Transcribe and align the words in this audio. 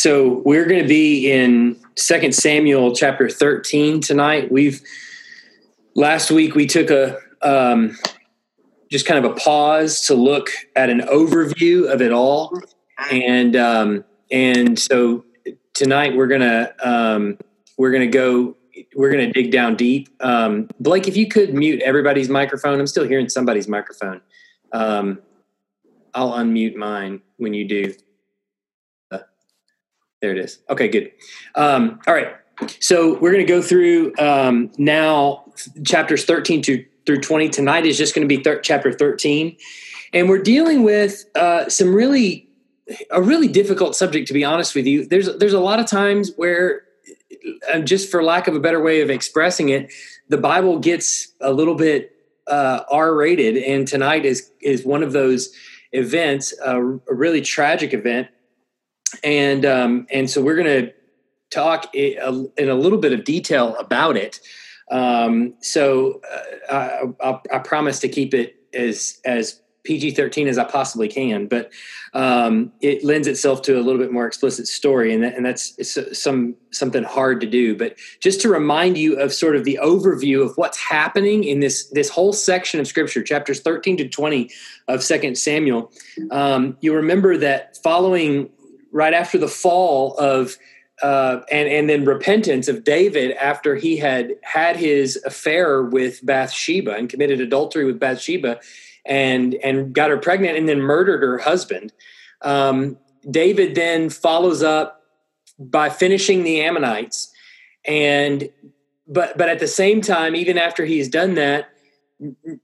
so 0.00 0.40
we're 0.46 0.64
going 0.64 0.80
to 0.80 0.88
be 0.88 1.30
in 1.30 1.76
Second 1.94 2.34
Samuel 2.34 2.94
chapter 2.94 3.28
13 3.28 4.00
tonight. 4.00 4.50
We've 4.50 4.80
last 5.94 6.30
week 6.30 6.54
we 6.54 6.66
took 6.66 6.88
a 6.88 7.18
um, 7.42 7.98
just 8.90 9.04
kind 9.04 9.22
of 9.22 9.30
a 9.30 9.34
pause 9.34 10.00
to 10.06 10.14
look 10.14 10.48
at 10.74 10.88
an 10.88 11.00
overview 11.00 11.92
of 11.92 12.00
it 12.00 12.12
all, 12.12 12.58
and 13.10 13.54
um, 13.56 14.02
and 14.30 14.78
so 14.78 15.22
tonight 15.74 16.16
we're 16.16 16.28
gonna 16.28 16.72
um, 16.82 17.36
we're 17.76 17.92
gonna 17.92 18.06
go 18.06 18.56
we're 18.96 19.10
gonna 19.10 19.30
dig 19.30 19.50
down 19.50 19.76
deep. 19.76 20.08
Um, 20.20 20.70
Blake, 20.80 21.08
if 21.08 21.16
you 21.18 21.28
could 21.28 21.52
mute 21.52 21.82
everybody's 21.82 22.30
microphone, 22.30 22.80
I'm 22.80 22.86
still 22.86 23.06
hearing 23.06 23.28
somebody's 23.28 23.68
microphone. 23.68 24.22
Um, 24.72 25.20
I'll 26.14 26.32
unmute 26.32 26.74
mine 26.74 27.20
when 27.36 27.52
you 27.52 27.68
do. 27.68 27.92
Uh, 30.20 30.26
there 30.26 30.32
it 30.32 30.38
is. 30.38 30.58
Okay, 30.68 30.88
good. 30.88 31.10
Um, 31.54 32.00
all 32.06 32.14
right. 32.14 32.34
So 32.80 33.18
we're 33.18 33.32
going 33.32 33.46
to 33.46 33.50
go 33.50 33.62
through 33.62 34.12
um, 34.18 34.70
now 34.76 35.44
chapters 35.84 36.24
13 36.24 36.62
to 36.62 36.84
through 37.06 37.20
20. 37.20 37.48
Tonight 37.48 37.86
is 37.86 37.96
just 37.96 38.14
going 38.14 38.28
to 38.28 38.36
be 38.36 38.42
thir- 38.42 38.60
chapter 38.60 38.92
13. 38.92 39.56
And 40.12 40.28
we're 40.28 40.42
dealing 40.42 40.82
with 40.82 41.24
uh, 41.34 41.68
some 41.68 41.94
really, 41.94 42.48
a 43.10 43.22
really 43.22 43.48
difficult 43.48 43.96
subject, 43.96 44.28
to 44.28 44.34
be 44.34 44.44
honest 44.44 44.74
with 44.74 44.86
you. 44.86 45.06
There's, 45.06 45.34
there's 45.38 45.54
a 45.54 45.60
lot 45.60 45.80
of 45.80 45.86
times 45.86 46.32
where, 46.36 46.82
uh, 47.72 47.78
just 47.80 48.10
for 48.10 48.22
lack 48.22 48.48
of 48.48 48.54
a 48.54 48.60
better 48.60 48.82
way 48.82 49.00
of 49.00 49.08
expressing 49.08 49.70
it, 49.70 49.90
the 50.28 50.36
Bible 50.36 50.78
gets 50.78 51.28
a 51.40 51.52
little 51.52 51.74
bit 51.74 52.12
uh, 52.46 52.82
R 52.90 53.14
rated. 53.14 53.56
And 53.56 53.88
tonight 53.88 54.26
is, 54.26 54.50
is 54.60 54.84
one 54.84 55.02
of 55.02 55.12
those 55.12 55.54
events, 55.92 56.52
a, 56.64 56.76
a 56.76 57.14
really 57.14 57.40
tragic 57.40 57.94
event. 57.94 58.28
And, 59.22 59.64
um, 59.64 60.06
and 60.10 60.28
so 60.30 60.42
we're 60.42 60.56
going 60.56 60.84
to 60.84 60.92
talk 61.50 61.94
in 61.94 62.18
a 62.68 62.74
little 62.74 62.98
bit 62.98 63.12
of 63.12 63.24
detail 63.24 63.76
about 63.76 64.16
it. 64.16 64.40
Um, 64.90 65.54
so 65.60 66.20
uh, 66.70 67.06
I, 67.22 67.40
I, 67.52 67.58
promise 67.58 68.00
to 68.00 68.08
keep 68.08 68.34
it 68.34 68.56
as 68.74 69.20
as 69.24 69.60
PG 69.84 70.12
thirteen 70.12 70.48
as 70.48 70.58
I 70.58 70.64
possibly 70.64 71.06
can, 71.06 71.46
but 71.46 71.70
um, 72.12 72.72
it 72.80 73.04
lends 73.04 73.28
itself 73.28 73.62
to 73.62 73.78
a 73.78 73.82
little 73.82 73.98
bit 73.98 74.12
more 74.12 74.26
explicit 74.26 74.66
story, 74.66 75.14
and 75.14 75.22
that, 75.22 75.36
and 75.36 75.46
that's 75.46 75.76
some 76.20 76.56
something 76.72 77.04
hard 77.04 77.40
to 77.40 77.46
do. 77.46 77.76
But 77.76 77.96
just 78.18 78.40
to 78.40 78.48
remind 78.48 78.98
you 78.98 79.16
of 79.16 79.32
sort 79.32 79.54
of 79.54 79.62
the 79.64 79.78
overview 79.80 80.44
of 80.44 80.56
what's 80.56 80.78
happening 80.78 81.44
in 81.44 81.60
this 81.60 81.88
this 81.90 82.08
whole 82.08 82.32
section 82.32 82.80
of 82.80 82.88
Scripture, 82.88 83.22
chapters 83.22 83.60
thirteen 83.60 83.96
to 83.98 84.08
twenty 84.08 84.50
of 84.88 85.04
Second 85.04 85.38
Samuel, 85.38 85.92
um, 86.32 86.76
you 86.80 86.92
remember 86.92 87.36
that 87.36 87.76
following 87.76 88.50
right 88.92 89.14
after 89.14 89.38
the 89.38 89.48
fall 89.48 90.16
of 90.16 90.56
uh, 91.02 91.40
and 91.50 91.68
and 91.68 91.88
then 91.88 92.04
repentance 92.04 92.68
of 92.68 92.84
David 92.84 93.32
after 93.32 93.74
he 93.74 93.96
had 93.96 94.34
had 94.42 94.76
his 94.76 95.16
affair 95.24 95.82
with 95.82 96.24
Bathsheba 96.24 96.94
and 96.94 97.08
committed 97.08 97.40
adultery 97.40 97.84
with 97.84 97.98
Bathsheba, 97.98 98.60
and 99.06 99.54
and 99.56 99.94
got 99.94 100.10
her 100.10 100.18
pregnant 100.18 100.58
and 100.58 100.68
then 100.68 100.80
murdered 100.80 101.22
her 101.22 101.38
husband. 101.38 101.92
Um, 102.42 102.98
David 103.30 103.74
then 103.74 104.10
follows 104.10 104.62
up 104.62 105.02
by 105.58 105.88
finishing 105.88 106.42
the 106.42 106.60
Ammonites, 106.60 107.32
and 107.86 108.48
but 109.06 109.38
but 109.38 109.48
at 109.48 109.58
the 109.58 109.68
same 109.68 110.00
time, 110.00 110.34
even 110.34 110.58
after 110.58 110.84
he's 110.84 111.08
done 111.08 111.34
that, 111.34 111.70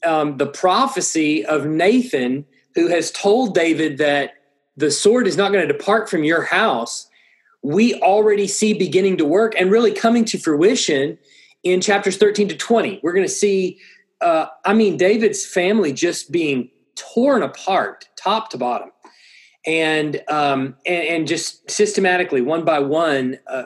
um, 0.04 0.36
the 0.36 0.46
prophecy 0.46 1.44
of 1.44 1.66
Nathan, 1.66 2.44
who 2.74 2.88
has 2.88 3.10
told 3.10 3.54
David 3.54 3.98
that 3.98 4.34
the 4.76 4.90
sword 4.90 5.26
is 5.26 5.36
not 5.36 5.52
going 5.52 5.66
to 5.66 5.72
depart 5.72 6.08
from 6.08 6.24
your 6.24 6.42
house 6.42 7.08
we 7.66 7.94
already 7.94 8.46
see 8.46 8.74
beginning 8.74 9.16
to 9.16 9.24
work 9.24 9.52
and 9.58 9.72
really 9.72 9.90
coming 9.90 10.24
to 10.24 10.38
fruition 10.38 11.18
in 11.64 11.80
chapters 11.80 12.16
13 12.16 12.46
to 12.48 12.56
20. 12.56 13.00
We're 13.02 13.12
going 13.12 13.26
to 13.26 13.32
see, 13.32 13.80
uh, 14.20 14.46
I 14.64 14.72
mean, 14.72 14.96
David's 14.96 15.44
family 15.44 15.92
just 15.92 16.30
being 16.30 16.70
torn 16.94 17.42
apart, 17.42 18.08
top 18.14 18.50
to 18.50 18.58
bottom, 18.58 18.92
and 19.66 20.22
um, 20.28 20.76
and, 20.86 21.08
and, 21.08 21.26
just 21.26 21.68
systematically, 21.68 22.40
one 22.40 22.64
by 22.64 22.78
one, 22.78 23.36
uh, 23.48 23.64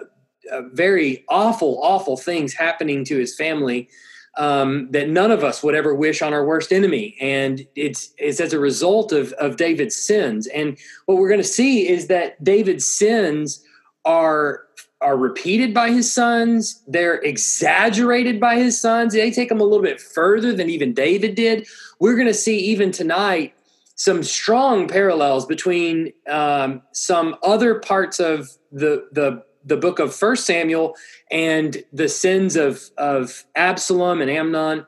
uh, 0.50 0.62
very 0.72 1.22
awful, 1.28 1.78
awful 1.82 2.16
things 2.16 2.54
happening 2.54 3.04
to 3.04 3.18
his 3.18 3.36
family. 3.36 3.90
Um, 4.36 4.88
that 4.92 5.08
none 5.08 5.32
of 5.32 5.42
us 5.42 5.62
would 5.62 5.74
ever 5.74 5.92
wish 5.92 6.22
on 6.22 6.32
our 6.32 6.46
worst 6.46 6.72
enemy, 6.72 7.16
and 7.20 7.66
it's 7.74 8.14
it's 8.16 8.40
as 8.40 8.52
a 8.52 8.60
result 8.60 9.10
of 9.10 9.32
of 9.34 9.56
David's 9.56 9.96
sins. 9.96 10.46
And 10.46 10.78
what 11.06 11.18
we're 11.18 11.28
going 11.28 11.40
to 11.40 11.46
see 11.46 11.88
is 11.88 12.06
that 12.06 12.42
David's 12.42 12.86
sins 12.86 13.64
are 14.04 14.66
are 15.00 15.16
repeated 15.16 15.72
by 15.72 15.90
his 15.90 16.12
sons. 16.12 16.82
They're 16.86 17.20
exaggerated 17.22 18.38
by 18.38 18.56
his 18.56 18.80
sons. 18.80 19.14
They 19.14 19.30
take 19.30 19.48
them 19.48 19.60
a 19.60 19.64
little 19.64 19.82
bit 19.82 20.00
further 20.00 20.54
than 20.54 20.68
even 20.68 20.92
David 20.92 21.34
did. 21.34 21.66
We're 21.98 22.16
going 22.16 22.26
to 22.26 22.34
see 22.34 22.58
even 22.58 22.92
tonight 22.92 23.54
some 23.94 24.22
strong 24.22 24.88
parallels 24.88 25.46
between 25.46 26.12
um, 26.28 26.82
some 26.92 27.36
other 27.42 27.80
parts 27.80 28.20
of 28.20 28.50
the 28.72 29.08
the 29.12 29.42
the 29.70 29.78
book 29.78 29.98
of 29.98 30.14
First 30.14 30.44
Samuel 30.44 30.94
and 31.30 31.82
the 31.92 32.08
sins 32.08 32.56
of 32.56 32.90
of 32.98 33.44
Absalom 33.54 34.20
and 34.20 34.30
Amnon, 34.30 34.84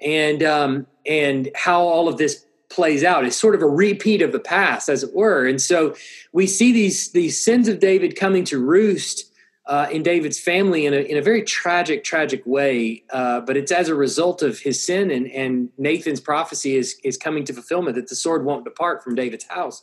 and 0.00 0.42
um, 0.42 0.86
and 1.06 1.50
how 1.54 1.82
all 1.82 2.08
of 2.08 2.16
this 2.16 2.44
plays 2.68 3.04
out. 3.04 3.24
It's 3.24 3.36
sort 3.36 3.54
of 3.54 3.62
a 3.62 3.66
repeat 3.66 4.22
of 4.22 4.32
the 4.32 4.40
past, 4.40 4.88
as 4.88 5.02
it 5.02 5.14
were. 5.14 5.46
And 5.46 5.60
so 5.60 5.94
we 6.32 6.46
see 6.46 6.72
these 6.72 7.12
these 7.12 7.42
sins 7.42 7.68
of 7.68 7.78
David 7.78 8.16
coming 8.16 8.44
to 8.44 8.58
roost 8.58 9.30
uh, 9.66 9.86
in 9.92 10.02
David's 10.02 10.40
family 10.40 10.86
in 10.86 10.94
a 10.94 11.00
in 11.00 11.18
a 11.18 11.22
very 11.22 11.42
tragic, 11.42 12.02
tragic 12.02 12.42
way. 12.46 13.04
Uh, 13.10 13.40
but 13.40 13.56
it's 13.56 13.70
as 13.70 13.88
a 13.88 13.94
result 13.94 14.42
of 14.42 14.58
his 14.58 14.84
sin 14.84 15.10
and 15.10 15.30
and 15.30 15.68
Nathan's 15.78 16.20
prophecy 16.20 16.76
is 16.76 16.98
is 17.04 17.16
coming 17.16 17.44
to 17.44 17.52
fulfillment 17.52 17.96
that 17.96 18.08
the 18.08 18.16
sword 18.16 18.44
won't 18.44 18.64
depart 18.64 19.04
from 19.04 19.14
David's 19.14 19.44
house. 19.44 19.82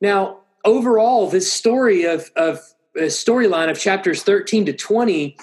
Now, 0.00 0.38
overall, 0.64 1.28
this 1.28 1.52
story 1.52 2.04
of 2.04 2.30
of 2.36 2.60
storyline 3.04 3.70
of 3.70 3.78
chapters 3.78 4.22
13 4.22 4.66
to 4.66 4.72
20 4.72 5.36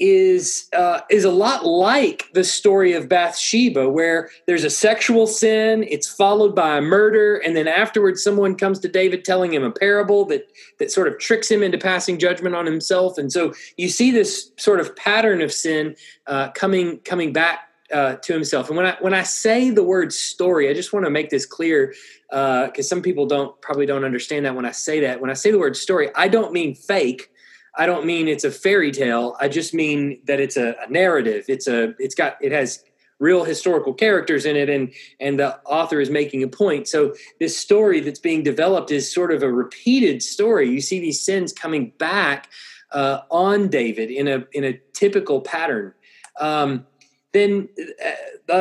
is 0.00 0.66
uh, 0.72 1.00
is 1.10 1.24
a 1.24 1.30
lot 1.30 1.66
like 1.66 2.24
the 2.32 2.42
story 2.42 2.94
of 2.94 3.06
Bathsheba, 3.08 3.88
where 3.88 4.30
there's 4.46 4.64
a 4.64 4.70
sexual 4.70 5.26
sin, 5.26 5.84
it's 5.88 6.08
followed 6.08 6.56
by 6.56 6.78
a 6.78 6.80
murder, 6.80 7.36
and 7.36 7.54
then 7.54 7.68
afterwards 7.68 8.24
someone 8.24 8.56
comes 8.56 8.78
to 8.80 8.88
David 8.88 9.26
telling 9.26 9.52
him 9.52 9.62
a 9.62 9.70
parable 9.70 10.24
that 10.26 10.50
that 10.78 10.90
sort 10.90 11.06
of 11.06 11.18
tricks 11.18 11.50
him 11.50 11.62
into 11.62 11.76
passing 11.76 12.18
judgment 12.18 12.54
on 12.54 12.64
himself, 12.64 13.18
and 13.18 13.30
so 13.30 13.52
you 13.76 13.90
see 13.90 14.10
this 14.10 14.50
sort 14.56 14.80
of 14.80 14.96
pattern 14.96 15.42
of 15.42 15.52
sin 15.52 15.94
uh, 16.26 16.50
coming 16.52 16.98
coming 17.00 17.34
back 17.34 17.69
uh, 17.92 18.16
to 18.16 18.32
himself. 18.32 18.68
And 18.68 18.76
when 18.76 18.86
I 18.86 18.96
when 19.00 19.14
I 19.14 19.22
say 19.22 19.70
the 19.70 19.82
word 19.82 20.12
story, 20.12 20.68
I 20.68 20.74
just 20.74 20.92
want 20.92 21.06
to 21.06 21.10
make 21.10 21.30
this 21.30 21.46
clear 21.46 21.94
because 22.28 22.78
uh, 22.78 22.82
some 22.82 23.02
people 23.02 23.26
don't 23.26 23.60
probably 23.60 23.86
don't 23.86 24.04
understand 24.04 24.46
that 24.46 24.54
when 24.54 24.66
I 24.66 24.72
say 24.72 25.00
that. 25.00 25.20
When 25.20 25.30
I 25.30 25.34
say 25.34 25.50
the 25.50 25.58
word 25.58 25.76
story, 25.76 26.10
I 26.14 26.28
don't 26.28 26.52
mean 26.52 26.74
fake. 26.74 27.30
I 27.76 27.86
don't 27.86 28.04
mean 28.04 28.28
it's 28.28 28.44
a 28.44 28.50
fairy 28.50 28.90
tale. 28.90 29.36
I 29.40 29.48
just 29.48 29.74
mean 29.74 30.20
that 30.26 30.40
it's 30.40 30.56
a, 30.56 30.74
a 30.86 30.90
narrative. 30.90 31.44
It's 31.48 31.66
a 31.66 31.94
it's 31.98 32.14
got 32.14 32.36
it 32.40 32.52
has 32.52 32.84
real 33.20 33.44
historical 33.44 33.92
characters 33.92 34.46
in 34.46 34.56
it 34.56 34.68
and 34.68 34.92
and 35.20 35.38
the 35.38 35.60
author 35.64 36.00
is 36.00 36.08
making 36.10 36.42
a 36.42 36.48
point 36.48 36.88
so 36.88 37.14
this 37.38 37.56
story 37.56 38.00
that's 38.00 38.18
being 38.18 38.42
developed 38.42 38.90
is 38.90 39.12
sort 39.12 39.30
of 39.30 39.42
a 39.42 39.52
repeated 39.52 40.22
story 40.22 40.70
you 40.70 40.80
see 40.80 40.98
these 40.98 41.20
sins 41.20 41.52
coming 41.52 41.92
back 41.98 42.48
uh, 42.92 43.20
on 43.30 43.68
david 43.68 44.10
in 44.10 44.26
a 44.26 44.42
in 44.52 44.64
a 44.64 44.80
typical 44.94 45.42
pattern 45.42 45.92
um, 46.40 46.86
then 47.32 47.68
uh, 48.04 48.10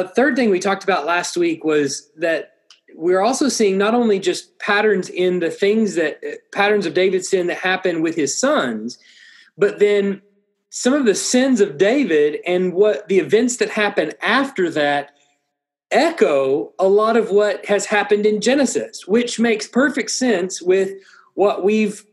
the 0.04 0.10
third 0.10 0.36
thing 0.36 0.50
we 0.50 0.60
talked 0.60 0.84
about 0.84 1.06
last 1.06 1.38
week 1.38 1.64
was 1.64 2.10
that 2.18 2.54
we're 2.96 3.22
also 3.22 3.50
seeing 3.50 3.78
not 3.78 3.94
only 3.94 4.20
just 4.20 4.58
patterns 4.60 5.10
in 5.10 5.40
the 5.40 5.52
things 5.52 5.96
that 5.96 6.22
patterns 6.52 6.86
of 6.86 6.94
David's 6.94 7.30
sin 7.30 7.48
that 7.48 7.58
happen 7.58 8.02
with 8.02 8.16
his 8.16 8.40
sons, 8.40 8.98
but 9.58 9.80
then 9.80 10.22
some 10.70 10.94
of 10.94 11.06
the 11.06 11.16
sins 11.16 11.62
of 11.62 11.78
David 11.78 12.40
and 12.46 12.74
what 12.74 13.08
the 13.08 13.20
events 13.20 13.58
that 13.58 13.70
happen 13.70 14.14
after 14.22 14.70
that 14.70 15.12
echo 15.92 16.72
a 16.78 16.88
lot 16.88 17.18
of 17.18 17.32
what 17.32 17.66
has 17.66 17.86
happened 17.86 18.26
in 18.26 18.42
Genesis, 18.42 19.08
which 19.08 19.40
makes 19.40 19.68
perfect 19.68 20.12
sense 20.12 20.62
with 20.62 20.92
what 21.34 21.64
we've 21.64 22.06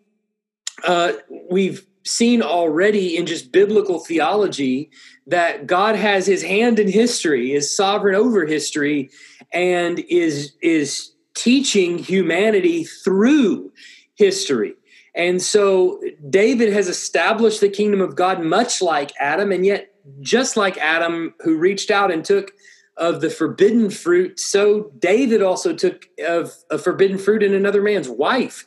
uh, 0.85 1.13
we've 1.51 1.86
seen 2.07 2.43
already 2.43 3.17
in 3.17 3.27
just 3.27 3.53
biblical 3.53 3.99
theology 3.99 4.91
that 5.27 5.67
God 5.67 5.97
has 5.97 6.27
his 6.27 6.43
hand 6.43 6.79
in 6.79 6.89
history, 6.89 7.53
is 7.53 7.75
sovereign 7.75 8.15
over 8.15 8.47
history, 8.47 9.11
and 9.53 9.99
is 10.09 10.53
is 10.63 11.13
teaching 11.35 11.99
humanity 11.99 12.85
through 12.85 13.73
history. 14.15 14.75
And 15.15 15.41
so 15.41 16.01
David 16.29 16.73
has 16.73 16.89
established 16.89 17.61
the 17.61 17.69
kingdom 17.69 18.01
of 18.01 18.17
God 18.17 18.43
much 18.43 18.83
like 18.83 19.13
Adam, 19.19 19.51
and 19.53 19.65
yet 19.65 19.93
just 20.21 20.57
like 20.57 20.77
Adam, 20.79 21.35
who 21.41 21.57
reached 21.57 21.91
out 21.91 22.13
and 22.13 22.25
took 22.25 22.53
of 22.97 23.21
the 23.21 23.31
forbidden 23.31 23.91
fruit, 23.91 24.41
so 24.41 24.91
David 24.99 25.43
also 25.43 25.75
took 25.75 26.07
of 26.27 26.53
a 26.71 26.79
forbidden 26.79 27.19
fruit 27.19 27.43
in 27.43 27.53
another 27.53 27.83
man's 27.83 28.09
wife. 28.09 28.65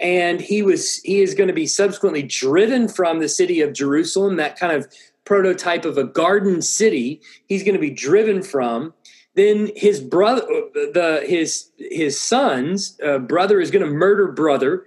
And 0.00 0.40
he 0.40 0.62
was 0.62 1.00
he 1.02 1.20
is 1.20 1.34
going 1.34 1.48
to 1.48 1.54
be 1.54 1.66
subsequently 1.66 2.22
driven 2.22 2.88
from 2.88 3.20
the 3.20 3.28
city 3.28 3.60
of 3.60 3.74
Jerusalem, 3.74 4.36
that 4.36 4.58
kind 4.58 4.72
of 4.72 4.90
prototype 5.24 5.84
of 5.84 5.98
a 5.98 6.04
garden 6.04 6.62
city. 6.62 7.20
He's 7.46 7.62
going 7.62 7.74
to 7.74 7.80
be 7.80 7.90
driven 7.90 8.42
from. 8.42 8.94
Then 9.34 9.70
his 9.76 10.00
brother, 10.00 10.42
the 10.74 11.22
his 11.26 11.70
his 11.76 12.20
son's 12.20 12.98
uh, 13.04 13.18
brother 13.18 13.60
is 13.60 13.70
going 13.70 13.84
to 13.84 13.90
murder 13.90 14.32
brother, 14.32 14.86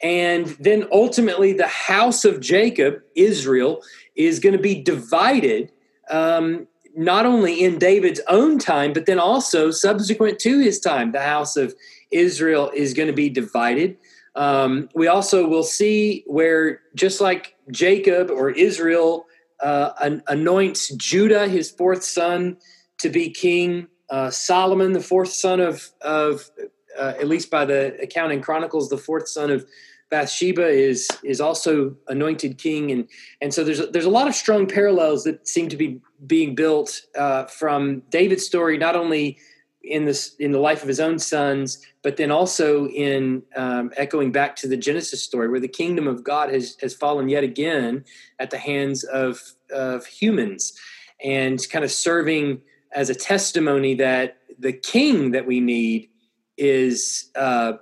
and 0.00 0.46
then 0.60 0.86
ultimately 0.92 1.52
the 1.52 1.68
house 1.68 2.24
of 2.24 2.40
Jacob, 2.40 3.02
Israel, 3.16 3.82
is 4.14 4.38
going 4.38 4.56
to 4.56 4.62
be 4.62 4.80
divided. 4.80 5.72
Um, 6.08 6.68
not 6.94 7.24
only 7.24 7.62
in 7.62 7.78
David's 7.78 8.20
own 8.28 8.58
time, 8.58 8.92
but 8.92 9.06
then 9.06 9.18
also 9.18 9.70
subsequent 9.70 10.38
to 10.40 10.58
his 10.58 10.78
time, 10.78 11.12
the 11.12 11.22
house 11.22 11.56
of 11.56 11.74
Israel 12.10 12.70
is 12.74 12.92
going 12.92 13.06
to 13.06 13.14
be 13.14 13.30
divided. 13.30 13.96
Um, 14.34 14.88
we 14.94 15.08
also 15.08 15.46
will 15.46 15.62
see 15.62 16.24
where, 16.26 16.80
just 16.94 17.20
like 17.20 17.54
Jacob 17.70 18.30
or 18.30 18.50
Israel 18.50 19.26
uh, 19.60 20.18
anoints 20.28 20.94
Judah, 20.96 21.48
his 21.48 21.70
fourth 21.70 22.02
son, 22.02 22.56
to 22.98 23.08
be 23.08 23.30
king, 23.30 23.88
uh, 24.10 24.30
Solomon, 24.30 24.92
the 24.92 25.00
fourth 25.00 25.32
son 25.32 25.60
of, 25.60 25.90
of 26.00 26.50
uh, 26.98 27.14
at 27.18 27.28
least 27.28 27.50
by 27.50 27.64
the 27.64 27.98
account 28.00 28.32
in 28.32 28.40
Chronicles, 28.40 28.88
the 28.88 28.98
fourth 28.98 29.28
son 29.28 29.50
of 29.50 29.66
Bathsheba 30.10 30.66
is 30.68 31.08
is 31.24 31.40
also 31.40 31.96
anointed 32.06 32.58
king, 32.58 32.90
and 32.92 33.08
and 33.40 33.54
so 33.54 33.64
there's 33.64 33.80
a, 33.80 33.86
there's 33.86 34.04
a 34.04 34.10
lot 34.10 34.28
of 34.28 34.34
strong 34.34 34.66
parallels 34.66 35.24
that 35.24 35.48
seem 35.48 35.70
to 35.70 35.76
be 35.76 36.02
being 36.26 36.54
built 36.54 37.00
uh, 37.16 37.46
from 37.46 38.02
David's 38.10 38.44
story, 38.44 38.76
not 38.76 38.94
only 38.94 39.38
in 39.84 40.04
this 40.04 40.34
in 40.36 40.52
the 40.52 40.58
life 40.58 40.82
of 40.82 40.88
his 40.88 41.00
own 41.00 41.18
sons, 41.18 41.84
but 42.02 42.16
then 42.16 42.30
also 42.30 42.86
in 42.88 43.42
um, 43.56 43.90
echoing 43.96 44.32
back 44.32 44.56
to 44.56 44.68
the 44.68 44.76
Genesis 44.76 45.22
story, 45.22 45.48
where 45.48 45.60
the 45.60 45.68
kingdom 45.68 46.06
of 46.06 46.24
God 46.24 46.50
has 46.50 46.76
has 46.80 46.94
fallen 46.94 47.28
yet 47.28 47.44
again 47.44 48.04
at 48.38 48.50
the 48.50 48.58
hands 48.58 49.04
of 49.04 49.40
of 49.72 50.06
humans, 50.06 50.72
and 51.22 51.60
kind 51.70 51.84
of 51.84 51.90
serving 51.90 52.60
as 52.92 53.10
a 53.10 53.14
testimony 53.14 53.94
that 53.94 54.38
the 54.58 54.72
king 54.72 55.32
that 55.32 55.46
we 55.46 55.60
need 55.60 56.08
is 56.56 57.30
uh, 57.34 57.72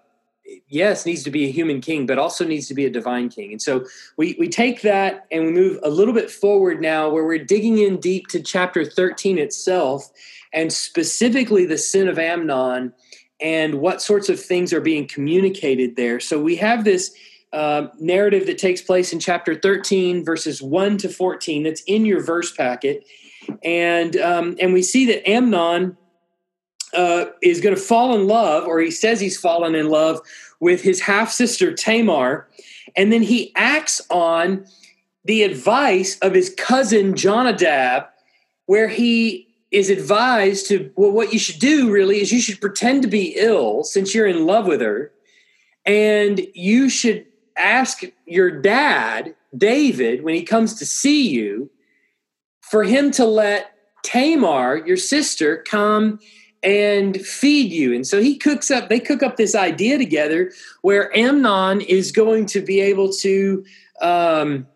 yes 0.69 1.05
needs 1.05 1.23
to 1.23 1.31
be 1.31 1.45
a 1.45 1.51
human 1.51 1.81
king 1.81 2.07
but 2.07 2.19
also 2.19 2.45
needs 2.45 2.67
to 2.69 2.75
be 2.75 2.87
a 2.87 2.91
divine 2.91 3.29
king. 3.29 3.53
And 3.53 3.63
so 3.63 3.85
we 4.17 4.37
we 4.39 4.49
take 4.49 4.83
that 4.83 5.27
and 5.31 5.45
we 5.45 5.53
move 5.53 5.79
a 5.83 5.91
little 5.91 6.15
bit 6.15 6.31
forward 6.31 6.81
now 6.81 7.09
where 7.11 7.25
we're 7.25 7.45
digging 7.45 7.79
in 7.79 7.99
deep 7.99 8.29
to 8.29 8.41
chapter 8.41 8.85
13 8.85 9.39
itself 9.39 10.11
and 10.53 10.73
specifically 10.73 11.65
the 11.65 11.79
sin 11.79 12.09
of 12.09 12.19
amnon 12.19 12.93
and 13.41 13.77
what 13.77 14.03
sorts 14.03 14.29
of 14.29 14.41
things 14.41 14.73
are 14.73 14.81
being 14.81 15.07
communicated 15.07 15.97
there. 15.97 16.21
So 16.21 16.41
we 16.41 16.57
have 16.57 16.85
this 16.85 17.13
uh, 17.53 17.89
narrative 17.99 18.47
that 18.47 18.59
takes 18.59 18.81
place 18.81 19.13
in 19.13 19.19
chapter 19.19 19.55
13 19.55 20.25
verses 20.25 20.63
1 20.63 20.99
to 20.99 21.09
14 21.09 21.63
that's 21.63 21.83
in 21.83 22.05
your 22.05 22.23
verse 22.23 22.53
packet. 22.53 23.05
And 23.65 24.17
um, 24.17 24.57
and 24.61 24.73
we 24.73 24.83
see 24.83 25.07
that 25.07 25.29
amnon 25.29 25.97
uh, 26.95 27.27
is 27.43 27.61
going 27.61 27.75
to 27.75 27.81
fall 27.81 28.15
in 28.15 28.27
love, 28.27 28.67
or 28.67 28.81
he 28.81 28.91
says 28.91 29.21
he's 29.21 29.39
fallen 29.39 29.75
in 29.75 29.89
love 29.89 30.21
with 30.61 30.83
his 30.83 31.01
half 31.01 31.31
sister 31.31 31.73
Tamar, 31.73 32.49
and 32.97 33.13
then 33.13 33.23
he 33.23 33.53
acts 33.57 34.01
on 34.11 34.67
the 35.25 35.43
advice 35.43 36.19
of 36.19 36.35
his 36.35 36.55
cousin 36.57 37.15
Jonadab, 37.15 38.07
where 38.67 38.89
he 38.89 39.50
is 39.71 39.91
advised 39.91 40.67
to 40.69 40.91
well, 40.97 41.13
what 41.13 41.33
you 41.33 41.39
should 41.39 41.61
do 41.61 41.91
really 41.91 42.21
is 42.21 42.33
you 42.33 42.41
should 42.41 42.61
pretend 42.61 43.03
to 43.03 43.09
be 43.09 43.37
ill 43.39 43.85
since 43.85 44.15
you're 44.15 44.27
in 44.27 44.47
love 44.47 44.67
with 44.67 44.81
her, 44.81 45.13
and 45.87 46.41
you 46.55 46.89
should 46.89 47.27
ask 47.57 48.03
your 48.27 48.51
dad 48.51 49.35
David 49.57 50.25
when 50.25 50.35
he 50.35 50.43
comes 50.43 50.75
to 50.75 50.87
see 50.87 51.29
you 51.29 51.71
for 52.61 52.85
him 52.85 53.11
to 53.13 53.25
let 53.25 53.73
Tamar, 54.03 54.87
your 54.87 54.97
sister, 54.97 55.65
come 55.69 56.21
and 56.63 57.21
feed 57.21 57.73
you. 57.73 57.95
And 57.95 58.07
so 58.07 58.21
he 58.21 58.37
cooks 58.37 58.71
up, 58.71 58.89
they 58.89 59.01
cook 59.01 59.23
up 59.23 59.37
this 59.37 59.55
idea 59.55 59.99
together 59.99 60.53
where 60.83 61.17
Amnon 61.17 61.81
is 61.81 62.13
going 62.13 62.47
to 62.47 62.61
be 62.61 62.81
able 62.81 63.13
to, 63.15 63.65
um, 64.01 64.67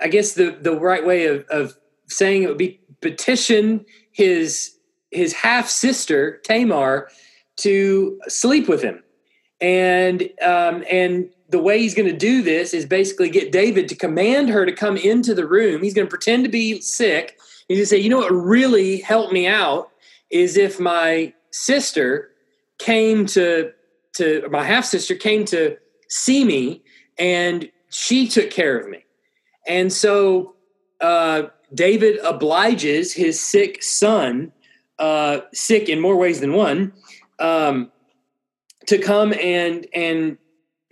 I 0.00 0.08
guess 0.08 0.34
the, 0.34 0.56
the 0.60 0.78
right 0.78 1.04
way 1.04 1.26
of, 1.26 1.44
of 1.48 1.76
saying 2.08 2.42
it 2.42 2.48
would 2.48 2.58
be 2.58 2.80
petition 3.00 3.84
his 4.12 4.76
his 5.10 5.32
half 5.32 5.68
sister 5.68 6.40
Tamar 6.44 7.08
to 7.56 8.18
sleep 8.28 8.68
with 8.68 8.82
him, 8.82 9.02
and 9.60 10.22
um, 10.42 10.84
and 10.90 11.28
the 11.48 11.58
way 11.58 11.80
he's 11.80 11.94
going 11.94 12.08
to 12.08 12.16
do 12.16 12.42
this 12.42 12.72
is 12.72 12.86
basically 12.86 13.28
get 13.28 13.50
David 13.52 13.88
to 13.88 13.94
command 13.94 14.48
her 14.48 14.64
to 14.64 14.72
come 14.72 14.96
into 14.96 15.34
the 15.34 15.46
room. 15.46 15.82
He's 15.82 15.94
going 15.94 16.06
to 16.06 16.10
pretend 16.10 16.44
to 16.44 16.50
be 16.50 16.80
sick. 16.80 17.38
He's 17.68 17.78
going 17.78 17.82
to 17.82 17.86
say, 17.86 17.98
"You 17.98 18.08
know 18.08 18.18
what 18.18 18.32
really 18.32 19.00
helped 19.00 19.32
me 19.32 19.46
out 19.46 19.90
is 20.30 20.56
if 20.56 20.78
my 20.78 21.32
sister 21.50 22.30
came 22.78 23.26
to 23.26 23.72
to 24.14 24.48
my 24.50 24.64
half 24.64 24.84
sister 24.84 25.14
came 25.14 25.44
to 25.44 25.76
see 26.08 26.44
me 26.44 26.82
and 27.18 27.70
she 27.90 28.26
took 28.26 28.50
care 28.50 28.78
of 28.78 28.88
me 28.88 29.04
and 29.66 29.92
so 29.92 30.54
uh, 31.00 31.44
david 31.74 32.18
obliges 32.18 33.12
his 33.12 33.40
sick 33.40 33.82
son 33.82 34.52
uh, 34.98 35.40
sick 35.54 35.88
in 35.88 35.98
more 35.98 36.16
ways 36.16 36.40
than 36.40 36.52
one 36.52 36.92
um, 37.38 37.90
to 38.86 38.98
come 38.98 39.32
and 39.40 39.86
and 39.94 40.36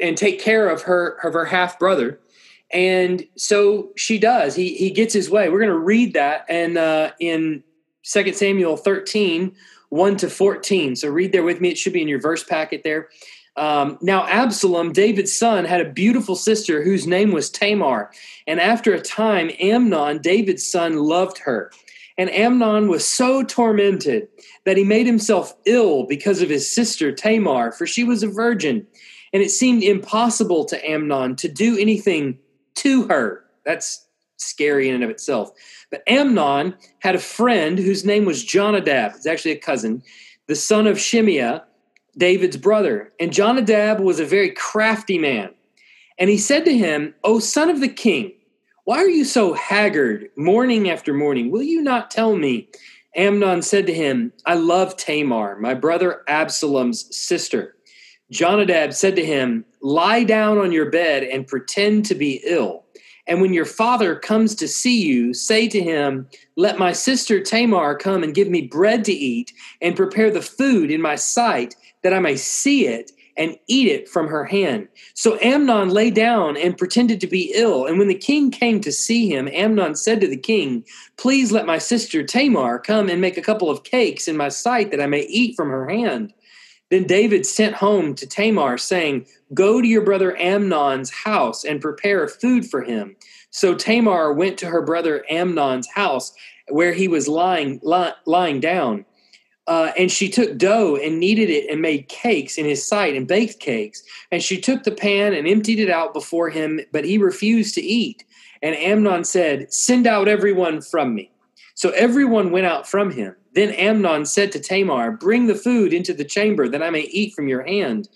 and 0.00 0.16
take 0.16 0.40
care 0.40 0.68
of 0.68 0.82
her 0.82 1.18
of 1.22 1.34
her 1.34 1.44
half 1.44 1.78
brother 1.78 2.18
and 2.70 3.26
so 3.36 3.90
she 3.96 4.18
does 4.18 4.54
he 4.54 4.74
he 4.74 4.90
gets 4.90 5.12
his 5.12 5.28
way 5.28 5.48
we're 5.48 5.58
going 5.58 5.68
to 5.68 5.78
read 5.78 6.14
that 6.14 6.46
and 6.48 6.78
uh, 6.78 7.10
in 7.20 7.62
2 8.08 8.32
Samuel 8.32 8.76
13, 8.76 9.54
1 9.90 10.16
to 10.16 10.30
14. 10.30 10.96
So 10.96 11.08
read 11.08 11.32
there 11.32 11.42
with 11.42 11.60
me. 11.60 11.70
It 11.70 11.78
should 11.78 11.92
be 11.92 12.02
in 12.02 12.08
your 12.08 12.20
verse 12.20 12.42
packet 12.42 12.82
there. 12.84 13.08
Um, 13.58 13.98
now, 14.00 14.24
Absalom, 14.28 14.92
David's 14.92 15.36
son, 15.36 15.64
had 15.64 15.80
a 15.80 15.90
beautiful 15.90 16.36
sister 16.36 16.82
whose 16.82 17.08
name 17.08 17.32
was 17.32 17.50
Tamar. 17.50 18.12
And 18.46 18.60
after 18.60 18.94
a 18.94 19.00
time, 19.00 19.50
Amnon, 19.58 20.18
David's 20.18 20.64
son, 20.64 20.98
loved 20.98 21.38
her. 21.38 21.72
And 22.16 22.30
Amnon 22.30 22.88
was 22.88 23.04
so 23.04 23.42
tormented 23.42 24.28
that 24.64 24.76
he 24.76 24.84
made 24.84 25.06
himself 25.06 25.54
ill 25.66 26.04
because 26.04 26.40
of 26.40 26.48
his 26.48 26.72
sister 26.72 27.10
Tamar, 27.10 27.72
for 27.72 27.84
she 27.84 28.04
was 28.04 28.22
a 28.22 28.28
virgin. 28.28 28.86
And 29.32 29.42
it 29.42 29.50
seemed 29.50 29.82
impossible 29.82 30.64
to 30.66 30.88
Amnon 30.88 31.34
to 31.36 31.48
do 31.48 31.76
anything 31.76 32.38
to 32.76 33.08
her. 33.08 33.44
That's 33.64 34.06
scary 34.36 34.88
in 34.88 34.94
and 34.94 35.04
of 35.04 35.10
itself. 35.10 35.50
But 35.90 36.02
Amnon 36.06 36.76
had 37.00 37.16
a 37.16 37.20
friend 37.20 37.76
whose 37.76 38.04
name 38.04 38.24
was 38.24 38.44
Jonadab. 38.44 39.14
It's 39.16 39.26
actually 39.26 39.52
a 39.52 39.58
cousin, 39.58 40.02
the 40.46 40.54
son 40.54 40.86
of 40.86 40.96
Shimeah, 40.96 41.64
David's 42.18 42.56
brother. 42.56 43.12
And 43.18 43.32
Jonadab 43.32 44.00
was 44.00 44.20
a 44.20 44.24
very 44.24 44.50
crafty 44.50 45.18
man. 45.18 45.50
And 46.18 46.28
he 46.28 46.38
said 46.38 46.64
to 46.64 46.76
him, 46.76 47.14
O 47.24 47.38
son 47.38 47.70
of 47.70 47.80
the 47.80 47.88
king, 47.88 48.32
why 48.84 48.98
are 48.98 49.08
you 49.08 49.24
so 49.24 49.52
haggard 49.52 50.30
morning 50.36 50.88
after 50.88 51.12
morning? 51.12 51.50
Will 51.50 51.62
you 51.62 51.82
not 51.82 52.10
tell 52.10 52.36
me? 52.36 52.68
Amnon 53.14 53.62
said 53.62 53.86
to 53.86 53.94
him, 53.94 54.32
I 54.46 54.54
love 54.54 54.96
Tamar, 54.96 55.58
my 55.58 55.74
brother 55.74 56.22
Absalom's 56.26 57.14
sister. 57.14 57.76
Jonadab 58.30 58.92
said 58.92 59.16
to 59.16 59.24
him, 59.24 59.64
Lie 59.82 60.24
down 60.24 60.58
on 60.58 60.72
your 60.72 60.90
bed 60.90 61.22
and 61.22 61.46
pretend 61.46 62.06
to 62.06 62.14
be 62.14 62.40
ill. 62.44 62.84
And 63.26 63.42
when 63.42 63.52
your 63.52 63.66
father 63.66 64.16
comes 64.16 64.54
to 64.54 64.66
see 64.66 65.02
you, 65.02 65.34
say 65.34 65.68
to 65.68 65.80
him, 65.80 66.26
Let 66.56 66.78
my 66.78 66.92
sister 66.92 67.42
Tamar 67.42 67.94
come 67.96 68.22
and 68.22 68.34
give 68.34 68.48
me 68.48 68.62
bread 68.62 69.04
to 69.04 69.12
eat, 69.12 69.52
and 69.82 69.94
prepare 69.96 70.30
the 70.30 70.40
food 70.40 70.90
in 70.90 71.02
my 71.02 71.14
sight, 71.14 71.76
that 72.02 72.14
I 72.14 72.18
may 72.20 72.36
see 72.36 72.86
it 72.86 73.12
and 73.38 73.56
eat 73.68 73.86
it 73.86 74.08
from 74.08 74.26
her 74.26 74.44
hand. 74.44 74.88
So 75.14 75.38
Amnon 75.40 75.90
lay 75.90 76.10
down 76.10 76.56
and 76.56 76.76
pretended 76.76 77.20
to 77.20 77.26
be 77.28 77.52
ill. 77.54 77.86
And 77.86 77.98
when 77.98 78.08
the 78.08 78.14
king 78.14 78.50
came 78.50 78.80
to 78.80 78.90
see 78.90 79.32
him, 79.32 79.48
Amnon 79.52 79.94
said 79.94 80.20
to 80.20 80.26
the 80.26 80.36
king, 80.36 80.84
Please 81.16 81.52
let 81.52 81.64
my 81.64 81.78
sister 81.78 82.24
Tamar 82.24 82.80
come 82.80 83.08
and 83.08 83.20
make 83.20 83.38
a 83.38 83.42
couple 83.42 83.70
of 83.70 83.84
cakes 83.84 84.26
in 84.26 84.36
my 84.36 84.48
sight, 84.48 84.90
that 84.90 85.00
I 85.00 85.06
may 85.06 85.22
eat 85.22 85.54
from 85.54 85.70
her 85.70 85.88
hand. 85.88 86.34
Then 86.90 87.04
David 87.04 87.46
sent 87.46 87.74
home 87.74 88.14
to 88.16 88.26
Tamar, 88.26 88.76
saying, 88.76 89.26
Go 89.54 89.80
to 89.80 89.86
your 89.86 90.02
brother 90.02 90.36
Amnon's 90.36 91.10
house 91.10 91.64
and 91.64 91.80
prepare 91.80 92.26
food 92.26 92.68
for 92.68 92.82
him. 92.82 93.14
So 93.50 93.74
Tamar 93.74 94.32
went 94.32 94.58
to 94.58 94.66
her 94.66 94.82
brother 94.82 95.24
Amnon's 95.30 95.88
house 95.88 96.32
where 96.68 96.92
he 96.92 97.08
was 97.08 97.28
lying, 97.28 97.80
lying 98.26 98.60
down. 98.60 99.04
Uh, 99.68 99.92
and 99.98 100.10
she 100.10 100.30
took 100.30 100.56
dough 100.56 100.96
and 100.96 101.20
kneaded 101.20 101.50
it 101.50 101.68
and 101.70 101.82
made 101.82 102.08
cakes 102.08 102.56
in 102.56 102.64
his 102.64 102.88
sight 102.88 103.14
and 103.14 103.28
baked 103.28 103.60
cakes. 103.60 104.02
And 104.32 104.42
she 104.42 104.58
took 104.58 104.82
the 104.82 104.90
pan 104.90 105.34
and 105.34 105.46
emptied 105.46 105.78
it 105.78 105.90
out 105.90 106.14
before 106.14 106.48
him, 106.48 106.80
but 106.90 107.04
he 107.04 107.18
refused 107.18 107.74
to 107.74 107.82
eat. 107.82 108.24
And 108.62 108.74
Amnon 108.74 109.24
said, 109.24 109.70
Send 109.70 110.06
out 110.06 110.26
everyone 110.26 110.80
from 110.80 111.14
me. 111.14 111.30
So 111.74 111.90
everyone 111.90 112.50
went 112.50 112.64
out 112.64 112.88
from 112.88 113.10
him. 113.10 113.36
Then 113.52 113.74
Amnon 113.74 114.24
said 114.24 114.52
to 114.52 114.58
Tamar, 114.58 115.12
Bring 115.12 115.48
the 115.48 115.54
food 115.54 115.92
into 115.92 116.14
the 116.14 116.24
chamber 116.24 116.66
that 116.66 116.82
I 116.82 116.88
may 116.88 117.02
eat 117.02 117.34
from 117.34 117.46
your 117.46 117.62
hand. 117.62 118.08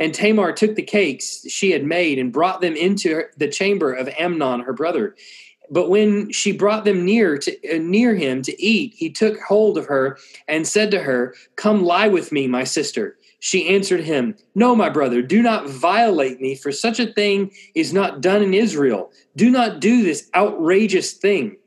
And 0.00 0.14
Tamar 0.14 0.52
took 0.52 0.74
the 0.74 0.82
cakes 0.82 1.44
she 1.50 1.70
had 1.70 1.84
made 1.84 2.18
and 2.18 2.32
brought 2.32 2.62
them 2.62 2.76
into 2.76 3.24
the 3.36 3.48
chamber 3.48 3.92
of 3.92 4.08
Amnon, 4.18 4.60
her 4.60 4.72
brother. 4.72 5.16
But 5.70 5.88
when 5.88 6.30
she 6.30 6.52
brought 6.52 6.84
them 6.84 7.04
near 7.04 7.38
to 7.38 7.76
uh, 7.76 7.78
near 7.78 8.14
him 8.14 8.42
to 8.42 8.62
eat, 8.62 8.94
he 8.94 9.10
took 9.10 9.40
hold 9.40 9.78
of 9.78 9.86
her 9.86 10.18
and 10.46 10.66
said 10.66 10.90
to 10.90 11.00
her, 11.00 11.34
"Come 11.56 11.84
lie 11.84 12.08
with 12.08 12.32
me, 12.32 12.46
my 12.46 12.64
sister." 12.64 13.16
She 13.44 13.68
answered 13.68 14.00
him, 14.00 14.36
No, 14.54 14.74
my 14.74 14.88
brother, 14.88 15.20
do 15.20 15.42
not 15.42 15.68
violate 15.68 16.40
me, 16.40 16.54
for 16.54 16.72
such 16.72 16.98
a 16.98 17.12
thing 17.12 17.52
is 17.74 17.92
not 17.92 18.22
done 18.22 18.42
in 18.42 18.54
Israel. 18.54 19.12
Do 19.36 19.50
not 19.50 19.80
do 19.80 20.02
this 20.02 20.30
outrageous 20.34 21.12
thing. 21.12 21.58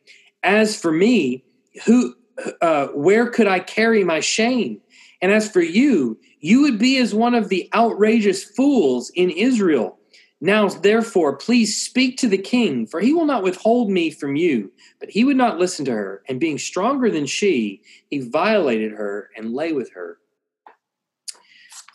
As 0.42 0.76
for 0.76 0.92
me, 0.92 1.44
who, 1.86 2.16
uh, 2.64 2.88
where 2.96 3.30
could 3.30 3.46
I 3.46 3.60
carry 3.60 4.04
my 4.04 4.22
shame? 4.22 4.82
And 5.22 5.32
as 5.32 5.52
for 5.52 5.62
you, 5.62 6.18
you 6.40 6.62
would 6.62 6.80
be 6.80 6.98
as 6.98 7.14
one 7.14 7.36
of 7.36 7.50
the 7.50 7.70
outrageous 7.76 8.44
fools 8.44 9.12
in 9.12 9.30
Israel. 9.30 9.97
Now, 10.40 10.70
therefore, 10.70 11.36
please 11.36 11.76
speak 11.76 12.18
to 12.18 12.28
the 12.28 12.38
king, 12.38 12.86
for 12.86 13.00
he 13.00 13.12
will 13.12 13.26
not 13.26 13.42
withhold 13.42 13.90
me 13.90 14.12
from 14.12 14.36
you. 14.36 14.72
But 15.00 15.10
he 15.10 15.24
would 15.24 15.38
not 15.38 15.58
listen 15.58 15.86
to 15.86 15.92
her, 15.92 16.22
and 16.30 16.40
being 16.40 16.60
stronger 16.60 17.10
than 17.10 17.26
she, 17.26 17.82
he 18.10 18.20
violated 18.20 18.92
her 18.92 19.30
and 19.36 19.54
lay 19.54 19.74
with 19.74 19.92
her 19.94 20.20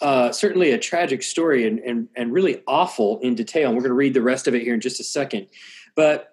uh, 0.02 0.32
certainly 0.32 0.72
a 0.72 0.78
tragic 0.78 1.22
story 1.22 1.66
and, 1.66 1.78
and, 1.78 2.08
and 2.16 2.32
really 2.32 2.61
awful 2.66 3.20
in 3.20 3.37
detail. 3.37 3.68
And 3.68 3.76
we're 3.76 3.82
going 3.82 3.90
to 3.90 3.94
read 3.94 4.14
the 4.14 4.22
rest 4.22 4.49
of 4.49 4.54
it 4.54 4.62
here 4.62 4.75
in 4.75 4.80
just 4.80 5.00
a 5.00 5.04
second. 5.04 5.46
But 5.94 6.30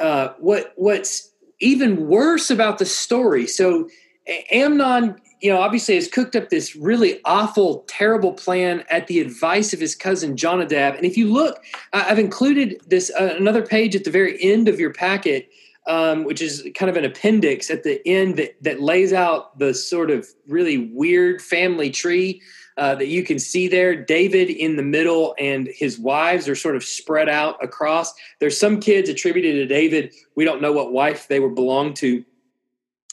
uh, 0.00 0.30
what 0.38 0.72
what's 0.74 1.30
even 1.60 2.08
worse 2.08 2.50
about 2.50 2.78
the 2.78 2.84
story? 2.84 3.46
So 3.46 3.88
Amnon, 4.50 5.20
you 5.44 5.50
know, 5.52 5.60
obviously 5.60 5.94
has 5.96 6.08
cooked 6.08 6.34
up 6.34 6.48
this 6.48 6.74
really 6.74 7.20
awful, 7.26 7.84
terrible 7.86 8.32
plan 8.32 8.82
at 8.88 9.08
the 9.08 9.20
advice 9.20 9.74
of 9.74 9.78
his 9.78 9.94
cousin 9.94 10.38
Jonadab. 10.38 10.94
And 10.94 11.04
if 11.04 11.18
you 11.18 11.30
look, 11.30 11.62
I've 11.92 12.18
included 12.18 12.80
this 12.86 13.12
uh, 13.20 13.36
another 13.38 13.60
page 13.60 13.94
at 13.94 14.04
the 14.04 14.10
very 14.10 14.42
end 14.42 14.68
of 14.68 14.80
your 14.80 14.92
packet. 14.92 15.50
Um, 15.86 16.24
which 16.24 16.40
is 16.40 16.66
kind 16.74 16.88
of 16.88 16.96
an 16.96 17.04
appendix 17.04 17.68
at 17.68 17.82
the 17.82 18.00
end 18.08 18.38
that, 18.38 18.56
that 18.62 18.80
lays 18.80 19.12
out 19.12 19.58
the 19.58 19.74
sort 19.74 20.10
of 20.10 20.26
really 20.48 20.90
weird 20.94 21.42
family 21.42 21.90
tree 21.90 22.40
uh, 22.78 22.94
that 22.94 23.08
you 23.08 23.22
can 23.22 23.38
see 23.38 23.68
there. 23.68 23.94
David 23.94 24.48
in 24.48 24.76
the 24.76 24.82
middle, 24.82 25.34
and 25.38 25.68
his 25.74 25.98
wives 25.98 26.48
are 26.48 26.54
sort 26.54 26.74
of 26.74 26.84
spread 26.84 27.28
out 27.28 27.62
across. 27.62 28.14
There's 28.40 28.58
some 28.58 28.80
kids 28.80 29.10
attributed 29.10 29.56
to 29.56 29.66
David. 29.66 30.14
We 30.36 30.46
don't 30.46 30.62
know 30.62 30.72
what 30.72 30.90
wife 30.90 31.28
they 31.28 31.38
were 31.38 31.50
belonged 31.50 31.96
to, 31.96 32.24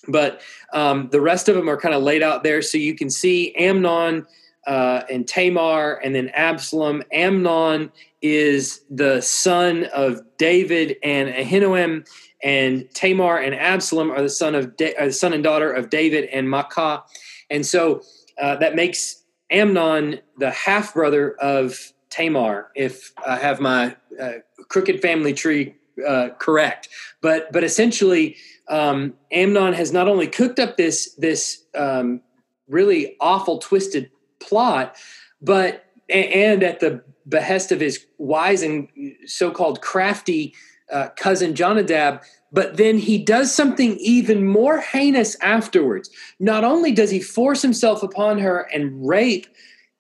but 0.08 0.42
um, 0.74 1.10
the 1.12 1.22
rest 1.22 1.50
of 1.50 1.56
them 1.56 1.70
are 1.70 1.78
kind 1.78 1.94
of 1.94 2.04
laid 2.04 2.24
out 2.24 2.44
there. 2.44 2.62
So 2.62 2.78
you 2.78 2.96
can 2.96 3.10
see 3.10 3.54
Amnon 3.56 4.26
uh, 4.68 5.04
and 5.10 5.28
Tamar, 5.28 5.96
and 6.04 6.14
then 6.14 6.30
Absalom. 6.30 7.04
Amnon 7.12 7.92
is 8.22 8.82
the 8.90 9.22
son 9.22 9.86
of 9.94 10.22
David 10.38 10.98
and 11.04 11.30
Ahinoam, 11.30 12.08
and 12.44 12.88
Tamar 12.94 13.38
and 13.38 13.56
Absalom 13.56 14.12
are 14.12 14.22
the 14.22 14.30
son 14.30 14.56
of 14.56 14.78
da- 14.78 14.96
uh, 14.96 15.12
son 15.12 15.34
and 15.34 15.44
daughter 15.44 15.72
of 15.72 15.90
David 15.90 16.26
and 16.26 16.48
Maacah. 16.48 17.04
And 17.50 17.66
so 17.66 18.02
uh, 18.40 18.56
that 18.58 18.76
makes 18.76 19.24
Amnon, 19.50 20.20
the 20.38 20.52
half 20.52 20.94
brother 20.94 21.34
of 21.40 21.92
Tamar, 22.10 22.72
if 22.76 23.12
I 23.26 23.38
have 23.38 23.60
my 23.60 23.96
uh, 24.20 24.34
crooked 24.70 25.02
family 25.02 25.34
tree 25.34 25.76
uh, 26.08 26.30
correct. 26.40 26.90
But 27.22 27.52
but 27.52 27.64
essentially, 27.64 28.38
um, 28.72 29.14
Amnon 29.32 29.74
has 29.74 29.92
not 29.92 30.08
only 30.08 30.28
cooked 30.28 30.58
up 30.58 30.78
this 30.78 31.14
this 31.16 31.64
um, 31.76 32.22
really 32.68 33.18
awful, 33.20 33.60
twisted 33.60 34.10
plot, 34.40 34.96
but 35.42 35.86
and 36.10 36.64
at 36.64 36.80
the 36.80 37.04
behest 37.28 37.72
of 37.72 37.80
his 37.80 38.06
wise 38.18 38.64
and 38.64 38.88
so-called 39.26 39.82
crafty 39.82 40.54
uh, 40.92 41.10
cousin 41.16 41.54
Jonadab, 41.54 42.22
but 42.52 42.78
then 42.78 42.98
he 42.98 43.18
does 43.18 43.54
something 43.54 43.98
even 43.98 44.46
more 44.46 44.80
heinous 44.80 45.38
afterwards. 45.42 46.10
Not 46.40 46.64
only 46.64 46.92
does 46.92 47.12
he 47.12 47.22
force 47.22 47.62
himself 47.62 48.04
upon 48.04 48.40
her 48.40 48.68
and 48.74 49.08
rape 49.08 49.48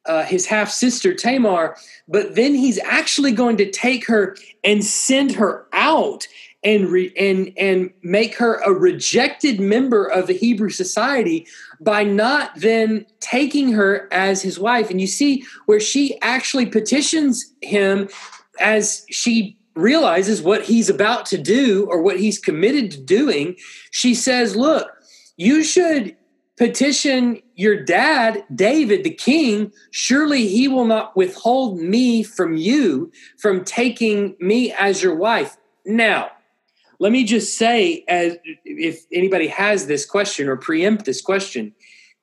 uh, 0.05 0.23
his 0.23 0.47
half 0.47 0.69
sister 0.69 1.13
Tamar, 1.13 1.77
but 2.07 2.35
then 2.35 2.55
he's 2.55 2.79
actually 2.79 3.31
going 3.31 3.57
to 3.57 3.69
take 3.69 4.07
her 4.07 4.35
and 4.63 4.83
send 4.83 5.33
her 5.33 5.67
out 5.73 6.27
and 6.63 6.89
re- 6.89 7.13
and 7.17 7.51
and 7.57 7.91
make 8.03 8.35
her 8.35 8.55
a 8.65 8.71
rejected 8.71 9.59
member 9.59 10.05
of 10.05 10.27
the 10.27 10.33
Hebrew 10.33 10.69
society 10.69 11.47
by 11.79 12.03
not 12.03 12.51
then 12.55 13.05
taking 13.19 13.71
her 13.73 14.07
as 14.11 14.41
his 14.41 14.59
wife. 14.59 14.89
And 14.89 15.01
you 15.01 15.07
see 15.07 15.43
where 15.65 15.79
she 15.79 16.19
actually 16.21 16.67
petitions 16.67 17.51
him 17.61 18.09
as 18.59 19.05
she 19.09 19.57
realizes 19.75 20.41
what 20.41 20.63
he's 20.63 20.89
about 20.89 21.25
to 21.27 21.37
do 21.37 21.87
or 21.89 22.01
what 22.01 22.19
he's 22.19 22.37
committed 22.37 22.91
to 22.91 23.01
doing, 23.01 23.55
she 23.91 24.13
says, 24.13 24.55
Look, 24.55 24.89
you 25.37 25.63
should 25.63 26.15
petition 26.57 27.41
your 27.55 27.83
dad, 27.83 28.43
David, 28.53 29.03
the 29.03 29.13
king. 29.13 29.71
Surely 29.91 30.47
he 30.47 30.67
will 30.67 30.85
not 30.85 31.15
withhold 31.15 31.79
me 31.79 32.21
from 32.21 32.55
you 32.55 33.11
from 33.37 33.63
taking 33.63 34.35
me 34.39 34.71
as 34.73 35.01
your 35.01 35.15
wife. 35.15 35.57
Now, 35.85 36.29
let 37.01 37.11
me 37.11 37.23
just 37.23 37.57
say, 37.57 38.05
as 38.07 38.37
if 38.63 39.05
anybody 39.11 39.47
has 39.47 39.87
this 39.87 40.05
question 40.05 40.47
or 40.47 40.55
preempt 40.55 41.03
this 41.03 41.19
question, 41.19 41.73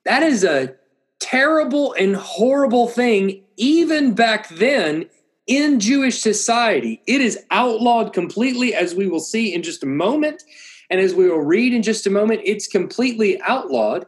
that 0.05 0.23
is 0.23 0.45
a 0.45 0.73
terrible 1.19 1.91
and 1.99 2.15
horrible 2.15 2.87
thing, 2.87 3.43
even 3.57 4.13
back 4.13 4.47
then 4.47 5.09
in 5.47 5.81
Jewish 5.81 6.21
society. 6.21 7.01
It 7.07 7.19
is 7.19 7.37
outlawed 7.51 8.13
completely, 8.13 8.73
as 8.73 8.95
we 8.95 9.07
will 9.07 9.19
see 9.19 9.53
in 9.53 9.63
just 9.63 9.83
a 9.83 9.85
moment. 9.85 10.43
And 10.89 11.01
as 11.01 11.13
we 11.13 11.27
will 11.27 11.41
read 11.41 11.73
in 11.73 11.83
just 11.83 12.07
a 12.07 12.09
moment, 12.09 12.39
it's 12.45 12.65
completely 12.65 13.37
outlawed. 13.41 14.05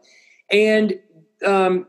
And 0.49 0.97
um, 1.45 1.85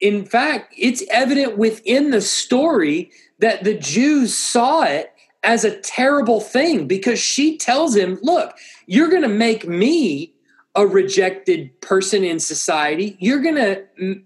in 0.00 0.24
fact, 0.24 0.74
it's 0.76 1.04
evident 1.12 1.56
within 1.56 2.10
the 2.10 2.20
story 2.20 3.12
that 3.38 3.62
the 3.62 3.78
Jews 3.78 4.36
saw 4.36 4.82
it 4.82 5.12
as 5.48 5.64
a 5.64 5.80
terrible 5.80 6.40
thing 6.40 6.86
because 6.86 7.18
she 7.18 7.56
tells 7.56 7.96
him, 7.96 8.18
Look, 8.22 8.54
you're 8.86 9.08
going 9.08 9.22
to 9.22 9.28
make 9.28 9.66
me 9.66 10.34
a 10.74 10.86
rejected 10.86 11.80
person 11.80 12.22
in 12.22 12.38
society. 12.38 13.16
You're 13.18 13.40
gonna 13.40 13.78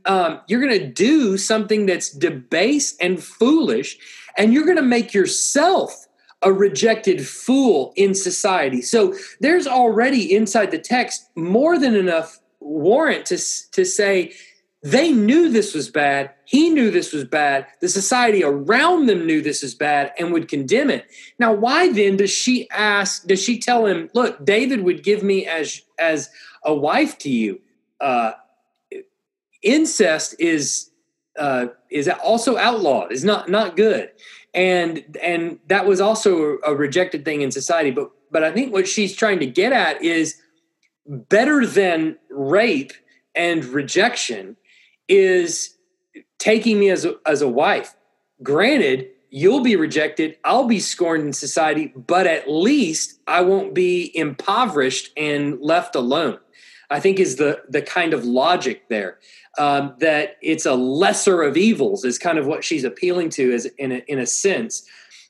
um, 0.04 0.40
you're 0.48 0.60
gonna 0.60 0.86
do 0.86 1.38
something 1.38 1.86
that's 1.86 2.10
debased 2.10 2.96
and 3.00 3.22
foolish 3.22 3.96
and 4.36 4.52
you're 4.52 4.66
gonna 4.66 4.82
make 4.82 5.14
yourself 5.14 6.08
a 6.42 6.52
rejected 6.52 7.26
fool 7.26 7.94
in 7.96 8.14
society. 8.14 8.82
So 8.82 9.14
there's 9.40 9.66
already 9.66 10.34
inside 10.34 10.72
the 10.72 10.78
text 10.78 11.30
more 11.36 11.78
than 11.78 11.94
enough 11.94 12.38
warrant 12.60 13.24
to 13.26 13.38
to 13.70 13.84
say 13.86 14.34
they 14.82 15.12
knew 15.12 15.48
this 15.48 15.74
was 15.74 15.88
bad 15.88 16.34
he 16.52 16.68
knew 16.68 16.90
this 16.90 17.14
was 17.14 17.24
bad. 17.24 17.66
The 17.80 17.88
society 17.88 18.44
around 18.44 19.06
them 19.06 19.24
knew 19.24 19.40
this 19.40 19.62
is 19.62 19.74
bad 19.74 20.12
and 20.18 20.34
would 20.34 20.48
condemn 20.48 20.90
it. 20.90 21.06
Now 21.38 21.50
why 21.54 21.90
then 21.90 22.18
does 22.18 22.30
she 22.30 22.68
ask 22.68 23.26
does 23.26 23.42
she 23.42 23.58
tell 23.58 23.86
him 23.86 24.10
look 24.12 24.44
david 24.44 24.84
would 24.84 25.02
give 25.02 25.22
me 25.22 25.46
as 25.46 25.80
as 25.98 26.28
a 26.62 26.74
wife 26.74 27.16
to 27.20 27.30
you. 27.30 27.62
Uh, 28.02 28.32
incest 29.62 30.36
is 30.38 30.90
uh, 31.38 31.68
is 31.88 32.06
also 32.06 32.58
outlawed. 32.58 33.12
Is 33.12 33.24
not 33.24 33.48
not 33.48 33.74
good. 33.74 34.10
And 34.52 35.16
and 35.22 35.58
that 35.68 35.86
was 35.86 36.02
also 36.02 36.58
a 36.66 36.74
rejected 36.74 37.24
thing 37.24 37.40
in 37.40 37.50
society. 37.50 37.90
But 37.90 38.10
but 38.30 38.44
i 38.44 38.52
think 38.52 38.74
what 38.74 38.86
she's 38.86 39.16
trying 39.16 39.38
to 39.38 39.46
get 39.46 39.72
at 39.72 40.02
is 40.02 40.38
better 41.06 41.64
than 41.66 42.18
rape 42.30 42.92
and 43.34 43.64
rejection 43.64 44.56
is 45.08 45.78
taking 46.38 46.78
me 46.78 46.90
as 46.90 47.04
a, 47.04 47.14
as 47.26 47.42
a 47.42 47.48
wife. 47.48 47.94
Granted, 48.42 49.08
you'll 49.30 49.62
be 49.62 49.76
rejected, 49.76 50.36
I'll 50.44 50.66
be 50.66 50.80
scorned 50.80 51.24
in 51.24 51.32
society, 51.32 51.92
but 51.96 52.26
at 52.26 52.50
least 52.50 53.20
I 53.26 53.40
won't 53.40 53.74
be 53.74 54.16
impoverished 54.16 55.10
and 55.16 55.60
left 55.60 55.94
alone. 55.94 56.38
I 56.90 57.00
think 57.00 57.18
is 57.18 57.36
the 57.36 57.62
the 57.70 57.80
kind 57.80 58.12
of 58.12 58.24
logic 58.24 58.88
there 58.90 59.18
um, 59.58 59.94
that 59.98 60.36
it's 60.42 60.66
a 60.66 60.74
lesser 60.74 61.42
of 61.42 61.56
evils 61.56 62.04
is 62.04 62.18
kind 62.18 62.38
of 62.38 62.46
what 62.46 62.64
she's 62.64 62.84
appealing 62.84 63.30
to 63.30 63.52
as 63.52 63.64
in 63.78 63.92
a, 63.92 64.04
in 64.06 64.18
a 64.18 64.26
sense. 64.26 64.86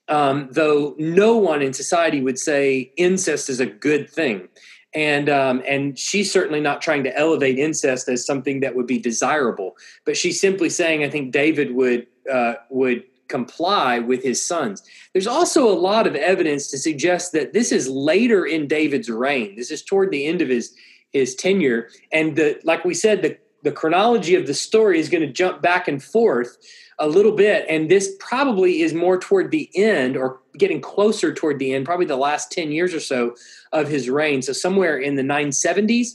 Um, 0.09 0.49
though 0.51 0.97
no 0.99 1.37
one 1.37 1.63
in 1.63 1.73
society 1.73 2.21
would 2.21 2.39
say 2.39 2.93
incest 2.97 3.49
is 3.49 3.61
a 3.61 3.67
good 3.67 4.11
thing 4.11 4.49
and 4.95 5.29
um, 5.29 5.63
and 5.67 5.99
she's 5.99 6.31
certainly 6.33 6.61
not 6.61 6.83
trying 6.83 7.05
to 7.05 7.17
elevate 7.17 7.59
incest 7.59 8.09
as 8.09 8.25
something 8.25 8.61
that 8.61 8.75
would 8.75 8.87
be 8.87 8.99
desirable, 8.99 9.77
but 10.05 10.17
she's 10.17 10.41
simply 10.41 10.69
saying, 10.69 11.03
I 11.03 11.11
think 11.11 11.33
David 11.33 11.75
would 11.75 12.07
uh, 12.31 12.55
would 12.71 13.05
comply 13.29 13.99
with 13.99 14.23
his 14.23 14.45
sons. 14.45 14.83
There's 15.15 15.27
also 15.27 15.67
a 15.67 15.73
lot 15.73 16.07
of 16.07 16.15
evidence 16.15 16.71
to 16.71 16.79
suggest 16.79 17.33
that 17.33 17.55
this 17.55 17.73
is 17.73 17.89
later 17.89 18.45
in 18.45 18.69
David's 18.69 19.09
reign. 19.09 19.57
This 19.57 19.71
is 19.71 19.83
toward 19.83 20.11
the 20.11 20.27
end 20.27 20.43
of 20.43 20.49
his 20.49 20.75
his 21.13 21.35
tenure, 21.35 21.89
and 22.13 22.37
the 22.37 22.61
like 22.65 22.85
we 22.85 22.95
said, 22.95 23.23
the 23.23 23.39
the 23.63 23.73
chronology 23.73 24.35
of 24.35 24.47
the 24.47 24.55
story 24.55 24.99
is 24.99 25.09
going 25.09 25.27
to 25.27 25.33
jump 25.33 25.63
back 25.63 25.89
and 25.89 26.03
forth 26.03 26.57
a 26.99 27.09
little 27.09 27.33
bit. 27.33 27.65
And 27.69 27.91
this 27.91 28.15
probably 28.21 28.83
is 28.83 28.95
more 28.95 29.19
toward 29.19 29.51
the 29.51 29.71
end 29.75 30.17
or 30.17 30.41
getting 30.59 30.81
closer 30.81 31.33
toward 31.33 31.59
the 31.59 31.75
end, 31.75 31.85
probably 31.85 32.07
the 32.07 32.17
last 32.17 32.53
10 32.53 32.71
years 32.71 32.95
or 32.95 33.01
so 33.01 33.35
of 33.73 33.89
his 33.89 34.09
reign. 34.09 34.43
So 34.43 34.53
somewhere 34.53 34.99
in 34.99 35.17
the 35.17 35.23
970s. 35.23 36.11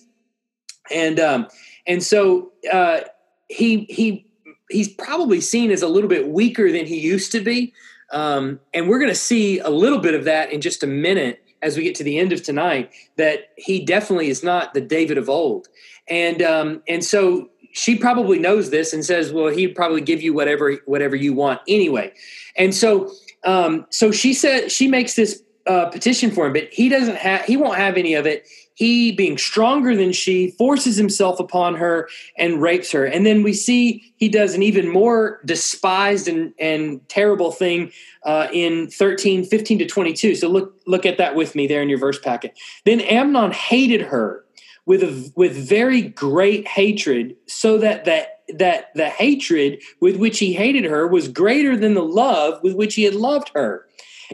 And, 0.92 1.20
um, 1.20 1.48
and 1.86 2.04
so, 2.04 2.51
uh, 2.72 3.01
he, 3.50 3.86
he, 3.89 4.25
he's 4.70 4.94
probably 4.94 5.42
seen 5.42 5.72
as 5.72 5.82
a 5.82 5.88
little 5.88 6.10
bit 6.10 6.30
weaker 6.30 6.72
than 6.72 6.86
he 6.86 7.00
used 7.00 7.32
to 7.32 7.42
be. 7.42 7.74
Um, 8.12 8.60
and 8.74 8.88
we're 8.88 9.00
going 9.00 9.12
to 9.12 9.16
see 9.16 9.60
a 9.60 9.70
little 9.70 10.00
bit 10.00 10.13
of 10.13 10.24
that 10.25 10.51
in 10.51 10.62
just 10.62 10.84
a 10.84 10.88
minute 10.88 11.44
as 11.62 11.75
we 11.75 11.84
get 11.84 11.96
to 11.96 12.04
the 12.04 12.20
end 12.20 12.32
of 12.32 12.44
tonight 12.44 12.92
that 13.18 13.50
he 13.58 13.84
definitely 13.84 14.30
is 14.30 14.44
not 14.44 14.74
the 14.74 14.82
David 14.82 15.18
of 15.18 15.30
old. 15.30 15.68
And 16.10 16.42
um, 16.42 16.82
and 16.88 17.04
so 17.04 17.50
she 17.72 17.96
probably 17.98 18.40
knows 18.40 18.70
this 18.70 18.94
and 18.94 19.06
says, 19.06 19.32
"Well, 19.32 19.48
he'd 19.48 19.76
probably 19.76 20.02
give 20.02 20.22
you 20.22 20.34
whatever 20.34 20.74
whatever 20.86 21.16
you 21.16 21.34
want 21.34 21.62
anyway." 21.68 22.14
And 22.56 22.74
so 22.74 23.12
um, 23.44 23.86
so 23.90 24.12
she 24.12 24.34
said 24.34 24.72
she 24.72 24.88
makes 24.88 25.16
this 25.16 25.42
uh, 25.68 25.86
petition 25.90 26.32
for 26.32 26.48
him, 26.48 26.54
but 26.54 26.70
he 26.72 26.90
doesn't 26.90 27.18
have 27.18 27.46
he 27.46 27.58
won't 27.58 27.78
have 27.78 27.98
any 27.98 28.14
of 28.14 28.26
it. 28.26 28.48
He, 28.78 29.12
being 29.12 29.40
stronger 29.40 29.96
than 29.96 30.12
she, 30.12 30.52
forces 30.52 30.98
himself 30.98 31.40
upon 31.40 31.74
her 31.78 32.08
and 32.38 32.62
rapes 32.62 32.92
her. 32.92 33.06
And 33.06 33.26
then 33.26 33.42
we 33.42 33.52
see 33.52 34.14
he 34.18 34.30
does 34.30 34.54
an 34.54 34.62
even 34.62 34.88
more 34.88 35.42
despised 35.46 36.28
and, 36.28 36.54
and 36.60 37.02
terrible 37.10 37.52
thing 37.52 37.92
uh, 38.22 38.50
in 38.54 38.88
13, 38.92 39.46
15 39.46 39.80
to 39.80 39.86
22. 39.88 40.36
So 40.36 40.48
look, 40.48 40.76
look 40.86 41.08
at 41.08 41.18
that 41.18 41.34
with 41.34 41.56
me 41.56 41.66
there 41.66 41.82
in 41.82 41.90
your 41.90 41.98
verse 41.98 42.20
packet. 42.20 42.56
Then 42.86 43.02
Amnon 43.02 43.52
hated 43.52 44.02
her 44.02 44.46
with 44.88 45.03
a, 45.03 45.32
with 45.36 45.53
very 45.56 46.01
great 46.01 46.67
hatred, 46.67 47.36
so 47.46 47.77
that 47.77 48.06
that 48.06 48.39
that 48.56 48.94
the 48.96 49.10
hatred 49.10 49.84
with 50.01 50.15
which 50.15 50.39
he 50.39 50.53
hated 50.53 50.86
her 50.86 51.06
was 51.08 51.27
greater 51.27 51.77
than 51.77 51.94
the 51.94 52.03
love 52.03 52.63
with 52.63 52.74
which 52.74 52.96
he 52.96 53.03
had 53.03 53.13
loved 53.13 53.51
her. 53.53 53.86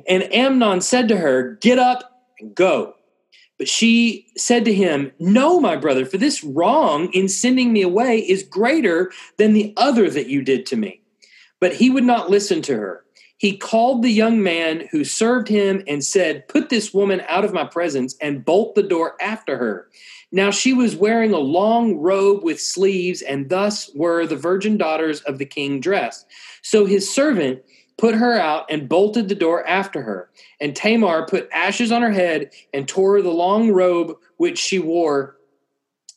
And 0.07 0.33
Amnon 0.33 0.79
said 0.79 1.09
to 1.09 1.17
her, 1.17 1.57
"Get 1.61 1.77
up 1.77 2.23
and 2.39 2.55
go." 2.55 2.95
But 3.57 3.69
she 3.69 4.27
said 4.35 4.65
to 4.65 4.73
him, 4.73 5.11
No, 5.19 5.59
my 5.59 5.75
brother, 5.75 6.05
for 6.05 6.17
this 6.17 6.43
wrong 6.43 7.11
in 7.13 7.29
sending 7.29 7.71
me 7.71 7.81
away 7.81 8.19
is 8.19 8.43
greater 8.43 9.11
than 9.37 9.53
the 9.53 9.73
other 9.77 10.09
that 10.09 10.27
you 10.27 10.41
did 10.41 10.65
to 10.65 10.75
me. 10.75 11.01
But 11.61 11.75
he 11.75 11.89
would 11.89 12.03
not 12.03 12.29
listen 12.29 12.61
to 12.63 12.75
her. 12.75 13.03
He 13.37 13.57
called 13.57 14.03
the 14.03 14.09
young 14.09 14.41
man 14.41 14.87
who 14.91 15.03
served 15.03 15.47
him 15.47 15.83
and 15.87 16.03
said, 16.03 16.47
Put 16.47 16.69
this 16.69 16.93
woman 16.93 17.21
out 17.27 17.45
of 17.45 17.53
my 17.53 17.65
presence 17.65 18.15
and 18.21 18.45
bolt 18.45 18.75
the 18.75 18.83
door 18.83 19.15
after 19.21 19.57
her. 19.57 19.89
Now 20.33 20.49
she 20.49 20.73
was 20.73 20.95
wearing 20.95 21.31
a 21.31 21.37
long 21.37 21.97
robe 21.97 22.43
with 22.43 22.59
sleeves, 22.59 23.21
and 23.21 23.49
thus 23.49 23.91
were 23.93 24.25
the 24.25 24.35
virgin 24.35 24.77
daughters 24.77 25.21
of 25.21 25.37
the 25.37 25.45
king 25.45 25.79
dressed. 25.79 26.25
So 26.63 26.85
his 26.85 27.13
servant 27.13 27.61
put 27.99 28.15
her 28.15 28.33
out 28.33 28.65
and 28.67 28.89
bolted 28.89 29.29
the 29.29 29.35
door 29.35 29.65
after 29.67 30.01
her. 30.01 30.31
And 30.59 30.75
Tamar 30.75 31.27
put 31.27 31.47
ashes 31.53 31.91
on 31.91 32.01
her 32.01 32.11
head 32.11 32.49
and 32.73 32.87
tore 32.87 33.21
the 33.21 33.29
long 33.29 33.69
robe 33.69 34.17
which 34.37 34.57
she 34.57 34.79
wore, 34.79 35.37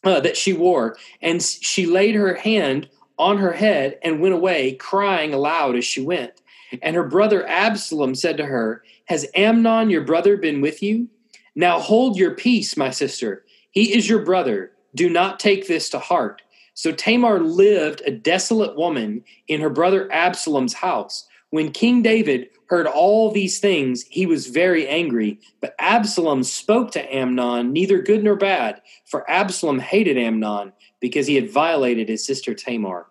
uh, 0.03 0.21
that 0.21 0.39
she 0.39 0.55
wore, 0.55 0.97
and 1.21 1.43
she 1.43 1.85
laid 1.85 2.15
her 2.15 2.37
hand 2.37 2.89
on 3.19 3.37
her 3.37 3.53
head 3.53 3.99
and 4.03 4.21
went 4.21 4.35
away, 4.35 4.77
crying 4.77 5.35
aloud 5.35 5.77
as 5.77 5.85
she 5.85 6.01
went. 6.01 6.41
And 6.81 6.97
her 6.97 7.05
brother 7.05 7.47
Absalom 7.47 8.15
said 8.15 8.39
to 8.39 8.47
her, 8.47 8.83
Has 9.09 9.27
Amnon 9.35 9.91
your 9.91 10.05
brother 10.05 10.39
been 10.39 10.63
with 10.63 10.83
you? 10.83 11.09
Now 11.55 11.79
hold 11.81 12.17
your 12.17 12.35
peace, 12.35 12.79
my 12.79 12.89
sister 12.89 13.45
he 13.71 13.95
is 13.97 14.09
your 14.09 14.25
brother. 14.25 14.73
Do 14.95 15.11
not 15.11 15.41
take 15.41 15.67
this 15.67 15.89
to 15.91 15.99
heart. 15.99 16.43
So 16.75 16.93
Tamar 16.93 17.41
lived 17.41 18.03
a 18.05 18.11
desolate 18.11 18.77
woman 18.77 19.25
in 19.49 19.61
her 19.61 19.71
brother 19.71 20.13
Absalom's 20.13 20.75
house. 20.75 21.27
When 21.51 21.73
King 21.73 22.03
David 22.03 22.49
heard 22.67 22.87
all 22.87 23.31
these 23.31 23.61
things, 23.61 24.05
he 24.11 24.27
was 24.27 24.49
very 24.49 24.87
angry. 24.87 25.41
But 25.61 25.75
Absalom 25.79 26.43
spoke 26.43 26.91
to 26.93 27.15
Amnon, 27.15 27.73
neither 27.73 28.03
good 28.03 28.23
nor 28.23 28.37
bad, 28.37 28.83
for 29.05 29.29
Absalom 29.31 29.79
hated 29.79 30.19
Amnon 30.19 30.73
because 31.00 31.26
he 31.26 31.35
had 31.35 31.50
violated 31.50 32.09
his 32.09 32.26
sister 32.26 32.55
Tamar. 32.55 33.07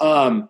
Um, 0.00 0.48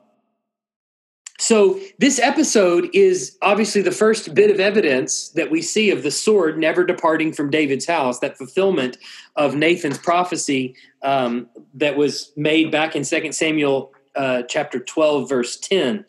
so, 1.39 1.79
this 1.99 2.19
episode 2.19 2.89
is 2.95 3.37
obviously 3.43 3.83
the 3.83 3.93
first 3.93 4.35
bit 4.35 4.51
of 4.51 4.59
evidence 4.59 5.29
that 5.31 5.51
we 5.51 5.61
see 5.61 5.91
of 5.91 6.03
the 6.03 6.11
sword 6.11 6.59
never 6.59 6.83
departing 6.83 7.33
from 7.33 7.51
David's 7.51 7.87
house, 7.87 8.21
that 8.21 8.39
fulfillment 8.39 8.97
of 9.37 9.55
Nathan's 9.55 9.99
prophecy 9.99 10.75
um, 11.03 11.47
that 11.75 11.97
was 11.97 12.33
made 12.37 12.71
back 12.71 12.97
in 12.97 13.05
2 13.05 13.33
Samuel 13.33 13.93
uh, 14.15 14.43
chapter 14.49 14.81
12, 14.81 15.29
verse 15.29 15.59
10. 15.59 16.07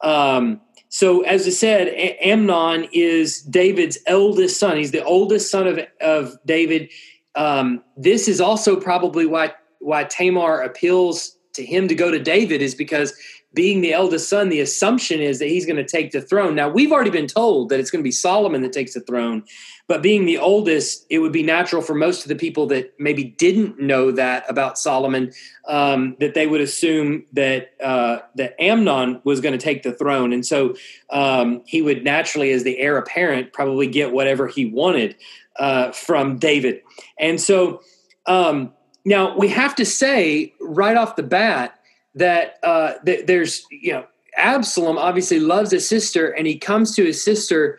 Um, 0.00 0.60
so, 0.90 1.22
as 1.22 1.46
I 1.46 1.50
said, 1.50 1.88
Amnon 2.20 2.88
is 2.92 3.42
David's 3.42 3.98
eldest 4.06 4.60
son. 4.60 4.76
He's 4.76 4.92
the 4.92 5.04
oldest 5.04 5.50
son 5.50 5.66
of, 5.66 5.80
of 6.00 6.38
David. 6.46 6.88
Um, 7.34 7.82
this 7.96 8.28
is 8.28 8.40
also 8.40 8.76
probably 8.80 9.26
why, 9.26 9.54
why 9.80 10.04
Tamar 10.04 10.60
appeals 10.60 11.36
to 11.54 11.64
him 11.64 11.88
to 11.88 11.96
go 11.96 12.12
to 12.12 12.18
David, 12.20 12.62
is 12.62 12.76
because 12.76 13.12
being 13.54 13.80
the 13.80 13.92
eldest 13.92 14.28
son, 14.28 14.50
the 14.50 14.60
assumption 14.60 15.20
is 15.20 15.38
that 15.38 15.48
he's 15.48 15.64
going 15.64 15.76
to 15.76 15.84
take 15.84 16.12
the 16.12 16.20
throne. 16.20 16.54
Now, 16.54 16.68
we've 16.68 16.92
already 16.92 17.10
been 17.10 17.26
told 17.26 17.70
that 17.70 17.80
it's 17.80 17.90
going 17.90 18.02
to 18.02 18.06
be 18.06 18.12
Solomon 18.12 18.60
that 18.62 18.72
takes 18.72 18.92
the 18.92 19.00
throne, 19.00 19.42
but 19.86 20.02
being 20.02 20.26
the 20.26 20.36
oldest, 20.36 21.06
it 21.08 21.20
would 21.20 21.32
be 21.32 21.42
natural 21.42 21.80
for 21.80 21.94
most 21.94 22.22
of 22.22 22.28
the 22.28 22.36
people 22.36 22.66
that 22.66 22.92
maybe 22.98 23.24
didn't 23.24 23.80
know 23.80 24.10
that 24.10 24.44
about 24.50 24.78
Solomon 24.78 25.32
um, 25.66 26.14
that 26.20 26.34
they 26.34 26.46
would 26.46 26.60
assume 26.60 27.24
that 27.32 27.70
uh, 27.82 28.18
that 28.34 28.54
Amnon 28.62 29.20
was 29.24 29.40
going 29.40 29.58
to 29.58 29.64
take 29.64 29.82
the 29.82 29.92
throne, 29.92 30.32
and 30.34 30.44
so 30.44 30.74
um, 31.08 31.62
he 31.66 31.80
would 31.80 32.04
naturally, 32.04 32.50
as 32.50 32.64
the 32.64 32.78
heir 32.78 32.98
apparent, 32.98 33.54
probably 33.54 33.86
get 33.86 34.12
whatever 34.12 34.46
he 34.46 34.66
wanted 34.66 35.16
uh, 35.58 35.90
from 35.92 36.36
David. 36.36 36.82
And 37.18 37.40
so 37.40 37.80
um, 38.26 38.72
now 39.06 39.36
we 39.36 39.48
have 39.48 39.74
to 39.76 39.86
say 39.86 40.52
right 40.60 40.96
off 40.96 41.16
the 41.16 41.22
bat 41.22 41.77
that 42.18 42.58
uh, 42.62 42.94
th- 43.04 43.26
there's 43.26 43.64
you 43.70 43.92
know 43.92 44.06
Absalom 44.36 44.98
obviously 44.98 45.40
loves 45.40 45.70
his 45.70 45.88
sister, 45.88 46.30
and 46.30 46.46
he 46.46 46.58
comes 46.58 46.94
to 46.96 47.04
his 47.04 47.22
sister 47.22 47.78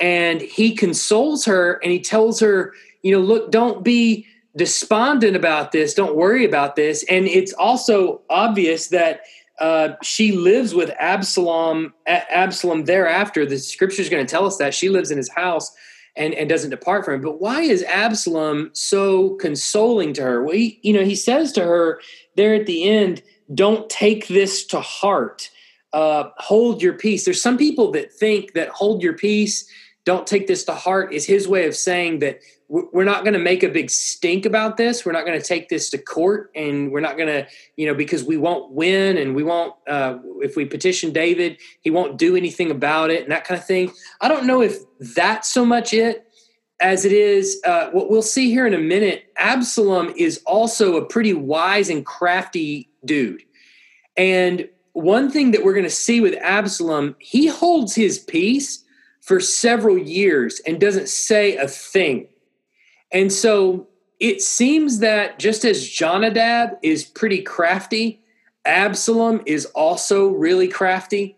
and 0.00 0.40
he 0.40 0.74
consoles 0.74 1.44
her 1.44 1.78
and 1.82 1.92
he 1.92 2.00
tells 2.00 2.40
her, 2.40 2.72
you 3.02 3.12
know, 3.12 3.20
look, 3.20 3.50
don't 3.50 3.84
be 3.84 4.26
despondent 4.56 5.36
about 5.36 5.72
this, 5.72 5.94
don't 5.94 6.16
worry 6.16 6.44
about 6.44 6.74
this. 6.74 7.04
And 7.08 7.26
it's 7.26 7.52
also 7.52 8.22
obvious 8.30 8.88
that 8.88 9.20
uh, 9.60 9.90
she 10.02 10.32
lives 10.32 10.74
with 10.74 10.90
Absalom. 10.98 11.92
Absalom 12.06 12.86
thereafter, 12.86 13.44
the 13.44 13.58
scripture 13.58 14.00
is 14.00 14.08
going 14.08 14.26
to 14.26 14.30
tell 14.30 14.46
us 14.46 14.56
that 14.56 14.74
she 14.74 14.88
lives 14.88 15.10
in 15.10 15.18
his 15.18 15.28
house 15.28 15.70
and, 16.16 16.34
and 16.34 16.48
doesn't 16.48 16.70
depart 16.70 17.04
from 17.04 17.14
him. 17.14 17.20
But 17.20 17.40
why 17.40 17.60
is 17.60 17.82
Absalom 17.84 18.70
so 18.72 19.34
consoling 19.36 20.14
to 20.14 20.22
her? 20.22 20.42
Well, 20.42 20.56
he, 20.56 20.80
you 20.82 20.94
know, 20.94 21.04
he 21.04 21.14
says 21.14 21.52
to 21.52 21.62
her 21.62 22.00
there 22.36 22.54
at 22.54 22.66
the 22.66 22.88
end, 22.88 23.22
don't 23.52 23.88
take 23.90 24.28
this 24.28 24.64
to 24.66 24.80
heart. 24.80 25.50
Uh, 25.92 26.30
hold 26.38 26.82
your 26.82 26.94
peace. 26.94 27.24
There's 27.24 27.42
some 27.42 27.58
people 27.58 27.90
that 27.92 28.12
think 28.12 28.52
that 28.52 28.68
hold 28.68 29.02
your 29.02 29.14
peace, 29.14 29.68
don't 30.04 30.26
take 30.26 30.46
this 30.46 30.64
to 30.64 30.72
heart 30.72 31.12
is 31.12 31.26
his 31.26 31.46
way 31.46 31.66
of 31.66 31.76
saying 31.76 32.20
that 32.20 32.40
we're 32.68 33.04
not 33.04 33.24
going 33.24 33.34
to 33.34 33.40
make 33.40 33.64
a 33.64 33.68
big 33.68 33.90
stink 33.90 34.46
about 34.46 34.76
this. 34.76 35.04
We're 35.04 35.12
not 35.12 35.26
going 35.26 35.38
to 35.40 35.44
take 35.44 35.68
this 35.68 35.90
to 35.90 35.98
court, 35.98 36.52
and 36.54 36.92
we're 36.92 37.00
not 37.00 37.16
going 37.16 37.28
to, 37.28 37.48
you 37.76 37.86
know, 37.86 37.94
because 37.94 38.22
we 38.22 38.36
won't 38.36 38.70
win, 38.70 39.18
and 39.18 39.34
we 39.34 39.42
won't. 39.42 39.74
Uh, 39.88 40.18
if 40.36 40.54
we 40.54 40.64
petition 40.64 41.12
David, 41.12 41.58
he 41.80 41.90
won't 41.90 42.16
do 42.16 42.36
anything 42.36 42.70
about 42.70 43.10
it, 43.10 43.24
and 43.24 43.32
that 43.32 43.44
kind 43.44 43.58
of 43.58 43.66
thing. 43.66 43.90
I 44.20 44.28
don't 44.28 44.46
know 44.46 44.62
if 44.62 44.78
that's 45.00 45.48
so 45.48 45.64
much 45.66 45.92
it 45.92 46.26
as 46.80 47.04
it 47.04 47.12
is 47.12 47.60
uh, 47.64 47.90
what 47.90 48.08
we'll 48.08 48.22
see 48.22 48.50
here 48.50 48.68
in 48.68 48.74
a 48.74 48.78
minute. 48.78 49.24
Absalom 49.36 50.14
is 50.16 50.40
also 50.46 50.96
a 50.96 51.04
pretty 51.04 51.34
wise 51.34 51.90
and 51.90 52.06
crafty 52.06 52.89
dude. 53.04 53.42
And 54.16 54.68
one 54.92 55.30
thing 55.30 55.52
that 55.52 55.64
we're 55.64 55.72
going 55.72 55.84
to 55.84 55.90
see 55.90 56.20
with 56.20 56.34
Absalom, 56.40 57.16
he 57.18 57.46
holds 57.46 57.94
his 57.94 58.18
peace 58.18 58.84
for 59.20 59.40
several 59.40 59.96
years 59.96 60.60
and 60.66 60.80
doesn't 60.80 61.08
say 61.08 61.56
a 61.56 61.68
thing. 61.68 62.26
And 63.12 63.32
so 63.32 63.88
it 64.18 64.42
seems 64.42 64.98
that 64.98 65.38
just 65.38 65.64
as 65.64 65.88
Jonadab 65.88 66.78
is 66.82 67.04
pretty 67.04 67.42
crafty, 67.42 68.20
Absalom 68.64 69.42
is 69.46 69.66
also 69.66 70.28
really 70.28 70.68
crafty. 70.68 71.36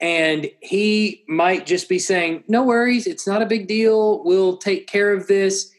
And 0.00 0.50
he 0.60 1.24
might 1.28 1.66
just 1.66 1.88
be 1.88 1.98
saying, 1.98 2.44
No 2.48 2.64
worries, 2.64 3.06
it's 3.06 3.26
not 3.26 3.42
a 3.42 3.46
big 3.46 3.68
deal. 3.68 4.24
We'll 4.24 4.56
take 4.56 4.86
care 4.86 5.12
of 5.12 5.28
this 5.28 5.72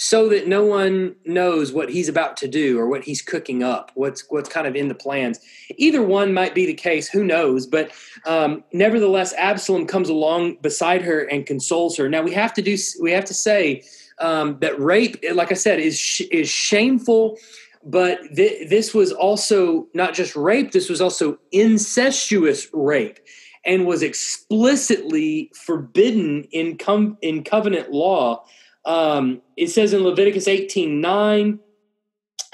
so 0.00 0.28
that 0.28 0.46
no 0.46 0.64
one 0.64 1.16
knows 1.24 1.72
what 1.72 1.90
he's 1.90 2.08
about 2.08 2.36
to 2.36 2.46
do 2.46 2.78
or 2.78 2.86
what 2.86 3.02
he's 3.02 3.20
cooking 3.20 3.64
up, 3.64 3.90
what's 3.94 4.24
what's 4.30 4.48
kind 4.48 4.66
of 4.66 4.76
in 4.76 4.88
the 4.88 4.94
plans. 4.94 5.40
Either 5.76 6.02
one 6.02 6.32
might 6.32 6.54
be 6.54 6.66
the 6.66 6.74
case, 6.74 7.08
who 7.08 7.24
knows? 7.24 7.66
But 7.66 7.90
um, 8.24 8.62
nevertheless, 8.72 9.34
Absalom 9.34 9.86
comes 9.86 10.08
along 10.08 10.58
beside 10.62 11.02
her 11.02 11.22
and 11.22 11.44
consoles 11.44 11.96
her. 11.96 12.08
Now 12.08 12.22
we 12.22 12.32
have 12.32 12.54
to 12.54 12.62
do 12.62 12.76
we 13.02 13.10
have 13.10 13.24
to 13.26 13.34
say 13.34 13.82
um, 14.20 14.58
that 14.60 14.78
rape, 14.80 15.22
like 15.34 15.50
I 15.50 15.54
said, 15.56 15.80
is 15.80 16.22
is 16.30 16.48
shameful. 16.48 17.36
but 17.84 18.20
th- 18.34 18.68
this 18.68 18.94
was 18.94 19.12
also 19.12 19.86
not 19.94 20.14
just 20.14 20.36
rape, 20.36 20.72
this 20.72 20.88
was 20.88 21.00
also 21.00 21.38
incestuous 21.52 22.68
rape 22.72 23.18
and 23.64 23.86
was 23.86 24.02
explicitly 24.02 25.50
forbidden 25.54 26.44
in, 26.52 26.78
com- 26.78 27.18
in 27.22 27.42
covenant 27.44 27.90
law. 27.90 28.44
Um, 28.88 29.42
it 29.56 29.68
says 29.68 29.92
in 29.92 30.02
Leviticus 30.02 30.48
18 30.48 31.00
9, 31.00 31.60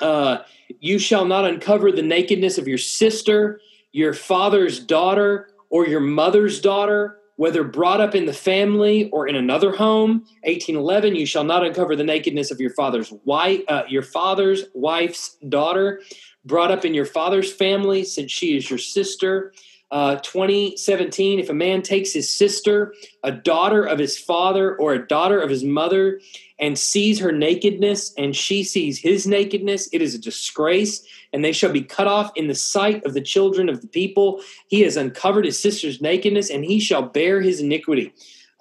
uh, 0.01 0.39
you 0.81 0.99
shall 0.99 1.25
not 1.25 1.45
uncover 1.45 1.93
the 1.93 2.03
nakedness 2.03 2.59
of 2.59 2.67
your 2.67 2.77
sister, 2.77 3.61
your 3.93 4.13
father's 4.13 4.81
daughter, 4.81 5.49
or 5.71 5.87
your 5.87 6.01
mother's 6.01 6.61
daughter, 6.61 7.19
whether 7.37 7.63
brought 7.63 8.01
up 8.01 8.17
in 8.17 8.27
the 8.27 8.33
family 8.33 9.09
or 9.11 9.29
in 9.29 9.37
another 9.37 9.77
home. 9.77 10.25
1811, 10.43 11.15
you 11.15 11.25
shall 11.25 11.45
not 11.45 11.65
uncover 11.65 11.95
the 11.95 12.03
nakedness 12.03 12.51
of 12.51 12.61
your 12.61 12.71
father's 12.71 13.13
wife, 13.25 13.61
uh, 13.69 13.85
your 13.89 14.03
father's 14.03 14.65
wife's 14.75 15.37
daughter, 15.49 16.01
brought 16.45 16.73
up 16.73 16.85
in 16.85 16.95
your 16.95 17.07
father's 17.07 17.53
family, 17.53 18.03
since 18.03 18.33
she 18.33 18.57
is 18.57 18.69
your 18.69 18.79
sister. 18.81 19.53
Uh, 19.95 20.17
2017, 20.17 21.39
if 21.39 21.49
a 21.49 21.55
man 21.55 21.81
takes 21.81 22.13
his 22.13 22.29
sister, 22.29 22.93
a 23.23 23.31
daughter 23.31 23.85
of 23.85 23.97
his 23.97 24.19
father, 24.19 24.75
or 24.75 24.93
a 24.93 25.07
daughter 25.07 25.41
of 25.41 25.49
his 25.49 25.63
mother, 25.63 26.21
and 26.59 26.77
sees 26.77 27.21
her 27.21 27.31
nakedness, 27.31 28.13
and 28.19 28.35
she 28.35 28.65
sees 28.65 28.99
his 28.99 29.25
nakedness, 29.25 29.89
it 29.93 30.03
is 30.03 30.13
a 30.13 30.19
disgrace, 30.19 31.07
and 31.33 31.45
they 31.45 31.53
shall 31.53 31.71
be 31.71 31.81
cut 31.81 32.09
off 32.09 32.33
in 32.35 32.49
the 32.49 32.57
sight 32.57 33.07
of 33.07 33.15
the 33.15 33.21
children 33.21 33.69
of 33.69 33.83
the 33.83 33.87
people. 33.87 34.43
He 34.67 34.81
has 34.81 34.97
uncovered 34.97 35.45
his 35.45 35.61
sister's 35.61 36.01
nakedness, 36.01 36.51
and 36.51 36.65
he 36.65 36.81
shall 36.81 37.03
bear 37.03 37.41
his 37.41 37.61
iniquity. 37.61 38.13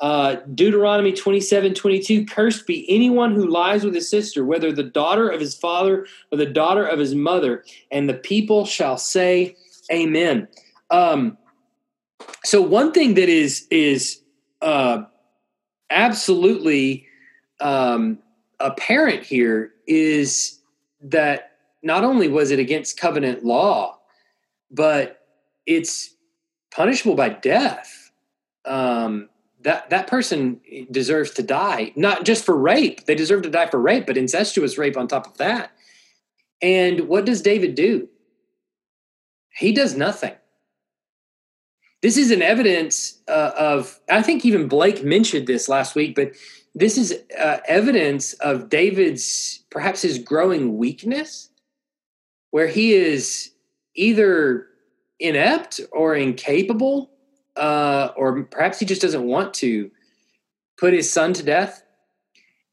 Uh, 0.02 0.36
Deuteronomy 0.54 1.14
27 1.14 1.74
22 1.74 2.28
Cursed 2.28 2.68
be 2.68 2.86
anyone 2.88 3.34
who 3.34 3.48
lies 3.48 3.84
with 3.84 3.96
his 3.96 4.08
sister, 4.08 4.46
whether 4.46 4.72
the 4.72 4.84
daughter 4.84 5.30
of 5.30 5.40
his 5.40 5.56
father 5.56 6.06
or 6.32 6.38
the 6.38 6.46
daughter 6.46 6.86
of 6.86 7.00
his 7.00 7.16
mother, 7.16 7.64
and 7.90 8.08
the 8.08 8.14
people 8.14 8.68
shall 8.68 8.98
say, 8.98 9.56
Amen. 9.92 10.48
Um, 10.94 11.40
so 12.44 12.62
one 12.62 12.92
thing 12.92 13.16
that 13.16 13.28
is 13.28 13.66
is 13.72 14.22
uh, 14.62 15.04
absolutely 15.90 17.08
um, 17.60 18.20
apparent 18.60 19.24
here 19.24 19.72
is 19.88 20.60
that 21.02 21.54
not 21.82 22.04
only 22.04 22.28
was 22.28 22.52
it 22.52 22.60
against 22.60 23.00
covenant 23.00 23.44
law, 23.44 23.98
but 24.70 25.26
it's 25.66 26.14
punishable 26.72 27.16
by 27.16 27.30
death. 27.30 28.12
Um, 28.66 29.30
that 29.62 29.90
that 29.90 30.08
person 30.08 30.60
deserves 30.92 31.32
to 31.32 31.42
die, 31.44 31.92
not 31.96 32.24
just 32.24 32.46
for 32.46 32.56
rape. 32.56 33.06
They 33.06 33.16
deserve 33.16 33.42
to 33.44 33.50
die 33.50 33.68
for 33.68 33.80
rape, 33.80 34.06
but 34.06 34.18
incestuous 34.18 34.78
rape 34.78 34.96
on 34.96 35.08
top 35.08 35.26
of 35.26 35.38
that. 35.38 35.72
And 36.62 37.08
what 37.08 37.26
does 37.26 37.42
David 37.42 37.74
do? 37.74 38.10
He 39.56 39.72
does 39.72 39.96
nothing 39.96 40.34
this 42.04 42.18
is 42.18 42.30
an 42.30 42.44
evidence 42.44 43.20
uh, 43.28 43.52
of 43.58 44.00
i 44.12 44.22
think 44.22 44.46
even 44.46 44.68
blake 44.68 45.04
mentioned 45.04 45.48
this 45.48 45.68
last 45.68 45.96
week 45.96 46.16
but 46.16 46.32
this 46.76 46.98
is 46.98 47.18
uh, 47.40 47.58
evidence 47.68 48.34
of 48.34 48.70
david's 48.70 49.64
perhaps 49.72 50.04
his 50.04 50.20
growing 50.20 50.78
weakness 50.78 51.50
where 52.52 52.68
he 52.68 52.94
is 52.94 53.50
either 53.96 54.68
inept 55.20 55.82
or 55.92 56.16
incapable 56.16 57.10
uh, 57.56 58.10
or 58.16 58.44
perhaps 58.44 58.80
he 58.80 58.86
just 58.86 59.02
doesn't 59.02 59.24
want 59.24 59.54
to 59.56 59.90
put 60.78 60.94
his 60.94 61.12
son 61.12 61.34
to 61.34 61.44
death. 61.44 61.84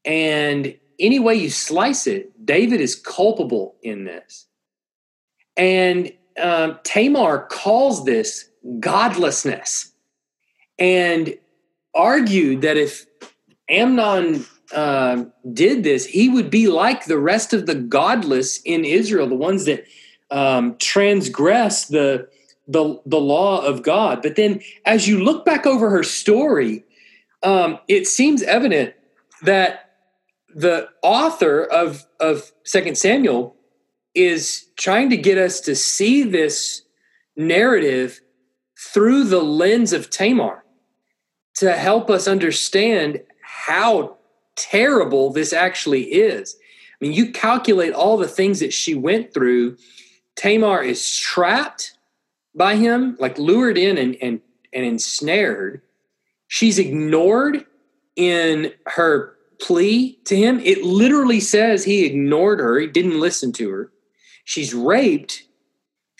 And 0.05 0.77
any 0.99 1.19
way 1.19 1.35
you 1.35 1.49
slice 1.49 2.05
it 2.05 2.45
david 2.45 2.79
is 2.79 2.95
culpable 2.95 3.75
in 3.81 4.03
this. 4.03 4.45
And 5.57 6.13
uh, 6.39 6.75
tamar 6.83 7.47
calls 7.49 8.05
this 8.05 8.49
godlessness 8.79 9.91
and 10.77 11.37
argued 11.93 12.61
that 12.61 12.77
if 12.77 13.05
Amnon 13.69 14.45
uh, 14.73 15.25
did 15.53 15.83
this, 15.83 16.05
he 16.05 16.29
would 16.29 16.49
be 16.49 16.67
like 16.67 17.05
the 17.05 17.17
rest 17.17 17.53
of 17.53 17.65
the 17.65 17.75
godless 17.75 18.61
in 18.63 18.85
Israel, 18.85 19.27
the 19.27 19.35
ones 19.35 19.65
that 19.65 19.85
um, 20.29 20.77
transgress 20.77 21.85
the, 21.85 22.27
the 22.67 23.01
the 23.05 23.19
law 23.19 23.65
of 23.65 23.83
God. 23.83 24.21
But 24.21 24.35
then, 24.35 24.61
as 24.85 25.07
you 25.07 25.23
look 25.23 25.45
back 25.45 25.65
over 25.65 25.89
her 25.89 26.03
story, 26.03 26.85
um, 27.43 27.79
it 27.87 28.07
seems 28.07 28.43
evident 28.43 28.93
that 29.41 29.91
the 30.53 30.89
author 31.01 31.63
of 31.63 32.05
of 32.19 32.51
Second 32.63 32.97
Samuel 32.97 33.55
is 34.13 34.67
trying 34.77 35.09
to 35.09 35.17
get 35.17 35.37
us 35.37 35.59
to 35.61 35.75
see 35.75 36.23
this 36.23 36.83
narrative 37.35 38.21
through 38.81 39.25
the 39.25 39.43
lens 39.43 39.93
of 39.93 40.09
Tamar 40.09 40.63
to 41.55 41.73
help 41.73 42.09
us 42.09 42.27
understand 42.27 43.21
how 43.43 44.17
terrible 44.55 45.31
this 45.31 45.53
actually 45.53 46.03
is. 46.03 46.55
I 46.93 47.05
mean, 47.05 47.13
you 47.13 47.31
calculate 47.31 47.93
all 47.93 48.17
the 48.17 48.27
things 48.27 48.59
that 48.59 48.73
she 48.73 48.95
went 48.95 49.33
through. 49.33 49.77
Tamar 50.35 50.81
is 50.81 51.15
trapped 51.15 51.93
by 52.55 52.75
him, 52.75 53.15
like 53.19 53.37
lured 53.37 53.77
in 53.77 53.97
and, 53.97 54.17
and, 54.21 54.41
and 54.73 54.85
ensnared. 54.85 55.81
She's 56.47 56.79
ignored 56.79 57.65
in 58.15 58.73
her 58.87 59.35
plea 59.61 60.17
to 60.25 60.35
him. 60.35 60.59
It 60.59 60.83
literally 60.83 61.39
says 61.39 61.83
he 61.83 62.05
ignored 62.05 62.59
her, 62.59 62.79
he 62.79 62.87
didn't 62.87 63.19
listen 63.19 63.51
to 63.53 63.69
her. 63.69 63.91
She's 64.43 64.73
raped. 64.73 65.43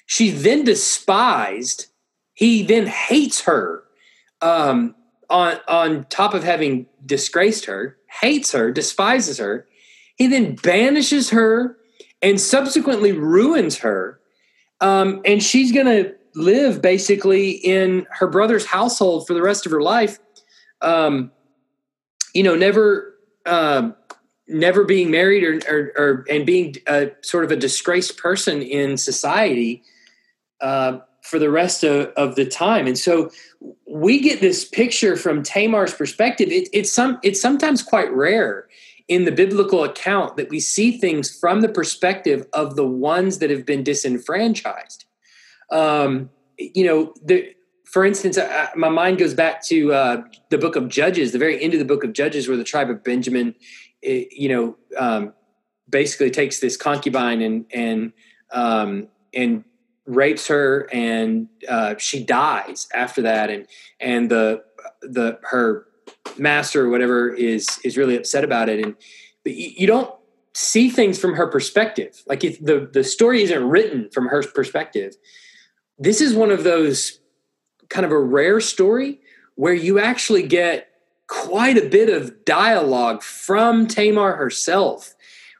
She's 0.06 0.43
then 0.43 0.63
despised 0.63 1.88
he 2.41 2.63
then 2.63 2.88
hates 2.88 3.41
her 3.41 3.84
um, 4.41 4.95
on 5.30 5.60
on 5.67 6.06
top 6.06 6.34
of 6.34 6.43
having 6.43 6.88
disgraced 7.06 7.65
her, 7.65 7.97
hates 8.19 8.51
her, 8.51 8.71
despises 8.71 9.38
her. 9.38 9.67
He 10.15 10.25
then 10.25 10.56
banishes 10.56 11.30
her 11.30 11.77
and 12.19 12.41
subsequently 12.41 13.12
ruins 13.12 13.77
her. 13.77 14.19
Um, 14.80 15.21
and 15.23 15.43
she's 15.43 15.71
going 15.71 15.86
to 15.86 16.15
live 16.34 16.82
basically 16.82 17.51
in 17.51 18.08
her 18.10 18.25
brother's 18.25 18.65
household 18.65 19.27
for 19.27 19.36
the 19.36 19.43
rest 19.43 19.67
of 19.67 19.71
her 19.71 19.82
life. 19.84 20.17
Um, 20.82 21.32
you 22.34 22.41
know, 22.41 22.56
never, 22.56 23.13
uh, 23.45 23.91
never 24.47 24.84
being 24.84 25.12
married 25.12 25.43
or, 25.43 25.60
or, 25.71 25.91
or, 25.95 26.25
and 26.27 26.43
being 26.43 26.77
a, 26.88 27.12
sort 27.21 27.43
of 27.43 27.51
a 27.51 27.56
disgraced 27.56 28.17
person 28.17 28.63
in 28.63 28.97
society. 28.97 29.84
Uh, 30.60 31.01
for 31.31 31.39
the 31.39 31.49
rest 31.49 31.83
of, 31.83 32.07
of 32.17 32.35
the 32.35 32.45
time. 32.45 32.85
And 32.85 32.97
so 32.97 33.31
we 33.87 34.19
get 34.19 34.41
this 34.41 34.65
picture 34.65 35.15
from 35.15 35.41
Tamar's 35.41 35.93
perspective. 35.93 36.49
It, 36.49 36.67
it's 36.73 36.91
some 36.91 37.19
it's 37.23 37.41
sometimes 37.41 37.81
quite 37.81 38.11
rare 38.11 38.67
in 39.07 39.23
the 39.23 39.31
biblical 39.31 39.83
account 39.83 40.35
that 40.35 40.49
we 40.49 40.59
see 40.59 40.97
things 40.97 41.35
from 41.39 41.61
the 41.61 41.69
perspective 41.69 42.45
of 42.53 42.75
the 42.75 42.85
ones 42.85 43.39
that 43.39 43.49
have 43.49 43.65
been 43.65 43.83
disenfranchised. 43.83 45.05
Um, 45.71 46.29
you 46.57 46.85
know, 46.85 47.13
the, 47.23 47.55
for 47.85 48.05
instance, 48.05 48.37
I, 48.37 48.69
my 48.75 48.89
mind 48.89 49.17
goes 49.17 49.33
back 49.33 49.63
to 49.67 49.93
uh, 49.93 50.23
the 50.49 50.57
book 50.57 50.75
of 50.75 50.89
Judges, 50.89 51.31
the 51.31 51.39
very 51.39 51.61
end 51.63 51.73
of 51.73 51.79
the 51.79 51.85
book 51.85 52.03
of 52.03 52.11
Judges, 52.13 52.47
where 52.47 52.57
the 52.57 52.63
tribe 52.63 52.89
of 52.89 53.03
Benjamin, 53.03 53.55
it, 54.01 54.33
you 54.33 54.49
know, 54.49 54.77
um, 54.97 55.33
basically 55.89 56.29
takes 56.29 56.59
this 56.59 56.75
concubine 56.75 57.41
and 57.41 57.65
and 57.73 58.13
um, 58.51 59.07
and 59.33 59.63
rapes 60.05 60.47
her 60.47 60.89
and 60.91 61.47
uh, 61.69 61.95
she 61.97 62.23
dies 62.23 62.87
after 62.93 63.21
that. 63.21 63.49
And 63.49 63.67
and 63.99 64.29
the 64.29 64.63
the 65.01 65.39
her 65.43 65.87
master 66.37 66.85
or 66.85 66.89
whatever 66.89 67.29
is 67.29 67.67
is 67.83 67.97
really 67.97 68.15
upset 68.15 68.43
about 68.43 68.69
it. 68.69 68.83
And 68.83 68.95
you 69.45 69.87
don't 69.87 70.13
see 70.53 70.89
things 70.89 71.17
from 71.17 71.33
her 71.35 71.47
perspective. 71.47 72.23
Like 72.27 72.43
if 72.43 72.59
the 72.63 72.89
the 72.91 73.03
story 73.03 73.43
isn't 73.43 73.63
written 73.63 74.09
from 74.11 74.27
her 74.27 74.43
perspective 74.43 75.15
this 76.01 76.19
is 76.19 76.33
one 76.33 76.49
of 76.49 76.63
those 76.63 77.19
kind 77.89 78.05
of 78.05 78.11
a 78.11 78.19
rare 78.19 78.59
story 78.59 79.19
where 79.53 79.73
you 79.73 79.99
actually 79.99 80.41
get 80.41 80.87
quite 81.27 81.77
a 81.77 81.87
bit 81.87 82.09
of 82.09 82.43
dialogue 82.43 83.21
from 83.21 83.87
Tamar 83.87 84.35
herself 84.35 85.13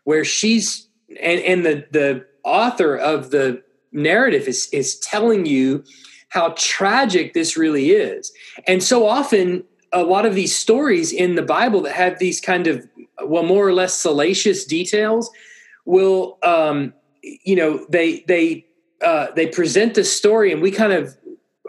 where 0.04 0.26
she's 0.26 0.88
and 1.22 1.40
and 1.42 1.64
the 1.64 1.86
the 1.92 2.26
author 2.44 2.96
of 2.96 3.30
the 3.30 3.62
narrative 3.92 4.48
is 4.48 4.68
is 4.72 5.00
telling 5.00 5.46
you 5.46 5.84
how 6.30 6.54
tragic 6.58 7.34
this 7.34 7.58
really 7.58 7.92
is. 7.92 8.32
And 8.68 8.82
so 8.82 9.06
often 9.06 9.64
a 9.92 10.04
lot 10.04 10.26
of 10.26 10.36
these 10.36 10.56
stories 10.56 11.12
in 11.12 11.36
the 11.36 11.42
Bible 11.42 11.82
that 11.82 11.94
have 11.94 12.20
these 12.20 12.40
kind 12.40 12.68
of 12.68 12.88
well 13.26 13.44
more 13.44 13.68
or 13.68 13.74
less 13.74 13.94
salacious 13.94 14.66
details 14.66 15.30
will 15.86 16.38
um, 16.44 16.94
you 17.22 17.56
know 17.56 17.86
they 17.90 18.24
they 18.28 18.66
uh, 19.02 19.28
they 19.36 19.48
present 19.48 19.96
the 19.96 20.04
story 20.04 20.52
and 20.52 20.62
we 20.62 20.72
kind 20.72 20.94
of 20.94 21.18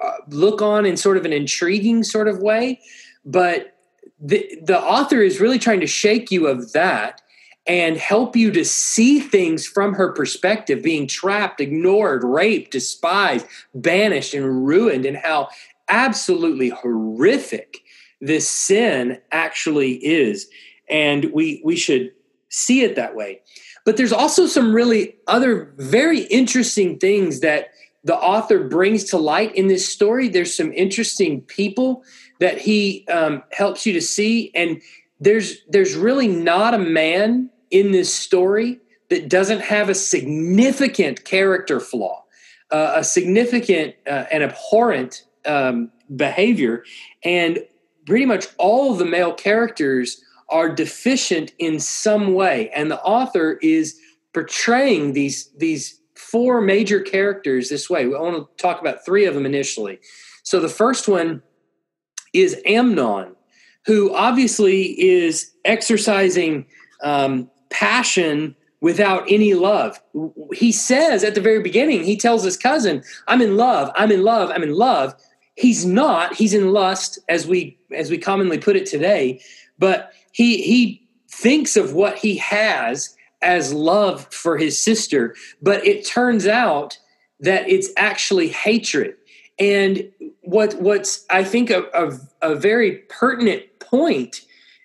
uh, 0.03 0.13
look 0.29 0.63
on 0.63 0.87
in 0.87 0.97
sort 0.97 1.17
of 1.17 1.25
an 1.25 1.33
intriguing 1.33 2.03
sort 2.03 2.29
of 2.29 2.39
way 2.39 2.81
but 3.25 3.77
the 4.21 4.59
the 4.63 4.79
author 4.79 5.21
is 5.21 5.41
really 5.41 5.59
trying 5.59 5.81
to 5.81 5.87
shake 5.87 6.31
you 6.31 6.47
of 6.47 6.73
that 6.73 7.21
and 7.67 7.97
help 7.97 8.35
you 8.35 8.51
to 8.51 8.65
see 8.65 9.21
things 9.21 9.67
from 9.67 9.95
her 9.95 10.13
perspective 10.13 10.83
being 10.83 11.07
trapped, 11.07 11.61
ignored, 11.61 12.25
raped, 12.25 12.73
despised, 12.73 13.47
banished, 13.75 14.35
and 14.35 14.67
ruined, 14.67 15.07
and 15.07 15.17
how 15.17 15.49
absolutely 15.89 16.71
horrific 16.71 17.83
this 18.21 18.49
sin 18.49 19.19
actually 19.31 19.93
is. 20.05 20.49
And 20.89 21.33
we, 21.33 21.61
we 21.65 21.77
should 21.77 22.13
see 22.49 22.83
it 22.83 22.97
that 22.97 23.15
way. 23.15 23.41
But 23.85 23.97
there's 23.97 24.13
also 24.13 24.47
some 24.47 24.75
really 24.75 25.17
other 25.27 25.73
very 25.77 26.21
interesting 26.25 26.99
things 26.99 27.41
that 27.41 27.71
the 28.05 28.17
author 28.17 28.67
brings 28.69 29.05
to 29.05 29.19
light 29.19 29.55
in 29.55 29.69
this 29.69 29.89
story. 29.89 30.29
There's 30.29 30.57
some 30.57 30.73
interesting 30.73 31.43
people 31.43 32.05
that 32.41 32.59
he 32.59 33.07
um, 33.09 33.43
helps 33.53 33.87
you 33.87 33.93
to 33.93 34.01
see, 34.01 34.51
and 34.55 34.81
there's 35.21 35.59
there's 35.69 35.95
really 35.95 36.27
not 36.27 36.75
a 36.75 36.79
man 36.79 37.49
in 37.73 37.91
this 37.91 38.15
story 38.15 38.79
that 39.09 39.29
doesn't 39.29 39.61
have 39.61 39.89
a 39.89 39.95
significant 39.95 41.25
character 41.25 41.81
flaw, 41.81 42.23
uh, 42.71 42.93
a 42.97 43.05
significant 43.05 43.97
uh, 44.07 44.25
and 44.31 44.45
abhorrent 44.45 45.25
um, 45.45 45.91
behavior, 46.15 46.85
and 47.25 47.59
pretty 48.07 48.27
much 48.27 48.47
all 48.59 48.93
of 48.93 48.99
the 48.99 49.05
male 49.05 49.33
characters 49.33 50.23
are 50.49 50.73
deficient 50.73 51.53
in 51.59 51.81
some 51.81 52.35
way, 52.35 52.71
and 52.71 52.91
the 52.91 53.03
author 53.03 53.59
is 53.63 53.99
portraying 54.33 55.15
these 55.15 55.51
these 55.57 55.99
four 56.15 56.61
major 56.61 57.01
characters 57.01 57.69
this 57.69 57.91
way. 57.91 58.03
I 58.03 58.07
want 58.07 58.37
to 58.37 58.63
talk 58.63 58.81
about 58.81 59.05
three 59.05 59.25
of 59.25 59.35
them 59.35 59.45
initially. 59.45 59.99
So 60.43 60.61
the 60.61 60.69
first 60.69 61.09
one 61.09 61.43
is 62.33 62.61
Amnon, 62.65 63.35
who 63.87 64.15
obviously 64.15 64.83
is 65.01 65.53
exercising 65.65 66.67
um, 67.03 67.51
passion 67.73 68.55
without 68.81 69.25
any 69.29 69.55
love. 69.55 70.01
He 70.53 70.71
says 70.71 71.25
at 71.25 71.35
the 71.35 71.41
very 71.41 71.61
beginning, 71.61 72.05
he 72.05 72.17
tells 72.17 72.45
his 72.45 72.57
cousin, 72.57 73.03
"I'm 73.27 73.43
in 73.43 73.57
love. 73.57 73.91
I'm 73.97 74.13
in 74.13 74.23
love. 74.23 74.51
I'm 74.51 74.63
in 74.63 74.75
love." 74.75 75.15
He's 75.57 75.85
not. 75.85 76.35
He's 76.35 76.55
in 76.55 76.73
lust, 76.73 77.19
as 77.29 77.47
we 77.47 77.79
as 77.95 78.11
we 78.11 78.19
commonly 78.19 78.59
put 78.59 78.77
it 78.77 78.87
today. 78.87 79.41
But 79.79 80.13
he 80.33 80.63
he 80.63 81.09
thinks 81.29 81.77
of 81.77 81.95
what 81.95 82.19
he 82.19 82.37
has 82.37 83.17
as 83.43 83.73
love 83.73 84.33
for 84.33 84.57
his 84.57 84.83
sister, 84.83 85.35
but 85.61 85.85
it 85.87 86.07
turns 86.07 86.47
out 86.47 86.99
that 87.41 87.69
it's 87.69 87.91
actually 87.97 88.49
hatred. 88.49 89.17
And 89.59 90.11
what 90.43 90.75
what's 90.81 91.25
I 91.31 91.45
think 91.45 91.71
a, 91.71 91.85
a, 91.95 92.53
a 92.53 92.55
very 92.55 92.99
pertinent 93.09 93.65
point 93.81 94.43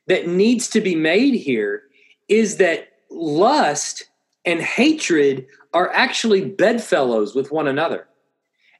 that 0.07 0.27
needs 0.27 0.67
to 0.69 0.81
be 0.81 0.95
made 0.95 1.33
here 1.35 1.83
is 2.27 2.57
that 2.57 2.89
lust 3.09 4.05
and 4.45 4.61
hatred 4.61 5.45
are 5.73 5.91
actually 5.93 6.45
bedfellows 6.45 7.35
with 7.35 7.51
one 7.51 7.67
another. 7.67 8.07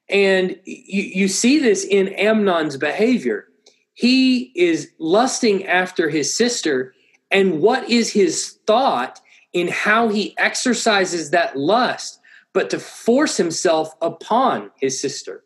And 0.09 0.57
you, 0.65 1.03
you 1.03 1.27
see 1.27 1.59
this 1.59 1.83
in 1.83 2.09
Amnon's 2.09 2.77
behavior. 2.77 3.47
He 3.93 4.51
is 4.55 4.91
lusting 4.99 5.65
after 5.65 6.09
his 6.09 6.35
sister, 6.35 6.93
and 7.31 7.61
what 7.61 7.89
is 7.89 8.11
his 8.11 8.59
thought 8.67 9.19
in 9.53 9.67
how 9.67 10.07
he 10.07 10.37
exercises 10.37 11.31
that 11.31 11.57
lust, 11.57 12.19
but 12.53 12.69
to 12.69 12.79
force 12.79 13.37
himself 13.37 13.93
upon 14.01 14.71
his 14.79 15.01
sister? 15.01 15.43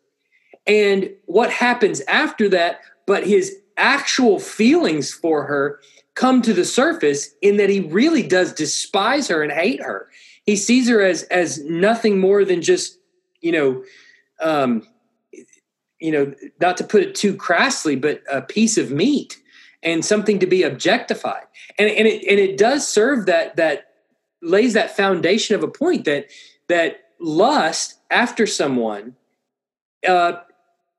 And 0.66 1.10
what 1.24 1.50
happens 1.50 2.00
after 2.02 2.48
that, 2.50 2.80
but 3.06 3.26
his 3.26 3.56
actual 3.76 4.38
feelings 4.38 5.12
for 5.12 5.44
her 5.44 5.80
come 6.14 6.42
to 6.42 6.52
the 6.52 6.64
surface 6.64 7.30
in 7.40 7.56
that 7.56 7.70
he 7.70 7.80
really 7.80 8.22
does 8.22 8.52
despise 8.52 9.28
her 9.28 9.42
and 9.42 9.52
hate 9.52 9.82
her. 9.82 10.08
He 10.44 10.56
sees 10.56 10.88
her 10.88 11.00
as 11.00 11.22
as 11.24 11.62
nothing 11.64 12.18
more 12.18 12.44
than 12.44 12.62
just, 12.62 12.98
you 13.40 13.52
know, 13.52 13.84
um, 14.40 14.86
you 16.00 16.10
know, 16.10 16.34
not 16.60 16.76
to 16.78 16.84
put 16.84 17.02
it 17.02 17.14
too 17.14 17.34
crassly, 17.34 17.96
but 17.96 18.22
a 18.30 18.42
piece 18.42 18.76
of 18.76 18.90
meat 18.90 19.40
and 19.82 20.04
something 20.04 20.38
to 20.40 20.46
be 20.46 20.62
objectified. 20.62 21.44
And 21.78 21.88
and 21.90 22.06
it 22.06 22.24
and 22.28 22.38
it 22.38 22.58
does 22.58 22.86
serve 22.86 23.26
that 23.26 23.56
that 23.56 23.86
lays 24.42 24.74
that 24.74 24.96
foundation 24.96 25.54
of 25.54 25.62
a 25.62 25.68
point 25.68 26.04
that 26.04 26.26
that 26.68 26.96
lust 27.20 27.98
after 28.10 28.46
someone 28.46 29.14
uh, 30.06 30.40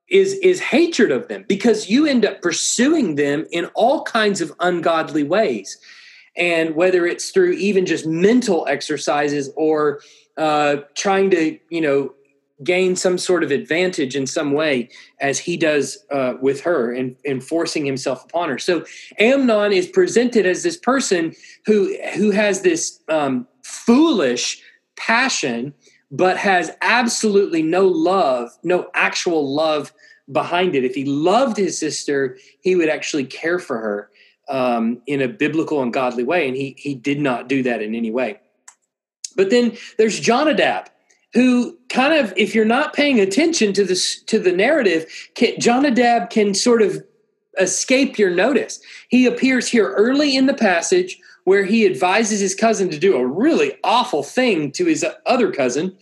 is 0.08 0.34
is 0.34 0.60
hatred 0.60 1.10
of 1.10 1.28
them 1.28 1.44
because 1.48 1.88
you 1.88 2.06
end 2.06 2.24
up 2.24 2.42
pursuing 2.42 3.14
them 3.14 3.46
in 3.50 3.66
all 3.74 4.02
kinds 4.04 4.40
of 4.40 4.52
ungodly 4.60 5.22
ways. 5.22 5.78
And 6.36 6.74
whether 6.74 7.06
it's 7.06 7.30
through 7.30 7.52
even 7.52 7.86
just 7.86 8.06
mental 8.06 8.66
exercises 8.68 9.50
or 9.56 10.00
uh, 10.36 10.78
trying 10.94 11.30
to 11.30 11.58
you 11.70 11.80
know 11.80 12.14
gain 12.62 12.94
some 12.94 13.18
sort 13.18 13.42
of 13.42 13.50
advantage 13.50 14.14
in 14.14 14.26
some 14.26 14.52
way 14.52 14.88
as 15.20 15.38
he 15.38 15.56
does 15.56 15.98
uh, 16.12 16.34
with 16.40 16.60
her 16.60 16.92
and, 16.92 17.16
and 17.24 17.42
forcing 17.42 17.84
himself 17.84 18.24
upon 18.24 18.48
her. 18.48 18.58
So 18.58 18.84
amnon 19.18 19.72
is 19.72 19.88
presented 19.88 20.46
as 20.46 20.62
this 20.62 20.76
person 20.76 21.34
who 21.66 21.96
who 22.14 22.30
has 22.30 22.62
this 22.62 23.00
um, 23.08 23.46
foolish 23.62 24.62
passion 24.96 25.74
but 26.16 26.36
has 26.36 26.70
absolutely 26.80 27.60
no 27.60 27.88
love, 27.88 28.50
no 28.62 28.88
actual 28.94 29.52
love 29.52 29.92
behind 30.30 30.76
it. 30.76 30.84
If 30.84 30.94
he 30.94 31.04
loved 31.04 31.56
his 31.56 31.76
sister, 31.76 32.38
he 32.60 32.76
would 32.76 32.88
actually 32.88 33.24
care 33.24 33.58
for 33.58 33.78
her 33.78 34.10
um, 34.48 35.02
in 35.08 35.20
a 35.20 35.28
biblical 35.28 35.82
and 35.82 35.92
godly 35.92 36.22
way, 36.22 36.46
and 36.46 36.56
he 36.56 36.76
he 36.78 36.94
did 36.94 37.20
not 37.20 37.48
do 37.48 37.64
that 37.64 37.82
in 37.82 37.94
any 37.96 38.12
way. 38.12 38.38
But 39.34 39.50
then 39.50 39.76
there's 39.98 40.20
Jonadab, 40.20 40.88
who 41.32 41.76
kind 41.88 42.14
of, 42.14 42.32
if 42.36 42.54
you're 42.54 42.64
not 42.64 42.94
paying 42.94 43.18
attention 43.18 43.72
to 43.72 43.84
this 43.84 44.22
to 44.24 44.38
the 44.38 44.52
narrative, 44.52 45.06
can, 45.34 45.58
Jonadab 45.58 46.30
can 46.30 46.54
sort 46.54 46.80
of 46.80 47.02
escape 47.58 48.18
your 48.18 48.30
notice. 48.30 48.80
He 49.08 49.26
appears 49.26 49.66
here 49.66 49.92
early 49.94 50.36
in 50.36 50.46
the 50.46 50.54
passage 50.54 51.18
where 51.44 51.64
he 51.64 51.86
advises 51.86 52.40
his 52.40 52.54
cousin 52.54 52.90
to 52.90 52.98
do 52.98 53.16
a 53.16 53.26
really 53.26 53.74
awful 53.84 54.22
thing 54.22 54.72
to 54.72 54.86
his 54.86 55.04
other 55.26 55.52
cousin. 55.52 55.96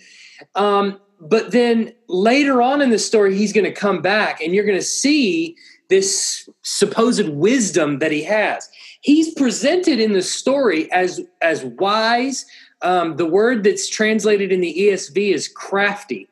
Um, 0.54 1.00
but 1.20 1.52
then 1.52 1.92
later 2.08 2.60
on 2.62 2.80
in 2.80 2.90
the 2.90 2.98
story, 2.98 3.36
he's 3.36 3.52
going 3.52 3.64
to 3.64 3.72
come 3.72 4.02
back 4.02 4.40
and 4.40 4.54
you're 4.54 4.64
going 4.64 4.78
to 4.78 4.84
see 4.84 5.56
this 5.88 6.48
supposed 6.62 7.28
wisdom 7.28 7.98
that 7.98 8.10
he 8.10 8.22
has. 8.24 8.68
He's 9.02 9.34
presented 9.34 10.00
in 10.00 10.12
the 10.12 10.22
story 10.22 10.90
as, 10.90 11.20
as 11.40 11.64
wise. 11.64 12.46
Um, 12.80 13.16
the 13.16 13.26
word 13.26 13.62
that's 13.62 13.88
translated 13.88 14.50
in 14.52 14.60
the 14.60 14.74
ESV 14.74 15.34
is 15.34 15.48
crafty. 15.48 16.28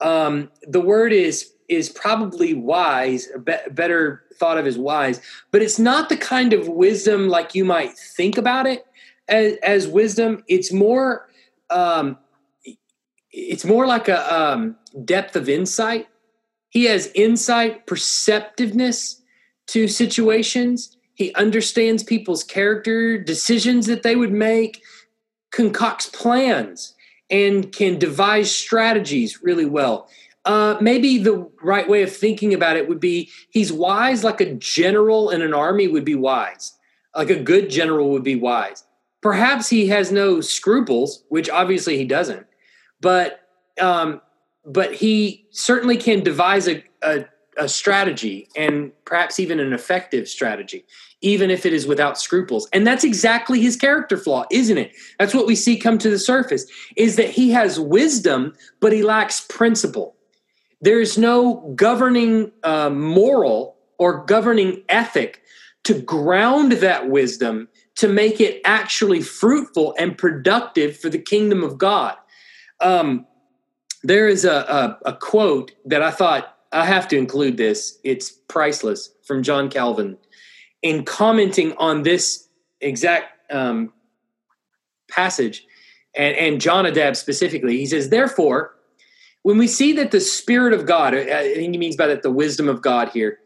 Um, 0.00 0.50
the 0.62 0.80
word 0.80 1.12
is 1.12 1.52
is 1.68 1.90
probably 1.90 2.54
wise, 2.54 3.28
be- 3.44 3.70
better 3.70 4.22
thought 4.38 4.58
of 4.58 4.66
as 4.66 4.78
wise, 4.78 5.20
but 5.50 5.62
it's 5.62 5.78
not 5.78 6.08
the 6.08 6.16
kind 6.16 6.52
of 6.52 6.68
wisdom 6.68 7.28
like 7.28 7.54
you 7.54 7.64
might 7.64 7.96
think 7.98 8.38
about 8.38 8.66
it 8.66 8.86
as, 9.28 9.54
as 9.62 9.88
wisdom. 9.88 10.42
It's 10.48 10.72
more, 10.72 11.28
um, 11.70 12.18
it's 13.30 13.64
more 13.64 13.86
like 13.86 14.08
a 14.08 14.34
um, 14.34 14.76
depth 15.04 15.36
of 15.36 15.48
insight. 15.48 16.08
He 16.70 16.84
has 16.84 17.10
insight, 17.14 17.86
perceptiveness 17.86 19.22
to 19.68 19.88
situations. 19.88 20.96
He 21.14 21.34
understands 21.34 22.02
people's 22.02 22.44
character, 22.44 23.18
decisions 23.18 23.86
that 23.86 24.02
they 24.02 24.16
would 24.16 24.32
make, 24.32 24.82
concocts 25.50 26.06
plans, 26.06 26.94
and 27.30 27.72
can 27.72 27.98
devise 27.98 28.50
strategies 28.54 29.42
really 29.42 29.66
well. 29.66 30.08
Uh, 30.48 30.78
maybe 30.80 31.18
the 31.18 31.46
right 31.62 31.90
way 31.90 32.02
of 32.02 32.10
thinking 32.10 32.54
about 32.54 32.78
it 32.78 32.88
would 32.88 32.98
be 32.98 33.30
he's 33.50 33.70
wise 33.70 34.24
like 34.24 34.40
a 34.40 34.54
general 34.54 35.28
in 35.28 35.42
an 35.42 35.52
army 35.52 35.86
would 35.86 36.06
be 36.06 36.14
wise, 36.14 36.74
like 37.14 37.28
a 37.28 37.38
good 37.38 37.68
general 37.68 38.08
would 38.08 38.24
be 38.24 38.34
wise. 38.34 38.82
Perhaps 39.20 39.68
he 39.68 39.88
has 39.88 40.10
no 40.10 40.40
scruples, 40.40 41.22
which 41.28 41.50
obviously 41.50 41.98
he 41.98 42.06
doesn't, 42.06 42.46
but 43.02 43.42
um, 43.78 44.22
but 44.64 44.94
he 44.94 45.46
certainly 45.50 45.98
can 45.98 46.24
devise 46.24 46.66
a, 46.66 46.82
a, 47.02 47.26
a 47.58 47.68
strategy 47.68 48.48
and 48.56 48.90
perhaps 49.04 49.38
even 49.38 49.60
an 49.60 49.74
effective 49.74 50.26
strategy, 50.28 50.86
even 51.20 51.50
if 51.50 51.66
it 51.66 51.74
is 51.74 51.86
without 51.86 52.18
scruples. 52.18 52.70
And 52.72 52.86
that's 52.86 53.04
exactly 53.04 53.60
his 53.60 53.76
character 53.76 54.16
flaw, 54.16 54.46
isn't 54.50 54.78
it? 54.78 54.92
That's 55.18 55.34
what 55.34 55.46
we 55.46 55.54
see 55.54 55.76
come 55.76 55.98
to 55.98 56.08
the 56.08 56.18
surface 56.18 56.64
is 56.96 57.16
that 57.16 57.28
he 57.28 57.50
has 57.50 57.78
wisdom, 57.78 58.54
but 58.80 58.94
he 58.94 59.02
lacks 59.02 59.42
principle 59.42 60.14
there's 60.80 61.18
no 61.18 61.72
governing 61.74 62.52
uh, 62.62 62.90
moral 62.90 63.76
or 63.98 64.24
governing 64.24 64.82
ethic 64.88 65.42
to 65.84 66.00
ground 66.00 66.72
that 66.72 67.08
wisdom 67.08 67.68
to 67.96 68.08
make 68.08 68.40
it 68.40 68.60
actually 68.64 69.20
fruitful 69.22 69.94
and 69.98 70.16
productive 70.16 70.96
for 70.96 71.08
the 71.08 71.18
kingdom 71.18 71.64
of 71.64 71.78
God. 71.78 72.14
Um, 72.80 73.26
there 74.02 74.28
is 74.28 74.44
a, 74.44 74.52
a, 74.52 74.98
a 75.06 75.12
quote 75.16 75.72
that 75.84 76.02
I 76.02 76.10
thought 76.10 76.56
I 76.70 76.84
have 76.84 77.08
to 77.08 77.16
include 77.16 77.56
this. 77.56 77.98
It's 78.04 78.30
priceless 78.30 79.10
from 79.24 79.42
John 79.42 79.68
Calvin 79.68 80.16
in 80.82 81.04
commenting 81.04 81.72
on 81.78 82.02
this 82.02 82.48
exact 82.80 83.32
um, 83.50 83.92
passage, 85.10 85.66
and, 86.14 86.36
and 86.36 86.60
Jonadab 86.60 87.16
specifically. 87.16 87.78
He 87.78 87.86
says, 87.86 88.10
Therefore, 88.10 88.74
when 89.48 89.56
we 89.56 89.66
see 89.66 89.94
that 89.94 90.10
the 90.10 90.20
Spirit 90.20 90.74
of 90.74 90.84
God, 90.84 91.14
I 91.14 91.54
think 91.54 91.72
he 91.72 91.78
means 91.78 91.96
by 91.96 92.06
that 92.08 92.22
the 92.22 92.30
wisdom 92.30 92.68
of 92.68 92.82
God 92.82 93.08
here, 93.08 93.38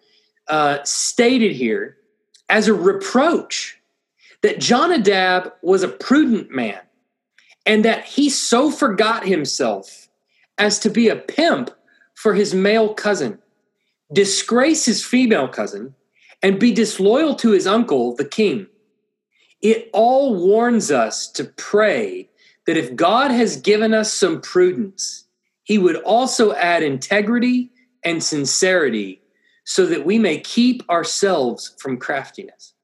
uh, 0.49 0.79
stated 0.83 1.53
here 1.53 1.97
as 2.49 2.67
a 2.67 2.75
reproach 2.75 3.79
that 4.41 4.59
Jonadab 4.59 5.53
was 5.63 5.85
a 5.85 5.89
prudent 5.89 6.51
man 6.51 6.81
and 7.65 7.85
that 7.85 8.05
he 8.05 8.29
so 8.29 8.69
forgot 8.69 9.25
himself 9.25 10.09
as 10.59 10.81
to 10.81 10.91
be 10.91 11.09
a 11.09 11.15
pimp 11.15 11.71
for 12.15 12.35
his 12.35 12.53
male 12.53 12.95
cousin, 12.95 13.39
disgrace 14.13 14.85
his 14.85 15.05
female 15.05 15.47
cousin, 15.47 15.95
and 16.43 16.59
be 16.59 16.73
disloyal 16.73 17.37
to 17.37 17.53
his 17.53 17.69
uncle, 17.69 18.17
the 18.17 18.25
king. 18.25 18.67
It 19.61 19.89
all 19.93 20.35
warns 20.35 20.91
us 20.91 21.29
to 21.29 21.45
pray 21.45 22.29
that 22.67 22.77
if 22.77 22.97
God 22.97 23.31
has 23.31 23.57
given 23.57 23.95
us 23.95 24.13
some 24.13 24.41
prudence, 24.41 25.22
he 25.63 25.79
would 25.79 25.97
also 25.97 26.53
add 26.55 26.83
integrity 26.83 27.71
and 28.05 28.23
sincerity 28.23 29.23
so 29.65 29.87
that 29.87 30.05
we 30.05 30.19
may 30.19 30.39
keep 30.39 30.89
ourselves 30.91 31.75
from 31.79 31.97
craftiness. 31.97 32.75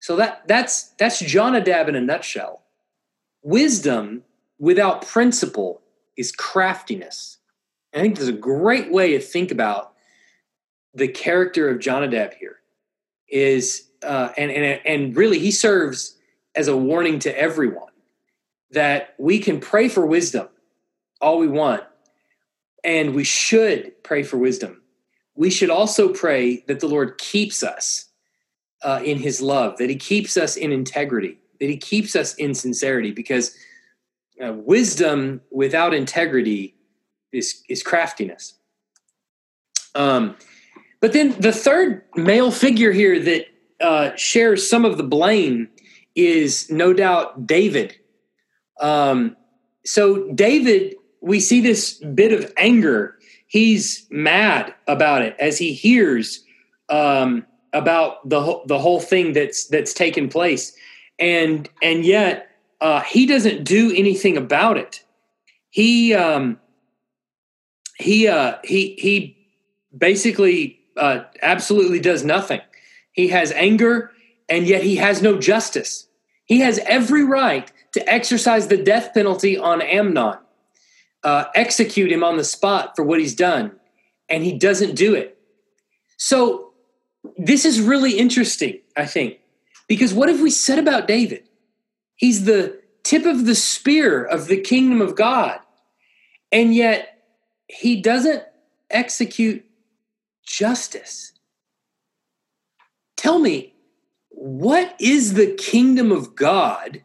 So 0.00 0.16
that 0.16 0.46
that's 0.48 0.90
that's 0.98 1.20
Jonadab 1.20 1.88
in 1.88 1.94
a 1.94 2.00
nutshell. 2.00 2.62
Wisdom 3.42 4.22
without 4.58 5.06
principle 5.06 5.80
is 6.16 6.32
craftiness. 6.32 7.38
I 7.94 8.00
think 8.00 8.16
there's 8.16 8.28
a 8.28 8.32
great 8.32 8.90
way 8.90 9.12
to 9.12 9.20
think 9.20 9.50
about 9.50 9.92
the 10.94 11.08
character 11.08 11.68
of 11.68 11.78
Jonadab 11.78 12.34
here. 12.34 12.56
Is 13.28 13.88
uh, 14.02 14.30
and 14.36 14.50
and 14.50 14.80
and 14.84 15.16
really 15.16 15.38
he 15.38 15.50
serves 15.50 16.16
as 16.54 16.68
a 16.68 16.76
warning 16.76 17.18
to 17.20 17.38
everyone 17.38 17.92
that 18.72 19.14
we 19.18 19.38
can 19.38 19.60
pray 19.60 19.88
for 19.88 20.04
wisdom 20.04 20.48
all 21.22 21.38
we 21.38 21.48
want, 21.48 21.84
and 22.84 23.14
we 23.14 23.24
should 23.24 24.02
pray 24.02 24.22
for 24.22 24.36
wisdom. 24.36 24.82
We 25.34 25.50
should 25.50 25.70
also 25.70 26.12
pray 26.12 26.64
that 26.66 26.80
the 26.80 26.88
Lord 26.88 27.16
keeps 27.16 27.62
us 27.62 28.06
uh, 28.82 29.00
in 29.04 29.18
His 29.18 29.40
love, 29.40 29.78
that 29.78 29.88
He 29.88 29.96
keeps 29.96 30.36
us 30.36 30.56
in 30.56 30.72
integrity, 30.72 31.38
that 31.60 31.70
He 31.70 31.76
keeps 31.78 32.14
us 32.16 32.34
in 32.34 32.54
sincerity, 32.54 33.12
because 33.12 33.56
uh, 34.44 34.52
wisdom 34.52 35.40
without 35.50 35.94
integrity 35.94 36.74
is 37.32 37.62
is 37.68 37.82
craftiness. 37.82 38.54
Um, 39.94 40.36
but 41.00 41.12
then 41.12 41.34
the 41.38 41.52
third 41.52 42.02
male 42.16 42.50
figure 42.50 42.92
here 42.92 43.18
that 43.20 43.46
uh, 43.80 44.16
shares 44.16 44.68
some 44.68 44.84
of 44.84 44.96
the 44.96 45.02
blame 45.02 45.68
is 46.14 46.70
no 46.70 46.92
doubt 46.92 47.46
David. 47.46 47.96
Um, 48.80 49.36
so 49.84 50.30
David, 50.32 50.94
we 51.22 51.40
see 51.40 51.60
this 51.60 51.94
bit 51.94 52.32
of 52.32 52.52
anger. 52.56 53.16
He's 53.46 54.06
mad 54.10 54.74
about 54.86 55.22
it 55.22 55.36
as 55.38 55.56
he 55.58 55.72
hears 55.72 56.44
um, 56.88 57.46
about 57.72 58.28
the 58.28 58.42
whole, 58.42 58.64
the 58.66 58.78
whole 58.78 59.00
thing 59.00 59.32
that's 59.32 59.66
that's 59.66 59.94
taken 59.94 60.28
place, 60.28 60.76
and 61.18 61.68
and 61.82 62.04
yet 62.04 62.48
uh, 62.80 63.00
he 63.00 63.26
doesn't 63.26 63.64
do 63.64 63.94
anything 63.94 64.36
about 64.36 64.76
it. 64.76 65.02
He 65.70 66.12
um, 66.14 66.58
he 67.98 68.28
uh, 68.28 68.56
he 68.64 68.96
he 68.98 69.36
basically 69.96 70.78
uh, 70.96 71.20
absolutely 71.40 72.00
does 72.00 72.24
nothing. 72.24 72.60
He 73.12 73.28
has 73.28 73.52
anger, 73.52 74.10
and 74.48 74.66
yet 74.66 74.82
he 74.82 74.96
has 74.96 75.22
no 75.22 75.38
justice. 75.38 76.08
He 76.44 76.60
has 76.60 76.78
every 76.80 77.24
right 77.24 77.70
to 77.92 78.12
exercise 78.12 78.68
the 78.68 78.76
death 78.76 79.14
penalty 79.14 79.56
on 79.56 79.80
Amnon, 79.82 80.36
uh, 81.24 81.44
execute 81.54 82.10
him 82.10 82.24
on 82.24 82.36
the 82.36 82.44
spot 82.44 82.94
for 82.96 83.04
what 83.04 83.20
he's 83.20 83.34
done, 83.34 83.72
and 84.28 84.44
he 84.44 84.58
doesn't 84.58 84.94
do 84.94 85.14
it. 85.14 85.38
So 86.16 86.72
this 87.36 87.64
is 87.64 87.80
really 87.80 88.18
interesting, 88.18 88.80
I 88.96 89.06
think, 89.06 89.38
because 89.88 90.14
what 90.14 90.28
have 90.28 90.40
we 90.40 90.50
said 90.50 90.78
about 90.78 91.06
David? 91.06 91.48
He's 92.16 92.44
the 92.44 92.80
tip 93.02 93.26
of 93.26 93.46
the 93.46 93.54
spear 93.54 94.24
of 94.24 94.46
the 94.46 94.60
kingdom 94.60 95.00
of 95.00 95.16
God, 95.16 95.58
and 96.50 96.74
yet 96.74 97.24
he 97.68 98.00
doesn't 98.00 98.42
execute 98.90 99.64
justice. 100.46 101.32
Tell 103.16 103.38
me, 103.38 103.74
what 104.30 104.96
is 104.98 105.34
the 105.34 105.54
kingdom 105.54 106.10
of 106.10 106.34
God 106.34 107.02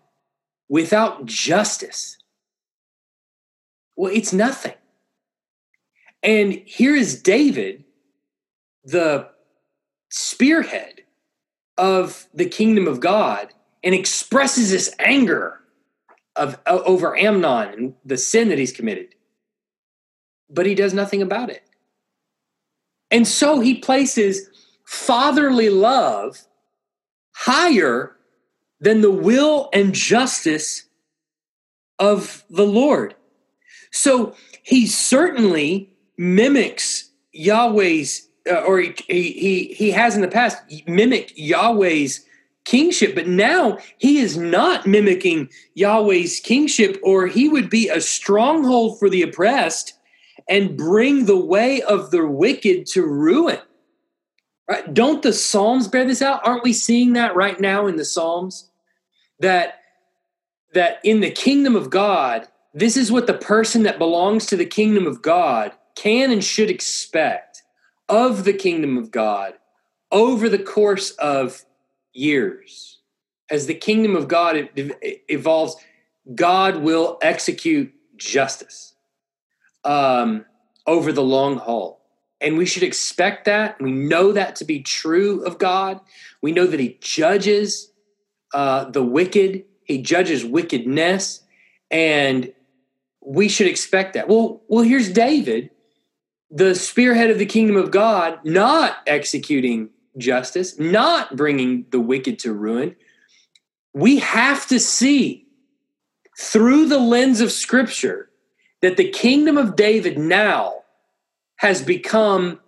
without 0.67 1.25
justice? 1.25 2.16
Well, 3.97 4.11
it's 4.13 4.31
nothing. 4.31 4.75
And 6.23 6.53
here 6.53 6.95
is 6.95 7.21
David, 7.21 7.83
the 8.85 9.27
spearhead 10.09 11.01
of 11.77 12.27
the 12.33 12.47
kingdom 12.47 12.87
of 12.87 13.01
God, 13.01 13.53
and 13.83 13.93
expresses 13.93 14.71
this 14.71 14.95
anger 14.99 15.59
of 16.37 16.57
over 16.65 17.17
Amnon 17.17 17.73
and 17.73 17.93
the 18.05 18.17
sin 18.17 18.49
that 18.49 18.57
he's 18.57 18.71
committed 18.71 19.15
but 20.49 20.65
he 20.65 20.75
does 20.75 20.93
nothing 20.93 21.21
about 21.21 21.49
it. 21.49 21.63
And 23.11 23.27
so 23.27 23.59
he 23.59 23.75
places 23.75 24.49
fatherly 24.85 25.69
love 25.69 26.45
higher 27.35 28.15
than 28.79 29.01
the 29.01 29.11
will 29.11 29.69
and 29.73 29.93
justice 29.93 30.85
of 31.99 32.43
the 32.49 32.65
Lord. 32.65 33.15
So 33.91 34.35
he 34.63 34.87
certainly 34.87 35.89
mimics 36.17 37.09
Yahweh's, 37.33 38.27
uh, 38.49 38.61
or 38.61 38.79
he, 38.79 38.93
he, 39.07 39.73
he 39.73 39.91
has 39.91 40.15
in 40.15 40.21
the 40.21 40.27
past 40.27 40.57
mimicked 40.87 41.33
Yahweh's 41.37 42.25
kingship, 42.65 43.15
but 43.15 43.27
now 43.27 43.77
he 43.97 44.17
is 44.19 44.37
not 44.37 44.85
mimicking 44.85 45.49
Yahweh's 45.75 46.39
kingship, 46.41 46.99
or 47.01 47.27
he 47.27 47.47
would 47.47 47.69
be 47.69 47.87
a 47.87 48.01
stronghold 48.01 48.99
for 48.99 49.09
the 49.09 49.21
oppressed 49.21 49.93
and 50.49 50.77
bring 50.77 51.25
the 51.25 51.37
way 51.37 51.81
of 51.81 52.11
the 52.11 52.27
wicked 52.27 52.85
to 52.87 53.03
ruin. 53.03 53.59
Right? 54.69 54.93
Don't 54.93 55.23
the 55.23 55.33
Psalms 55.33 55.87
bear 55.87 56.05
this 56.05 56.21
out? 56.21 56.45
Aren't 56.45 56.63
we 56.63 56.73
seeing 56.73 57.13
that 57.13 57.35
right 57.35 57.59
now 57.59 57.87
in 57.87 57.95
the 57.95 58.05
Psalms? 58.05 58.69
That 59.39 59.75
that 60.73 60.99
in 61.03 61.21
the 61.21 61.31
kingdom 61.31 61.75
of 61.75 61.89
God, 61.89 62.47
this 62.77 62.95
is 62.95 63.11
what 63.11 63.25
the 63.25 63.33
person 63.33 63.81
that 63.83 63.97
belongs 63.97 64.45
to 64.45 64.55
the 64.55 64.65
kingdom 64.65 65.07
of 65.07 65.23
God 65.23 65.71
can 65.95 66.31
and 66.31 66.43
should 66.43 66.69
expect 66.69 67.63
of 68.07 68.43
the 68.43 68.53
kingdom 68.53 68.99
of 68.99 69.09
God 69.09 69.53
over 70.11 70.47
the 70.47 70.59
course 70.59 71.09
of 71.13 71.65
years. 72.13 72.99
As 73.49 73.65
the 73.65 73.73
kingdom 73.73 74.15
of 74.15 74.27
God 74.27 74.69
evolves, 74.75 75.75
God 76.35 76.77
will 76.83 77.17
execute 77.23 77.91
justice 78.15 78.93
um, 79.83 80.45
over 80.85 81.11
the 81.11 81.23
long 81.23 81.57
haul. 81.57 81.99
And 82.41 82.59
we 82.59 82.67
should 82.67 82.83
expect 82.83 83.45
that. 83.45 83.81
We 83.81 83.91
know 83.91 84.33
that 84.33 84.55
to 84.57 84.65
be 84.65 84.81
true 84.81 85.43
of 85.45 85.57
God. 85.57 85.99
We 86.43 86.51
know 86.51 86.67
that 86.67 86.79
He 86.79 86.99
judges 87.01 87.91
uh, 88.53 88.91
the 88.91 89.03
wicked, 89.03 89.65
He 89.85 89.99
judges 89.99 90.45
wickedness, 90.45 91.41
and 91.89 92.53
we 93.27 93.49
should 93.49 93.67
expect 93.67 94.13
that. 94.13 94.29
Well, 94.29 94.61
well, 94.69 94.85
here's 94.85 95.11
David, 95.11 95.69
the 96.49 96.73
spearhead 96.73 97.29
of 97.29 97.37
the 97.37 97.45
kingdom 97.45 97.75
of 97.75 97.91
God, 97.91 98.39
not 98.45 98.99
executing 99.05 99.89
justice, 100.17 100.79
not 100.79 101.35
bringing 101.35 101.85
the 101.89 101.99
wicked 101.99 102.39
to 102.39 102.53
ruin. 102.53 102.95
We 103.93 104.19
have 104.19 104.65
to 104.67 104.79
see 104.79 105.45
through 106.39 106.85
the 106.87 106.99
lens 106.99 107.41
of 107.41 107.51
Scripture 107.51 108.29
that 108.81 108.95
the 108.95 109.09
kingdom 109.09 109.57
of 109.57 109.75
David 109.75 110.17
now 110.17 110.75
has 111.57 111.81
become 111.81 112.61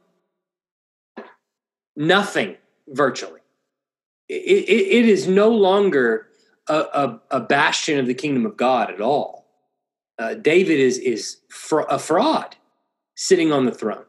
nothing 1.95 2.57
virtually. 2.89 3.39
it, 4.27 4.33
it, 4.33 5.05
it 5.05 5.05
is 5.05 5.27
no 5.27 5.49
longer 5.49 6.27
a, 6.67 6.73
a, 6.73 7.21
a, 7.31 7.39
bastion 7.39 7.99
of 7.99 8.07
the 8.07 8.13
kingdom 8.13 8.45
of 8.45 8.57
God 8.57 8.89
at 8.89 9.01
all. 9.01 9.38
Uh, 10.19 10.33
David 10.33 10.79
is 10.79 10.97
is 10.99 11.37
a 11.89 11.97
fraud 11.97 12.55
sitting 13.15 13.51
on 13.51 13.65
the 13.65 13.71
throne. 13.71 14.03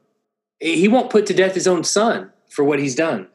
He 0.59 0.89
won't 0.89 1.09
put 1.09 1.25
to 1.27 1.35
death 1.35 1.55
his 1.55 1.69
own 1.69 1.85
son 1.85 2.31
for 2.51 2.65
what 2.65 2.79
he's 2.79 2.95
done. 2.95 3.29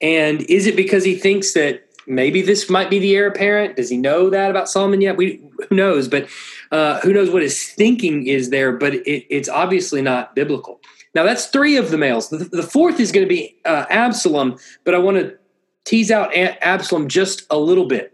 And 0.00 0.42
is 0.42 0.66
it 0.66 0.76
because 0.76 1.04
he 1.04 1.16
thinks 1.16 1.52
that 1.52 1.86
maybe 2.06 2.40
this 2.40 2.70
might 2.70 2.88
be 2.88 2.98
the 2.98 3.14
heir 3.14 3.26
apparent? 3.26 3.76
Does 3.76 3.90
he 3.90 3.96
know 3.96 4.30
that 4.30 4.50
about 4.50 4.68
Solomon 4.68 5.00
yet? 5.00 5.16
We 5.16 5.42
who 5.68 5.76
knows, 5.76 6.08
but 6.08 6.28
uh, 6.70 7.00
who 7.00 7.12
knows 7.12 7.30
what 7.30 7.42
his 7.42 7.68
thinking 7.70 8.26
is 8.26 8.50
there? 8.50 8.72
But 8.72 8.94
it, 8.94 9.26
it's 9.28 9.48
obviously 9.48 10.00
not 10.00 10.34
biblical. 10.34 10.80
Now 11.14 11.24
that's 11.24 11.46
three 11.46 11.76
of 11.76 11.90
the 11.90 11.98
males. 11.98 12.28
The, 12.28 12.38
the 12.38 12.62
fourth 12.62 13.00
is 13.00 13.12
going 13.12 13.26
to 13.26 13.28
be 13.28 13.56
uh, 13.64 13.86
Absalom, 13.90 14.58
but 14.84 14.94
I 14.94 14.98
want 14.98 15.16
to 15.18 15.36
tease 15.84 16.10
out 16.10 16.34
Absalom 16.34 17.08
just 17.08 17.46
a 17.50 17.58
little 17.58 17.86
bit. 17.86 18.12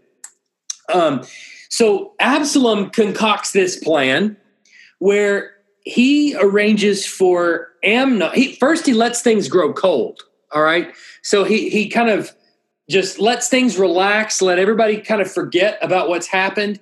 Um, 0.93 1.23
So 1.71 2.13
Absalom 2.19 2.89
concocts 2.89 3.53
this 3.53 3.77
plan 3.77 4.35
where 4.99 5.53
he 5.83 6.35
arranges 6.35 7.05
for 7.05 7.69
Amnon. 7.81 8.29
He, 8.33 8.55
first, 8.55 8.85
he 8.85 8.93
lets 8.93 9.21
things 9.21 9.47
grow 9.47 9.73
cold. 9.73 10.21
All 10.51 10.61
right. 10.61 10.93
So 11.23 11.45
he, 11.45 11.69
he 11.69 11.87
kind 11.87 12.09
of 12.09 12.35
just 12.89 13.19
lets 13.19 13.47
things 13.47 13.79
relax, 13.79 14.41
let 14.41 14.59
everybody 14.59 14.97
kind 14.97 15.21
of 15.21 15.31
forget 15.31 15.79
about 15.81 16.09
what's 16.09 16.27
happened. 16.27 16.81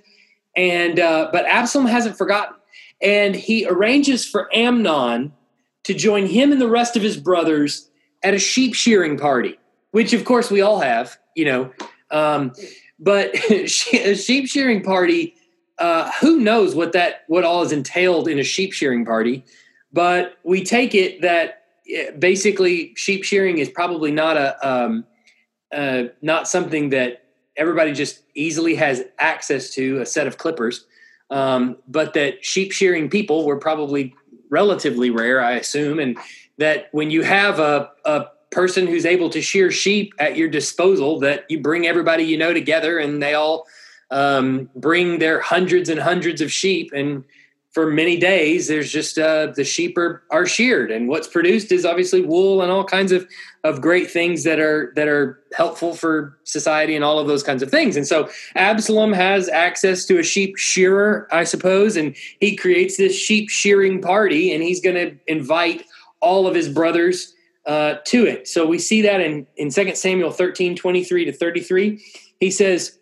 And, 0.56 1.00
uh, 1.00 1.30
but 1.32 1.46
Absalom 1.46 1.86
hasn't 1.86 2.18
forgotten. 2.18 2.56
And 3.00 3.36
he 3.36 3.68
arranges 3.68 4.28
for 4.28 4.50
Amnon 4.54 5.32
to 5.84 5.94
join 5.94 6.26
him 6.26 6.52
and 6.52 6.60
the 6.60 6.68
rest 6.68 6.98
of 6.98 7.04
his 7.04 7.16
brothers 7.16 7.90
at 8.24 8.34
a 8.34 8.40
sheep 8.40 8.74
shearing 8.74 9.20
party, 9.20 9.60
which 9.92 10.14
of 10.14 10.26
course 10.26 10.50
we 10.50 10.62
all 10.62 10.80
have, 10.80 11.18
you 11.36 11.46
know. 11.46 11.72
Um, 12.10 12.54
but 13.00 13.34
a 13.52 13.68
sheep 13.68 14.48
shearing 14.48 14.84
party, 14.84 15.36
uh, 15.78 16.12
who 16.20 16.40
knows 16.40 16.76
what 16.76 16.94
that 16.94 17.24
what 17.28 17.44
all 17.44 17.62
is 17.64 17.72
entailed 17.72 18.28
in 18.28 18.40
a 18.40 18.44
sheep 18.44 18.74
shearing 18.74 19.06
party? 19.06 19.44
But 19.92 20.38
we 20.44 20.64
take 20.64 20.94
it 20.94 21.22
that 21.22 21.64
eh, 21.90 22.12
basically 22.12 22.94
sheep 22.96 23.24
shearing 23.24 23.58
is 23.58 23.70
probably 23.70 24.12
not 24.12 24.38
a 24.38 24.68
um, 24.68 25.06
uh, 25.72 26.04
not 26.22 26.48
something 26.48 26.90
that 26.90 27.24
everybody 27.56 27.92
just 27.94 28.22
easily 28.36 28.76
has 28.76 29.04
access 29.20 29.70
to 29.72 30.00
a 30.00 30.06
set 30.06 30.28
of 30.28 30.38
clippers, 30.38 30.86
um, 31.30 31.78
but 31.88 32.14
that 32.14 32.44
sheep 32.44 32.72
shearing 32.72 33.10
people 33.10 33.46
were 33.46 33.58
probably 33.58 34.16
relatively 34.50 35.10
rare, 35.10 35.42
I 35.42 35.54
assume, 35.54 36.00
and 36.00 36.18
that 36.58 36.90
when 36.92 37.12
you 37.12 37.22
have 37.24 37.60
a, 37.60 37.90
a 38.06 38.28
person 38.52 38.88
who's 38.88 39.06
able 39.06 39.30
to 39.30 39.42
shear 39.42 39.72
sheep 39.72 40.14
at 40.20 40.36
your 40.36 40.50
disposal, 40.50 41.20
that 41.20 41.46
you 41.50 41.60
bring 41.60 41.88
everybody 41.88 42.24
you 42.24 42.38
know 42.38 42.54
together 42.54 42.98
and 42.98 43.22
they 43.22 43.34
all 43.34 43.66
um, 44.12 44.70
bring 44.76 45.20
their 45.20 45.40
hundreds 45.40 45.90
and 45.90 46.00
hundreds 46.00 46.42
of 46.42 46.52
sheep. 46.52 46.92
And 46.94 47.24
for 47.72 47.92
many 47.92 48.18
days 48.18 48.68
there's 48.68 48.92
just 48.92 49.20
uh, 49.20 49.48
the 49.56 49.64
sheep 49.64 49.98
are, 49.98 50.24
are 50.32 50.46
sheared. 50.46 50.92
And 50.92 51.08
what's 51.08 51.28
produced 51.28 51.72
is 51.72 51.86
obviously 51.86 52.22
wool 52.22 52.62
and 52.64 52.72
all 52.72 52.84
kinds 52.84 53.12
of, 53.12 53.28
of 53.64 53.82
great 53.82 54.10
things 54.10 54.44
that 54.44 54.60
are 54.60 54.92
that 54.96 55.08
are 55.08 55.40
helpful 55.54 55.94
for 55.94 56.38
society 56.46 56.96
and 56.96 57.06
all 57.06 57.20
of 57.20 57.28
those 57.28 57.44
kinds 57.44 57.62
of 57.62 57.70
things. 57.70 57.96
And 57.96 58.08
so 58.08 58.30
absalom 58.56 59.14
has 59.14 59.50
access 59.50 60.06
to 60.06 60.18
a 60.20 60.24
sheep 60.24 60.58
shearer 60.58 61.28
i 61.32 61.44
suppose 61.44 61.96
and 61.96 62.16
he 62.40 62.56
creates 62.56 62.98
this 62.98 63.16
sheep 63.16 63.50
shearing 63.50 64.02
party 64.02 64.54
and 64.54 64.64
he's 64.64 64.82
going 64.82 64.96
to 64.96 65.16
invite 65.28 65.84
all 66.22 66.48
of 66.48 66.56
his 66.56 66.70
brothers 66.70 67.34
uh, 67.70 68.00
to 68.04 68.26
it. 68.26 68.48
So 68.48 68.66
we 68.66 68.80
see 68.80 69.04
that 69.04 69.22
in, 69.22 69.46
in 69.56 69.70
2 69.70 69.94
samuel 69.94 70.32
13 70.32 70.76
23 70.76 71.26
to 71.26 71.32
33 71.32 72.04
he 72.40 72.50
says 72.50 72.98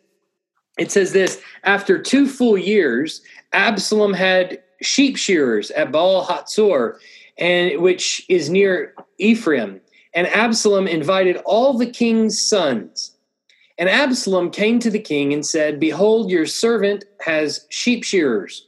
it 0.78 0.92
says 0.92 1.14
this 1.14 1.42
after 1.64 1.98
two 1.98 2.28
full 2.28 2.58
years 2.58 3.22
absalom 3.54 4.14
had 4.14 4.62
sheep 4.82 5.16
shearers 5.16 5.72
at 5.72 5.94
baal 5.94 6.26
hatzor 6.26 6.98
and 7.38 7.82
which 7.82 8.26
is 8.28 8.50
near 8.50 8.94
ephraim. 9.20 9.80
And 10.14 10.28
absalom 10.28 10.86
invited 10.88 11.38
all 11.46 11.78
the 11.78 11.90
king's 11.90 12.42
sons. 12.42 13.16
And 13.78 13.88
absalom 13.88 14.50
came 14.52 14.80
to 14.80 14.90
the 14.90 15.00
king 15.00 15.32
and 15.32 15.46
said 15.46 15.80
behold 15.80 16.30
your 16.30 16.46
servant 16.46 17.06
has 17.22 17.66
sheep 17.70 18.04
shearers. 18.04 18.68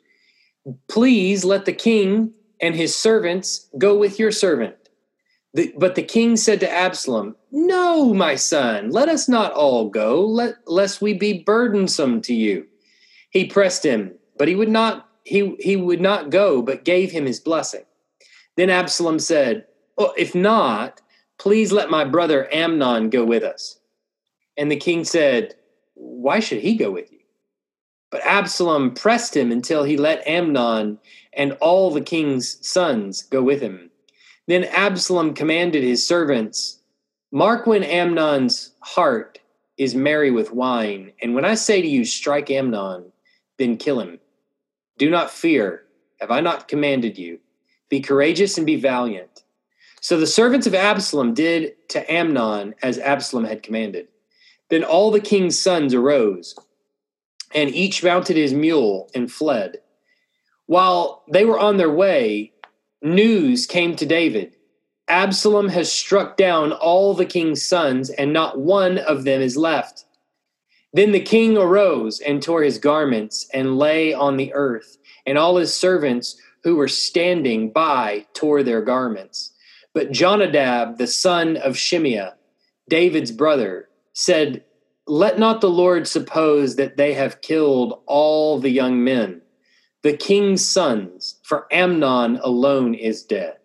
Please 0.88 1.43
let 1.43 1.66
the 1.66 1.74
king 1.74 2.32
and 2.62 2.74
his 2.74 2.95
servants 2.95 3.68
go 3.78 3.97
with 3.97 4.18
your 4.18 4.32
servant 4.32 4.76
the, 5.54 5.74
but 5.78 5.95
the 5.95 6.04
king 6.04 6.38
said 6.38 6.60
to 6.60 6.72
Absalom, 6.72 7.36
No, 7.52 8.14
my 8.14 8.36
son, 8.36 8.91
let 8.91 9.10
us 9.10 9.28
not 9.28 9.52
all 9.54 9.89
go, 9.89 10.24
let, 10.24 10.56
lest 10.68 11.02
we 11.02 11.14
be 11.14 11.43
burdensome 11.43 12.22
to 12.22 12.34
you. 12.34 12.68
He 13.32 13.45
pressed 13.45 13.86
him, 13.86 14.14
but 14.38 14.47
he 14.47 14.56
would 14.56 14.70
not 14.70 15.08
he, 15.24 15.56
he 15.60 15.76
would 15.76 16.02
not 16.02 16.32
go, 16.32 16.62
but 16.62 16.86
gave 16.86 17.12
him 17.12 17.26
his 17.26 17.39
blessing. 17.39 17.84
Then 18.58 18.70
Absalom 18.70 19.20
said, 19.20 19.66
well, 19.97 20.14
If 20.18 20.34
not, 20.34 21.02
please 21.38 21.72
let 21.72 21.89
my 21.89 22.04
brother 22.04 22.52
Amnon 22.54 23.10
go 23.10 23.24
with 23.24 23.43
us. 23.43 23.80
And 24.58 24.72
the 24.72 24.76
king 24.76 25.04
said, 25.04 25.56
Why 25.93 26.39
should 26.39 26.62
he 26.62 26.76
go 26.76 26.89
with 26.89 27.12
you? 27.12 27.20
But 28.12 28.26
Absalom 28.26 28.93
pressed 28.93 29.36
him 29.36 29.52
until 29.52 29.84
he 29.84 29.97
let 29.97 30.28
Amnon 30.28 31.00
and 31.34 31.54
all 31.62 31.91
the 31.91 32.02
king's 32.02 32.66
sons 32.68 33.22
go 33.24 33.43
with 33.43 33.62
him. 33.62 33.88
Then 34.50 34.64
Absalom 34.64 35.36
commanded 35.36 35.84
his 35.84 36.04
servants, 36.08 36.80
Mark 37.32 37.68
when 37.68 37.84
Amnon's 37.84 38.72
heart 38.80 39.38
is 39.78 39.93
merry 39.93 40.32
with 40.32 40.52
wine, 40.52 41.12
and 41.22 41.36
when 41.36 41.45
I 41.45 41.54
say 41.54 41.84
to 41.84 41.88
you, 41.88 42.04
strike 42.04 42.50
Amnon, 42.50 43.12
then 43.60 43.78
kill 43.78 44.00
him. 44.00 44.18
Do 44.97 45.08
not 45.08 45.30
fear. 45.30 45.84
Have 46.20 46.32
I 46.32 46.39
not 46.39 46.68
commanded 46.68 47.16
you? 47.16 47.38
Be 47.89 48.00
courageous 48.00 48.58
and 48.58 48.66
be 48.66 48.76
valiant. 48.76 49.43
So 50.02 50.20
the 50.20 50.26
servants 50.26 50.66
of 50.66 50.74
Absalom 50.74 51.36
did 51.36 51.76
to 51.89 52.12
Amnon 52.12 52.74
as 52.82 52.97
Absalom 52.97 53.45
had 53.45 53.62
commanded. 53.62 54.08
Then 54.70 54.84
all 54.84 55.12
the 55.12 55.20
king's 55.20 55.62
sons 55.62 55.93
arose, 55.93 56.56
and 57.54 57.70
each 57.70 58.04
mounted 58.04 58.36
his 58.36 58.56
mule 58.56 59.12
and 59.14 59.32
fled. 59.32 59.78
While 60.66 61.24
they 61.32 61.45
were 61.45 61.60
on 61.60 61.78
their 61.78 61.93
way, 61.93 62.54
news 63.02 63.66
came 63.66 63.95
to 63.95 64.06
David 64.06 64.54
Absalom 65.10 65.70
has 65.70 65.91
struck 65.91 66.38
down 66.38 66.72
all 66.72 67.16
the 67.16 67.26
king's 67.26 67.64
sons, 67.64 68.12
and 68.12 68.32
not 68.32 68.60
one 68.60 69.00
of 69.00 69.24
them 69.24 69.41
is 69.41 69.58
left. 69.58 70.06
Then 70.93 71.14
the 71.14 71.20
king 71.20 71.58
arose 71.58 72.20
and 72.20 72.43
tore 72.43 72.62
his 72.62 72.78
garments 72.78 73.50
and 73.52 73.80
lay 73.80 74.14
on 74.14 74.38
the 74.38 74.54
earth, 74.54 74.97
and 75.26 75.36
all 75.36 75.58
his 75.58 75.74
servants 75.74 76.39
who 76.64 76.76
were 76.76 76.88
standing 76.88 77.72
by 77.72 78.28
tore 78.36 78.62
their 78.62 78.84
garments. 78.84 79.52
But 79.95 80.12
Jonadab, 80.12 81.00
the 81.00 81.08
son 81.08 81.58
of 81.58 81.74
Shimeah, 81.74 82.34
David's 82.88 83.32
brother, 83.32 83.89
said, 84.14 84.64
Let 85.08 85.39
not 85.39 85.60
the 85.60 85.72
Lord 85.72 86.08
suppose 86.08 86.76
that 86.76 86.97
they 86.97 87.16
have 87.16 87.41
killed 87.41 88.00
all 88.06 88.60
the 88.60 88.70
young 88.70 89.04
men 89.04 89.41
the 90.02 90.16
king's 90.16 90.66
sons, 90.66 91.38
for 91.50 91.66
Amnon 91.72 92.39
alone 92.43 92.93
is 92.93 93.24
dead. 93.24 93.58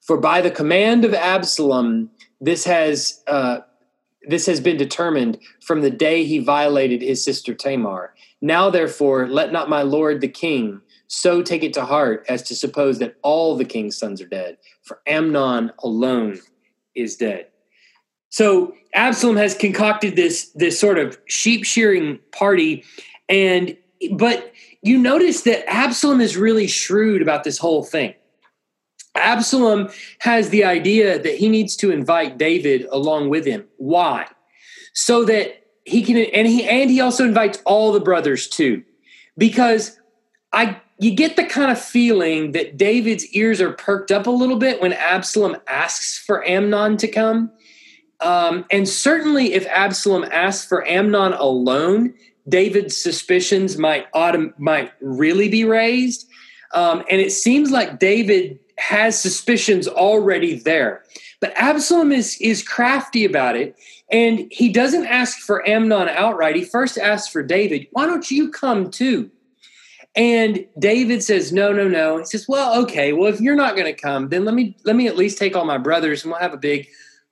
For 0.00 0.16
by 0.16 0.40
the 0.40 0.50
command 0.50 1.04
of 1.04 1.14
Absalom, 1.14 2.10
this 2.40 2.64
has 2.64 3.22
uh, 3.28 3.60
this 4.28 4.46
has 4.46 4.60
been 4.60 4.76
determined 4.76 5.38
from 5.62 5.80
the 5.80 5.92
day 5.92 6.24
he 6.24 6.40
violated 6.40 7.00
his 7.00 7.24
sister 7.24 7.54
Tamar. 7.54 8.14
Now, 8.42 8.68
therefore, 8.68 9.28
let 9.28 9.52
not 9.52 9.70
my 9.70 9.82
lord 9.82 10.20
the 10.20 10.28
king 10.28 10.80
so 11.06 11.40
take 11.40 11.62
it 11.62 11.72
to 11.74 11.84
heart 11.84 12.24
as 12.28 12.42
to 12.42 12.54
suppose 12.56 12.98
that 12.98 13.14
all 13.22 13.56
the 13.56 13.64
king's 13.64 13.96
sons 13.96 14.20
are 14.20 14.26
dead, 14.26 14.58
for 14.82 15.00
Amnon 15.06 15.70
alone 15.78 16.40
is 16.96 17.14
dead. 17.14 17.46
So 18.30 18.74
Absalom 18.92 19.36
has 19.36 19.54
concocted 19.54 20.16
this 20.16 20.50
this 20.56 20.80
sort 20.80 20.98
of 20.98 21.16
sheep 21.26 21.64
shearing 21.64 22.18
party, 22.32 22.82
and 23.28 23.76
but 24.16 24.52
you 24.82 24.98
notice 24.98 25.42
that 25.42 25.68
Absalom 25.68 26.20
is 26.20 26.36
really 26.36 26.66
shrewd 26.66 27.22
about 27.22 27.44
this 27.44 27.58
whole 27.58 27.84
thing. 27.84 28.14
Absalom 29.14 29.88
has 30.20 30.50
the 30.50 30.64
idea 30.64 31.18
that 31.18 31.34
he 31.34 31.48
needs 31.48 31.76
to 31.76 31.90
invite 31.90 32.38
David 32.38 32.86
along 32.90 33.28
with 33.28 33.44
him. 33.44 33.64
Why? 33.76 34.26
So 34.94 35.24
that 35.24 35.64
he 35.84 36.02
can 36.02 36.16
and 36.16 36.46
he 36.46 36.68
and 36.68 36.90
he 36.90 37.00
also 37.00 37.24
invites 37.24 37.60
all 37.64 37.92
the 37.92 38.00
brothers 38.00 38.48
too. 38.48 38.82
Because 39.36 39.98
I 40.52 40.80
you 40.98 41.14
get 41.14 41.36
the 41.36 41.44
kind 41.44 41.70
of 41.70 41.80
feeling 41.80 42.52
that 42.52 42.76
David's 42.76 43.26
ears 43.28 43.60
are 43.60 43.72
perked 43.72 44.12
up 44.12 44.26
a 44.26 44.30
little 44.30 44.56
bit 44.56 44.80
when 44.80 44.92
Absalom 44.92 45.56
asks 45.66 46.18
for 46.18 46.46
Amnon 46.46 46.96
to 46.98 47.08
come. 47.08 47.50
Um, 48.20 48.66
and 48.70 48.86
certainly, 48.86 49.54
if 49.54 49.66
Absalom 49.68 50.24
asks 50.30 50.68
for 50.68 50.86
Amnon 50.86 51.32
alone, 51.32 52.12
David's 52.48 52.96
suspicions 52.96 53.76
might 53.76 54.10
autom- 54.12 54.58
might 54.58 54.92
really 55.00 55.48
be 55.48 55.64
raised. 55.64 56.28
Um, 56.72 57.04
and 57.10 57.20
it 57.20 57.32
seems 57.32 57.70
like 57.70 57.98
David 57.98 58.58
has 58.78 59.20
suspicions 59.20 59.86
already 59.86 60.58
there. 60.58 61.04
But 61.40 61.52
Absalom 61.56 62.12
is 62.12 62.36
is 62.40 62.62
crafty 62.62 63.24
about 63.24 63.56
it, 63.56 63.74
and 64.10 64.46
he 64.50 64.68
doesn't 64.68 65.06
ask 65.06 65.38
for 65.38 65.66
Amnon 65.68 66.08
outright. 66.08 66.56
He 66.56 66.64
first 66.64 66.98
asks 66.98 67.28
for 67.28 67.42
David. 67.42 67.86
Why 67.92 68.06
don't 68.06 68.30
you 68.30 68.50
come 68.50 68.90
too? 68.90 69.30
And 70.16 70.66
David 70.78 71.22
says, 71.22 71.52
"No, 71.52 71.72
no, 71.72 71.88
no." 71.88 72.18
He 72.18 72.24
says, 72.26 72.46
"Well, 72.48 72.82
okay. 72.82 73.12
Well, 73.12 73.32
if 73.32 73.40
you're 73.40 73.54
not 73.54 73.74
going 73.74 73.86
to 73.92 73.98
come, 73.98 74.28
then 74.28 74.44
let 74.44 74.54
me 74.54 74.76
let 74.84 74.96
me 74.96 75.06
at 75.06 75.16
least 75.16 75.38
take 75.38 75.56
all 75.56 75.64
my 75.64 75.78
brothers, 75.78 76.22
and 76.22 76.32
we'll 76.32 76.40
have 76.40 76.54
a 76.54 76.58
big 76.58 76.88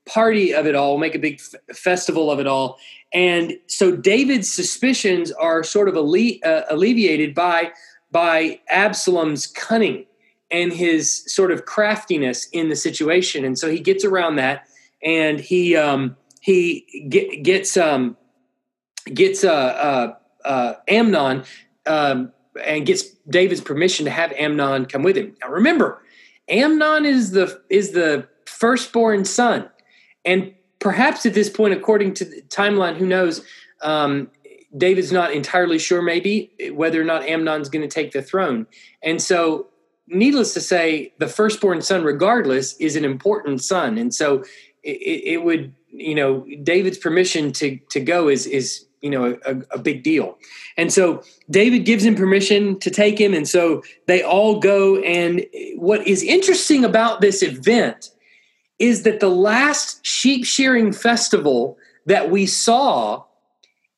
party 0.08 0.54
of 0.54 0.66
it 0.66 0.74
all. 0.74 0.92
We'll 0.92 1.00
make 1.00 1.14
a 1.14 1.18
big 1.18 1.40
f- 1.40 1.76
festival 1.76 2.30
of 2.30 2.40
it 2.40 2.46
all." 2.46 2.78
And 3.12 3.54
so 3.66 3.94
David's 3.94 4.52
suspicions 4.52 5.32
are 5.32 5.62
sort 5.62 5.88
of 5.88 5.96
alle- 5.96 6.40
uh, 6.44 6.62
alleviated 6.70 7.34
by 7.34 7.72
by 8.10 8.60
Absalom's 8.68 9.46
cunning 9.46 10.06
and 10.50 10.72
his 10.72 11.24
sort 11.26 11.52
of 11.52 11.66
craftiness 11.66 12.48
in 12.52 12.68
the 12.68 12.76
situation. 12.76 13.44
And 13.44 13.58
so 13.58 13.70
he 13.70 13.80
gets 13.80 14.04
around 14.04 14.36
that, 14.36 14.66
and 15.02 15.40
he 15.40 15.76
um, 15.76 16.16
he 16.40 17.06
get, 17.08 17.42
gets 17.42 17.76
um, 17.76 18.16
gets 19.12 19.44
uh, 19.44 19.52
uh, 19.52 20.14
uh, 20.44 20.74
Amnon 20.88 21.44
um, 21.86 22.32
and 22.64 22.86
gets 22.86 23.04
David's 23.28 23.60
permission 23.60 24.04
to 24.04 24.10
have 24.10 24.32
Amnon 24.32 24.86
come 24.86 25.02
with 25.02 25.16
him. 25.16 25.34
Now 25.42 25.50
remember, 25.50 26.02
Amnon 26.48 27.04
is 27.04 27.32
the 27.32 27.60
is 27.68 27.92
the 27.92 28.26
firstborn 28.46 29.24
son, 29.24 29.68
and 30.24 30.54
perhaps 30.78 31.26
at 31.26 31.34
this 31.34 31.50
point, 31.50 31.74
according 31.74 32.14
to 32.14 32.24
the 32.24 32.42
timeline, 32.42 32.96
who 32.96 33.06
knows? 33.06 33.44
Um, 33.82 34.30
David's 34.76 35.12
not 35.12 35.32
entirely 35.32 35.78
sure, 35.78 36.02
maybe 36.02 36.52
whether 36.72 37.00
or 37.00 37.04
not 37.04 37.22
Amnon's 37.22 37.68
going 37.68 37.82
to 37.82 37.88
take 37.88 38.12
the 38.12 38.22
throne, 38.22 38.66
and 39.02 39.20
so 39.22 39.68
needless 40.10 40.54
to 40.54 40.60
say, 40.60 41.12
the 41.18 41.28
firstborn 41.28 41.82
son, 41.82 42.02
regardless, 42.02 42.74
is 42.76 42.96
an 42.96 43.04
important 43.04 43.62
son, 43.62 43.98
and 43.98 44.14
so 44.14 44.42
it, 44.82 45.22
it 45.24 45.44
would, 45.44 45.74
you 45.88 46.14
know, 46.14 46.46
David's 46.62 46.98
permission 46.98 47.52
to 47.52 47.78
to 47.90 48.00
go 48.00 48.28
is 48.28 48.46
is 48.46 48.86
you 49.00 49.10
know 49.10 49.38
a, 49.46 49.56
a, 49.70 49.78
big 49.78 50.02
deal. 50.02 50.36
And 50.76 50.92
so 50.92 51.22
david 51.50 51.80
gives 51.80 52.04
him 52.04 52.14
permission 52.14 52.78
to 52.80 52.90
take 52.90 53.20
him 53.20 53.34
and 53.34 53.48
so 53.48 53.82
they 54.06 54.22
all 54.22 54.58
go. 54.58 54.96
And 55.02 55.44
what 55.76 56.06
is 56.06 56.22
interesting 56.22 56.84
about 56.84 57.20
this 57.20 57.42
event 57.42 58.10
is 58.78 59.02
that 59.02 59.20
the 59.20 59.28
last 59.28 60.04
sheep 60.04 60.44
shearing 60.44 60.92
festival 60.92 61.76
that 62.06 62.30
we 62.30 62.46
saw 62.46 63.24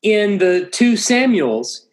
in 0.03 0.39
the 0.39 0.69
two 0.73 0.97
samuels 0.97 1.87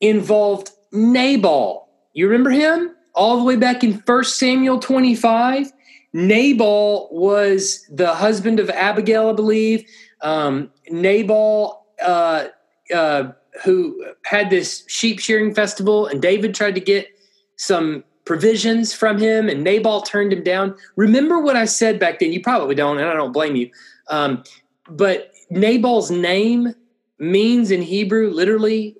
involved 0.00 0.70
nabal. 0.92 1.88
You 2.12 2.28
remember 2.28 2.50
him? 2.50 2.94
All 3.14 3.38
the 3.38 3.44
way 3.44 3.56
back 3.56 3.82
in 3.84 4.02
1 4.04 4.24
samuel 4.24 4.78
25 4.78 5.72
nabal 6.12 7.08
was 7.10 7.84
the 7.90 8.14
husband 8.14 8.60
of 8.60 8.70
abigail 8.70 9.30
i 9.30 9.32
believe. 9.32 9.84
Um, 10.20 10.70
nabal 10.88 11.86
uh, 12.00 12.46
uh, 12.92 13.32
who 13.64 14.04
had 14.24 14.50
this 14.50 14.84
sheep 14.88 15.20
shearing 15.20 15.54
festival, 15.54 16.06
and 16.06 16.22
David 16.22 16.54
tried 16.54 16.74
to 16.76 16.80
get 16.80 17.08
some 17.56 18.04
provisions 18.24 18.94
from 18.94 19.18
him, 19.18 19.48
and 19.48 19.62
Nabal 19.62 20.02
turned 20.02 20.32
him 20.32 20.42
down. 20.42 20.74
Remember 20.96 21.40
what 21.40 21.56
I 21.56 21.64
said 21.64 21.98
back 21.98 22.18
then? 22.18 22.32
You 22.32 22.40
probably 22.40 22.74
don't, 22.74 22.98
and 22.98 23.08
I 23.08 23.14
don't 23.14 23.32
blame 23.32 23.56
you. 23.56 23.70
Um, 24.08 24.44
but 24.88 25.32
Nabal's 25.50 26.10
name 26.10 26.74
means 27.18 27.70
in 27.70 27.82
Hebrew 27.82 28.30
literally 28.30 28.96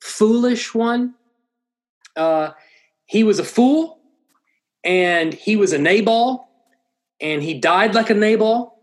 foolish 0.00 0.74
one. 0.74 1.14
Uh, 2.16 2.50
he 3.06 3.24
was 3.24 3.38
a 3.38 3.44
fool, 3.44 3.98
and 4.84 5.32
he 5.34 5.56
was 5.56 5.72
a 5.72 5.78
Nabal, 5.78 6.48
and 7.20 7.42
he 7.42 7.54
died 7.54 7.94
like 7.94 8.10
a 8.10 8.14
Nabal 8.14 8.76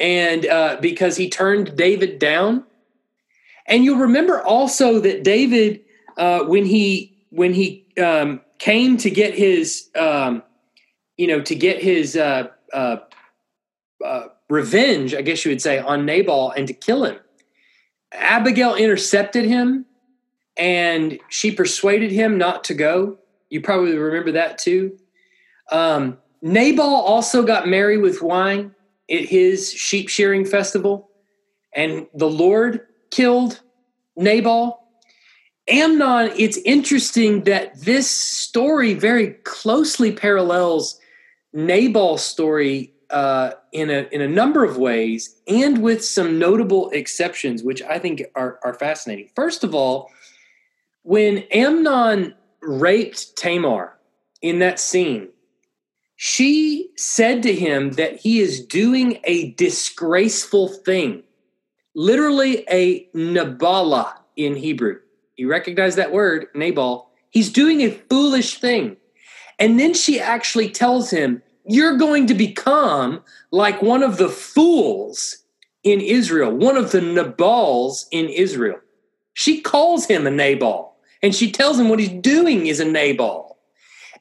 and 0.00 0.46
uh, 0.46 0.78
because 0.80 1.16
he 1.16 1.28
turned 1.28 1.76
David 1.76 2.18
down. 2.18 2.64
And 3.66 3.84
you'll 3.84 3.98
remember 3.98 4.42
also 4.42 5.00
that 5.00 5.24
David, 5.24 5.80
uh, 6.16 6.44
when 6.44 6.64
he 6.64 7.16
when 7.30 7.52
he 7.52 7.86
um, 8.00 8.40
came 8.58 8.96
to 8.98 9.10
get 9.10 9.34
his, 9.34 9.88
um, 9.96 10.42
you 11.16 11.26
know, 11.26 11.40
to 11.40 11.54
get 11.54 11.82
his 11.82 12.16
uh, 12.16 12.48
uh, 12.72 12.96
uh, 14.04 14.24
revenge, 14.48 15.14
I 15.14 15.22
guess 15.22 15.44
you 15.44 15.50
would 15.50 15.62
say, 15.62 15.78
on 15.78 16.04
Nabal 16.04 16.50
and 16.52 16.66
to 16.66 16.72
kill 16.72 17.04
him, 17.04 17.18
Abigail 18.12 18.74
intercepted 18.74 19.44
him, 19.44 19.84
and 20.56 21.18
she 21.28 21.50
persuaded 21.50 22.10
him 22.10 22.38
not 22.38 22.64
to 22.64 22.74
go. 22.74 23.18
You 23.50 23.60
probably 23.60 23.96
remember 23.96 24.32
that 24.32 24.58
too. 24.58 24.98
Um, 25.70 26.18
Nabal 26.42 26.84
also 26.84 27.42
got 27.42 27.68
merry 27.68 27.98
with 27.98 28.22
wine 28.22 28.74
at 29.10 29.24
his 29.24 29.72
sheep 29.72 30.08
shearing 30.08 30.44
festival, 30.44 31.10
and 31.74 32.06
the 32.14 32.28
Lord 32.28 32.86
killed 33.10 33.60
Nabal. 34.16 34.77
Amnon, 35.68 36.32
it's 36.36 36.56
interesting 36.58 37.44
that 37.44 37.78
this 37.80 38.10
story 38.10 38.94
very 38.94 39.30
closely 39.44 40.12
parallels 40.12 40.98
Nabal's 41.52 42.22
story 42.22 42.92
uh, 43.10 43.52
in 43.72 43.90
a 43.90 44.08
in 44.12 44.20
a 44.20 44.28
number 44.28 44.64
of 44.64 44.76
ways, 44.76 45.36
and 45.46 45.82
with 45.82 46.04
some 46.04 46.38
notable 46.38 46.90
exceptions, 46.90 47.62
which 47.62 47.82
I 47.82 47.98
think 47.98 48.22
are 48.34 48.58
are 48.64 48.74
fascinating. 48.74 49.30
First 49.34 49.64
of 49.64 49.74
all, 49.74 50.10
when 51.02 51.38
Amnon 51.50 52.34
raped 52.60 53.36
Tamar 53.36 53.98
in 54.42 54.58
that 54.58 54.78
scene, 54.78 55.28
she 56.16 56.90
said 56.96 57.42
to 57.44 57.54
him 57.54 57.92
that 57.92 58.16
he 58.20 58.40
is 58.40 58.64
doing 58.64 59.18
a 59.24 59.52
disgraceful 59.52 60.68
thing, 60.68 61.22
literally 61.94 62.64
a 62.70 63.06
Nabala 63.14 64.14
in 64.36 64.54
Hebrew. 64.54 65.00
You 65.38 65.48
recognize 65.48 65.94
that 65.94 66.12
word, 66.12 66.48
Nabal. 66.54 67.10
He's 67.30 67.50
doing 67.50 67.80
a 67.80 67.92
foolish 68.10 68.58
thing. 68.58 68.96
And 69.60 69.78
then 69.78 69.94
she 69.94 70.20
actually 70.20 70.68
tells 70.68 71.10
him, 71.10 71.42
You're 71.64 71.96
going 71.96 72.26
to 72.26 72.34
become 72.34 73.22
like 73.52 73.80
one 73.80 74.02
of 74.02 74.16
the 74.16 74.28
fools 74.28 75.38
in 75.84 76.00
Israel, 76.00 76.50
one 76.50 76.76
of 76.76 76.90
the 76.90 77.00
Nabals 77.00 78.06
in 78.10 78.28
Israel. 78.28 78.80
She 79.34 79.60
calls 79.60 80.06
him 80.06 80.26
a 80.26 80.30
Nabal, 80.30 80.96
and 81.22 81.32
she 81.32 81.52
tells 81.52 81.78
him 81.78 81.88
what 81.88 82.00
he's 82.00 82.20
doing 82.20 82.66
is 82.66 82.80
a 82.80 82.84
Nabal. 82.84 83.58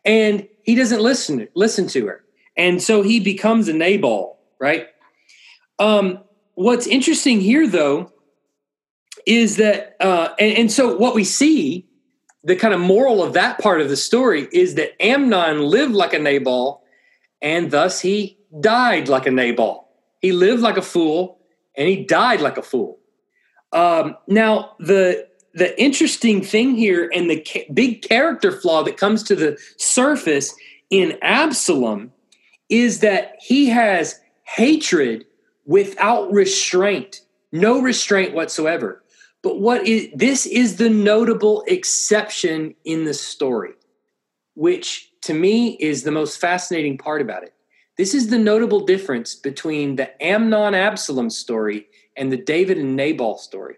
And 0.05 0.47
he 0.63 0.75
doesn't 0.75 1.01
listen 1.01 1.47
listen 1.55 1.87
to 1.87 2.05
her, 2.05 2.23
and 2.55 2.81
so 2.81 3.01
he 3.01 3.19
becomes 3.19 3.67
a 3.67 3.73
Nabal, 3.73 4.37
right? 4.59 4.87
Um, 5.79 6.19
what's 6.53 6.85
interesting 6.85 7.41
here, 7.41 7.67
though, 7.67 8.11
is 9.27 9.57
that, 9.57 9.97
uh, 9.99 10.29
and, 10.39 10.57
and 10.57 10.71
so 10.71 10.95
what 10.95 11.13
we 11.13 11.25
see, 11.25 11.85
the 12.45 12.55
kind 12.55 12.73
of 12.73 12.79
moral 12.79 13.21
of 13.21 13.33
that 13.33 13.59
part 13.59 13.81
of 13.81 13.89
the 13.89 13.97
story 13.97 14.47
is 14.53 14.75
that 14.75 14.99
Amnon 15.03 15.59
lived 15.59 15.93
like 15.93 16.13
a 16.13 16.19
Nabal, 16.19 16.81
and 17.41 17.69
thus 17.69 17.99
he 17.99 18.39
died 18.61 19.09
like 19.09 19.27
a 19.27 19.31
Nabal. 19.31 19.89
He 20.21 20.31
lived 20.31 20.61
like 20.61 20.77
a 20.77 20.81
fool, 20.81 21.39
and 21.75 21.89
he 21.89 22.05
died 22.05 22.39
like 22.39 22.57
a 22.57 22.61
fool. 22.61 22.99
Um, 23.73 24.15
now, 24.27 24.75
the 24.79 25.27
the 25.53 25.79
interesting 25.81 26.41
thing 26.41 26.75
here 26.75 27.09
and 27.13 27.29
the 27.29 27.43
ca- 27.45 27.67
big 27.73 28.03
character 28.03 28.51
flaw 28.51 28.83
that 28.83 28.95
comes 28.95 29.23
to 29.23 29.35
the 29.35 29.57
surface 29.77 30.53
in 30.91 31.17
Absalom 31.23 32.11
is 32.69 32.99
that 32.99 33.35
he 33.41 33.67
has 33.67 34.19
hatred 34.43 35.25
without 35.65 36.31
restraint, 36.31 37.21
no 37.51 37.81
restraint 37.81 38.35
whatsoever. 38.35 39.03
But 39.43 39.59
what 39.59 39.87
is 39.87 40.09
this 40.13 40.45
is 40.45 40.77
the 40.77 40.89
notable 40.89 41.63
exception 41.67 42.75
in 42.85 43.05
the 43.05 43.13
story, 43.13 43.73
which 44.55 45.11
to 45.23 45.33
me 45.33 45.77
is 45.77 46.03
the 46.03 46.11
most 46.11 46.39
fascinating 46.39 46.97
part 46.97 47.21
about 47.21 47.43
it. 47.43 47.53
This 47.97 48.13
is 48.13 48.29
the 48.29 48.37
notable 48.37 48.85
difference 48.85 49.35
between 49.35 49.95
the 49.95 50.23
Amnon 50.23 50.75
Absalom 50.75 51.29
story 51.29 51.87
and 52.15 52.31
the 52.31 52.37
David 52.37 52.77
and 52.77 52.95
Nabal 52.95 53.37
story. 53.37 53.75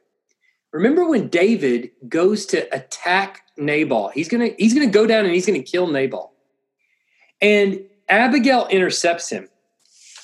Remember 0.72 1.08
when 1.08 1.30
David 1.30 1.92
goes 2.08 2.46
to 2.48 2.74
attack 2.76 3.42
Nabal? 3.58 4.10
He's 4.10 4.28
gonna 4.28 4.50
he's 4.58 4.74
gonna 4.74 4.88
go 4.88 5.08
down 5.08 5.26
and 5.26 5.34
he's 5.34 5.46
gonna 5.46 5.64
kill 5.64 5.88
Nabal. 5.88 6.34
And 7.42 7.82
Abigail 8.08 8.68
intercepts 8.70 9.30
him. 9.30 9.48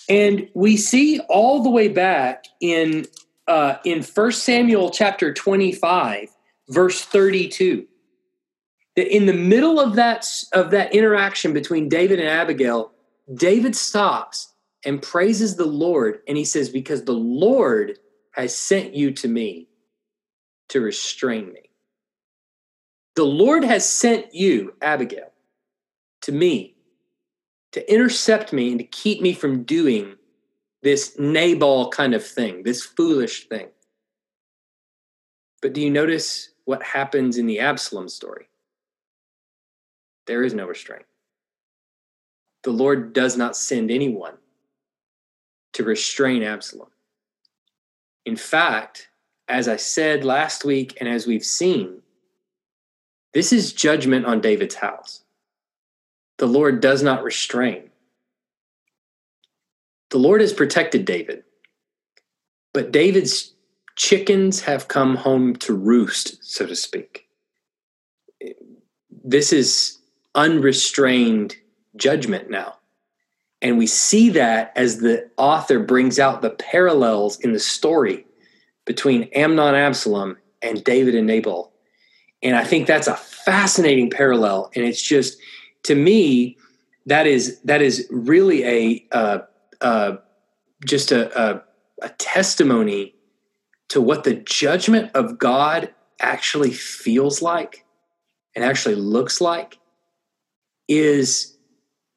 And 0.07 0.49
we 0.53 0.77
see 0.77 1.19
all 1.21 1.63
the 1.63 1.69
way 1.69 1.87
back 1.87 2.45
in 2.61 3.05
uh, 3.47 3.77
in 3.83 4.03
1 4.03 4.31
Samuel 4.31 4.89
chapter 4.89 5.33
25, 5.33 6.29
verse 6.69 7.01
32, 7.01 7.85
that 8.95 9.15
in 9.15 9.25
the 9.25 9.33
middle 9.33 9.79
of 9.79 9.95
that 9.95 10.27
of 10.53 10.71
that 10.71 10.93
interaction 10.93 11.53
between 11.53 11.89
David 11.89 12.19
and 12.19 12.29
Abigail, 12.29 12.91
David 13.33 13.75
stops 13.75 14.53
and 14.85 15.01
praises 15.01 15.55
the 15.55 15.65
Lord, 15.65 16.19
and 16.27 16.37
he 16.37 16.45
says, 16.45 16.69
Because 16.69 17.03
the 17.03 17.13
Lord 17.13 17.99
has 18.31 18.55
sent 18.55 18.93
you 18.93 19.11
to 19.11 19.27
me 19.27 19.67
to 20.69 20.81
restrain 20.81 21.51
me. 21.51 21.69
The 23.15 23.23
Lord 23.23 23.63
has 23.63 23.87
sent 23.87 24.33
you, 24.33 24.73
Abigail, 24.81 25.31
to 26.21 26.31
me 26.31 26.75
to 27.75 27.93
intercept 27.93 28.53
me 28.53 28.69
and 28.69 28.79
to 28.79 28.85
keep 28.85 29.21
me 29.21 29.33
from 29.33 29.63
doing 29.63 30.15
this 30.85 31.17
Nabal 31.17 31.89
kind 31.89 32.13
of 32.13 32.23
thing, 32.23 32.61
this 32.61 32.83
foolish 32.83 33.47
thing. 33.49 33.69
But 35.59 35.73
do 35.73 35.81
you 35.81 35.89
notice 35.89 36.49
what 36.65 36.83
happens 36.83 37.39
in 37.39 37.47
the 37.47 37.59
Absalom 37.59 38.07
story? 38.07 38.49
There 40.27 40.43
is 40.43 40.53
no 40.53 40.67
restraint. 40.67 41.07
The 42.61 42.69
Lord 42.69 43.13
does 43.13 43.35
not 43.35 43.57
send 43.57 43.89
anyone 43.89 44.35
to 45.73 45.83
restrain 45.83 46.43
Absalom. 46.43 46.89
In 48.27 48.35
fact, 48.35 49.09
as 49.47 49.67
I 49.67 49.77
said 49.77 50.23
last 50.23 50.65
week, 50.65 50.95
and 50.99 51.09
as 51.09 51.25
we've 51.25 51.43
seen, 51.43 52.03
this 53.33 53.51
is 53.51 53.73
judgment 53.73 54.27
on 54.27 54.39
David's 54.39 54.75
house. 54.75 55.23
The 56.37 56.47
Lord 56.47 56.79
does 56.79 57.01
not 57.01 57.23
restrain. 57.23 57.89
The 60.11 60.17
Lord 60.17 60.41
has 60.41 60.53
protected 60.53 61.05
David, 61.05 61.43
but 62.73 62.91
David's 62.91 63.53
chickens 63.95 64.61
have 64.61 64.87
come 64.87 65.15
home 65.15 65.55
to 65.57 65.73
roost, 65.73 66.43
so 66.43 66.65
to 66.65 66.75
speak. 66.75 67.27
This 69.23 69.51
is 69.51 69.97
unrestrained 70.35 71.55
judgment 71.95 72.49
now. 72.49 72.75
And 73.61 73.77
we 73.77 73.87
see 73.87 74.29
that 74.31 74.73
as 74.75 74.99
the 74.99 75.29
author 75.37 75.79
brings 75.79 76.19
out 76.19 76.41
the 76.41 76.51
parallels 76.51 77.39
in 77.39 77.53
the 77.53 77.59
story 77.59 78.25
between 78.85 79.23
Amnon 79.33 79.73
Absalom 79.73 80.37
and 80.61 80.83
David 80.83 81.15
and 81.15 81.25
Nabal. 81.25 81.71
And 82.43 82.55
I 82.55 82.63
think 82.63 82.85
that's 82.85 83.07
a 83.07 83.15
fascinating 83.15 84.11
parallel. 84.11 84.69
And 84.75 84.85
it's 84.85 85.01
just, 85.01 85.39
to 85.83 85.95
me, 85.95 86.57
that 87.07 87.27
is 87.27 87.59
that 87.61 87.81
is 87.81 88.07
really 88.11 88.63
a 88.63 89.05
uh, 89.11 89.39
uh, 89.81 90.17
just 90.85 91.11
a, 91.11 91.39
a, 91.39 91.63
a 92.01 92.09
testimony 92.09 93.15
to 93.89 94.01
what 94.01 94.23
the 94.23 94.35
judgment 94.35 95.11
of 95.13 95.37
God 95.37 95.93
actually 96.19 96.71
feels 96.71 97.41
like 97.41 97.85
and 98.55 98.63
actually 98.63 98.95
looks 98.95 99.41
like 99.41 99.77
is 100.87 101.57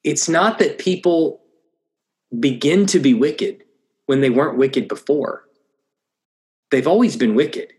it's 0.05 0.29
not 0.29 0.59
that 0.59 0.79
people 0.79 1.41
begin 2.39 2.87
to 2.87 2.99
be 2.99 3.15
wicked 3.15 3.65
when 4.07 4.21
they 4.21 4.31
weren't 4.31 4.59
wicked 4.59 4.89
before. 4.89 5.45
They've 6.71 6.87
always 6.87 7.17
been 7.17 7.35
wicked. 7.35 7.73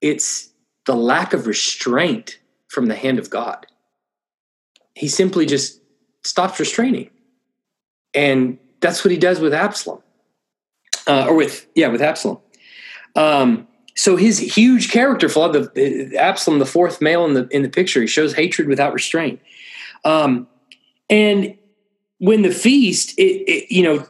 It's 0.00 0.50
the 0.84 0.94
lack 0.94 1.32
of 1.32 1.46
restraint 1.46 2.38
from 2.68 2.86
the 2.86 2.94
hand 2.94 3.18
of 3.18 3.30
God. 3.30 3.66
He 4.94 5.08
simply 5.08 5.46
just 5.46 5.80
stops 6.24 6.60
restraining. 6.60 7.10
And 8.14 8.58
that's 8.80 9.04
what 9.04 9.10
he 9.10 9.18
does 9.18 9.40
with 9.40 9.54
Absalom. 9.54 10.02
Uh, 11.06 11.26
or 11.28 11.34
with, 11.34 11.66
yeah, 11.74 11.88
with 11.88 12.02
Absalom. 12.02 12.38
Um, 13.14 13.68
so 13.96 14.16
his 14.16 14.38
huge 14.38 14.90
character 14.90 15.28
flaw, 15.28 15.48
the, 15.48 16.16
Absalom, 16.18 16.58
the 16.58 16.66
fourth 16.66 17.00
male 17.00 17.24
in 17.24 17.32
the 17.32 17.48
in 17.48 17.62
the 17.62 17.68
picture, 17.68 18.00
he 18.02 18.06
shows 18.06 18.34
hatred 18.34 18.68
without 18.68 18.92
restraint. 18.92 19.40
Um, 20.04 20.46
and 21.08 21.56
when 22.18 22.42
the 22.42 22.50
feast, 22.50 23.18
it, 23.18 23.42
it, 23.50 23.72
you 23.72 23.82
know, 23.82 24.06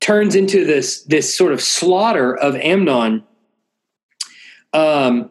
turns 0.00 0.34
into 0.34 0.64
this 0.64 1.02
this 1.02 1.34
sort 1.34 1.52
of 1.52 1.60
slaughter 1.60 2.36
of 2.36 2.54
Amnon, 2.56 3.24
um, 4.72 5.30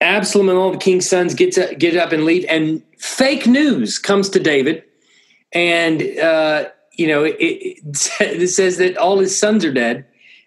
Absalom 0.00 0.48
and 0.48 0.56
all 0.56 0.70
the 0.70 0.78
king's 0.78 1.08
sons 1.08 1.34
get 1.34 1.52
to, 1.54 1.74
get 1.74 1.96
up 1.96 2.12
and 2.12 2.24
leave, 2.24 2.46
and 2.48 2.80
fake 2.98 3.46
news 3.46 3.98
comes 3.98 4.28
to 4.30 4.38
David, 4.38 4.84
and 5.52 6.00
uh, 6.18 6.66
you 6.96 7.06
know 7.06 7.24
it, 7.24 7.36
it, 7.40 8.48
says 8.48 8.78
that 8.78 8.96
all 8.96 9.18
his 9.18 9.38
sons 9.38 9.64
are 9.64 9.72
dead, 9.72 10.06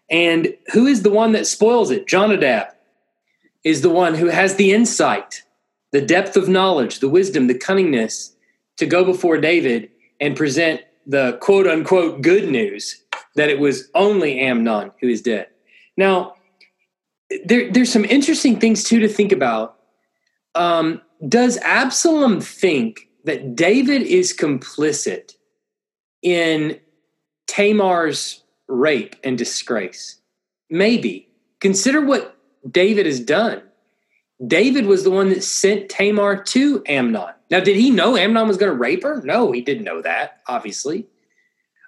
and 0.09 0.53
who 0.73 0.85
is 0.85 1.03
the 1.03 1.09
one 1.09 1.31
that 1.33 1.47
spoils 1.47 1.91
it? 1.91 2.07
Jonadab 2.07 2.67
is 3.63 3.81
the 3.81 3.89
one 3.89 4.15
who 4.15 4.27
has 4.27 4.55
the 4.55 4.71
insight, 4.71 5.43
the 5.91 6.01
depth 6.01 6.37
of 6.37 6.47
knowledge, 6.47 6.99
the 6.99 7.09
wisdom, 7.09 7.47
the 7.47 7.57
cunningness 7.57 8.33
to 8.77 8.85
go 8.85 9.03
before 9.03 9.37
David 9.37 9.89
and 10.19 10.35
present 10.35 10.81
the 11.05 11.37
quote 11.41 11.67
unquote 11.67 12.21
good 12.21 12.49
news 12.49 13.03
that 13.35 13.49
it 13.49 13.59
was 13.59 13.89
only 13.95 14.39
Amnon 14.39 14.91
who 14.99 15.07
is 15.07 15.21
dead. 15.21 15.47
Now, 15.95 16.35
there, 17.45 17.71
there's 17.71 17.91
some 17.91 18.05
interesting 18.05 18.59
things 18.59 18.83
too 18.83 18.99
to 18.99 19.07
think 19.07 19.31
about. 19.31 19.77
Um, 20.55 21.01
does 21.27 21.57
Absalom 21.57 22.41
think 22.41 23.09
that 23.25 23.55
David 23.55 24.01
is 24.03 24.35
complicit 24.35 25.33
in 26.21 26.79
Tamar's 27.47 28.43
rape 28.67 29.15
and 29.23 29.37
disgrace? 29.37 30.19
Maybe. 30.69 31.29
Consider 31.59 32.01
what 32.01 32.37
David 32.69 33.05
has 33.05 33.19
done. 33.19 33.61
David 34.45 34.85
was 34.85 35.03
the 35.03 35.11
one 35.11 35.29
that 35.29 35.43
sent 35.43 35.89
Tamar 35.89 36.43
to 36.43 36.83
Amnon. 36.87 37.33
Now, 37.49 37.59
did 37.59 37.77
he 37.77 37.89
know 37.89 38.17
Amnon 38.17 38.47
was 38.47 38.57
going 38.57 38.71
to 38.71 38.77
rape 38.77 39.03
her? 39.03 39.21
No, 39.23 39.51
he 39.51 39.61
didn't 39.61 39.85
know 39.85 40.01
that, 40.01 40.41
obviously. 40.47 41.07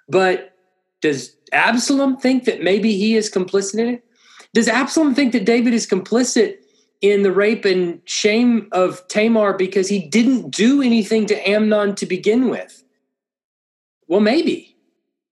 But 0.08 0.54
does 1.00 1.36
Absalom 1.52 2.16
think 2.16 2.44
that 2.44 2.62
maybe 2.62 2.96
he 2.96 3.14
is 3.14 3.30
complicit 3.30 3.78
in 3.78 3.88
it? 3.94 4.04
Does 4.52 4.68
Absalom 4.68 5.14
think 5.14 5.32
that 5.32 5.44
David 5.44 5.74
is 5.74 5.86
complicit 5.86 6.56
in 7.00 7.22
the 7.22 7.32
rape 7.32 7.64
and 7.64 8.00
shame 8.04 8.68
of 8.72 9.06
Tamar 9.08 9.56
because 9.56 9.88
he 9.88 10.00
didn't 10.08 10.50
do 10.50 10.82
anything 10.82 11.26
to 11.26 11.48
Amnon 11.48 11.94
to 11.96 12.06
begin 12.06 12.48
with? 12.48 12.79
Well, 14.10 14.20
maybe. 14.20 14.76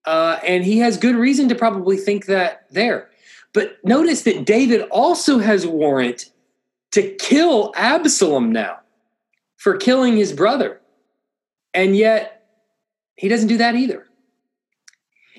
Uh, 0.05 0.39
and 0.41 0.63
he 0.63 0.77
has 0.77 0.95
good 0.95 1.17
reason 1.17 1.49
to 1.49 1.55
probably 1.55 1.97
think 1.97 2.27
that 2.27 2.65
there. 2.71 3.09
But 3.53 3.77
notice 3.83 4.21
that 4.21 4.45
David 4.45 4.83
also 4.83 5.39
has 5.39 5.67
warrant 5.67 6.31
to 6.91 7.13
kill 7.15 7.73
Absalom 7.75 8.53
now 8.53 8.79
for 9.57 9.75
killing 9.75 10.15
his 10.15 10.31
brother. 10.31 10.79
And 11.73 11.93
yet, 11.97 12.45
he 13.17 13.27
doesn't 13.27 13.49
do 13.49 13.57
that 13.57 13.75
either. 13.75 14.07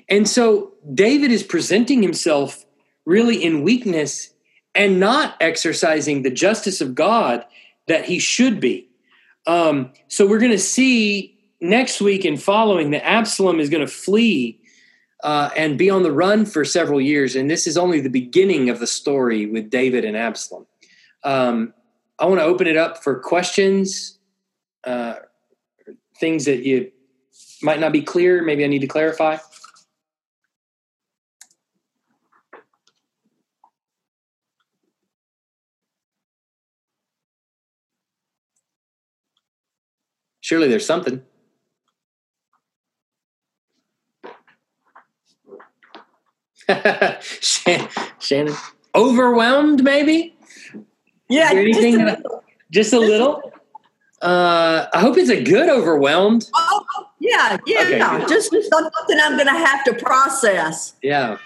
And 0.07 0.29
so, 0.29 0.73
David 0.93 1.31
is 1.31 1.41
presenting 1.41 2.03
himself 2.03 2.63
really 3.05 3.43
in 3.43 3.63
weakness 3.63 4.29
and 4.75 4.99
not 4.99 5.35
exercising 5.41 6.21
the 6.21 6.29
justice 6.29 6.79
of 6.79 6.93
God 6.93 7.43
that 7.87 8.05
he 8.05 8.19
should 8.19 8.59
be. 8.59 8.87
Um, 9.47 9.93
so, 10.09 10.27
we're 10.27 10.37
going 10.37 10.51
to 10.51 10.59
see 10.59 11.40
next 11.61 12.01
week 12.01 12.25
and 12.25 12.41
following 12.41 12.91
that 12.91 13.05
Absalom 13.05 13.59
is 13.59 13.69
going 13.69 13.85
to 13.85 13.91
flee 13.91 14.59
uh, 15.23 15.51
and 15.55 15.77
be 15.77 15.89
on 15.89 16.03
the 16.03 16.11
run 16.11 16.45
for 16.45 16.65
several 16.65 16.99
years. 16.99 17.35
And 17.35 17.49
this 17.49 17.67
is 17.67 17.77
only 17.77 18.01
the 18.01 18.09
beginning 18.09 18.69
of 18.69 18.79
the 18.79 18.87
story 18.87 19.45
with 19.45 19.69
David 19.69 20.03
and 20.03 20.17
Absalom. 20.17 20.65
Um, 21.23 21.73
I 22.17 22.25
want 22.25 22.39
to 22.39 22.45
open 22.45 22.67
it 22.67 22.77
up 22.77 23.03
for 23.03 23.19
questions, 23.19 24.17
uh, 24.83 25.15
things 26.19 26.45
that 26.45 26.65
you 26.65 26.91
might 27.61 27.79
not 27.79 27.91
be 27.91 28.01
clear. 28.01 28.41
Maybe 28.41 28.63
I 28.63 28.67
need 28.67 28.79
to 28.79 28.87
clarify. 28.87 29.37
Surely 40.41 40.67
there's 40.67 40.85
something. 40.85 41.23
Shannon, 48.19 48.55
overwhelmed 48.95 49.83
maybe? 49.83 50.35
Yeah, 51.29 51.49
anything 51.51 51.99
just 51.99 52.01
a 52.01 52.05
little. 52.05 52.43
Just 52.71 52.93
a 52.93 52.99
little? 52.99 53.53
Uh, 54.21 54.87
I 54.93 54.99
hope 54.99 55.17
it's 55.17 55.29
a 55.29 55.43
good 55.43 55.69
overwhelmed. 55.69 56.47
Oh, 56.53 56.85
yeah, 57.19 57.57
yeah, 57.65 57.81
okay, 57.81 57.97
yeah. 57.97 58.25
Just 58.27 58.51
something 58.51 59.17
I'm 59.19 59.35
going 59.35 59.47
to 59.47 59.53
have 59.53 59.83
to 59.85 59.93
process. 59.93 60.93
Yeah, 61.01 61.37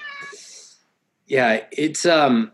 yeah. 1.27 1.61
It's 1.71 2.05
um, 2.05 2.51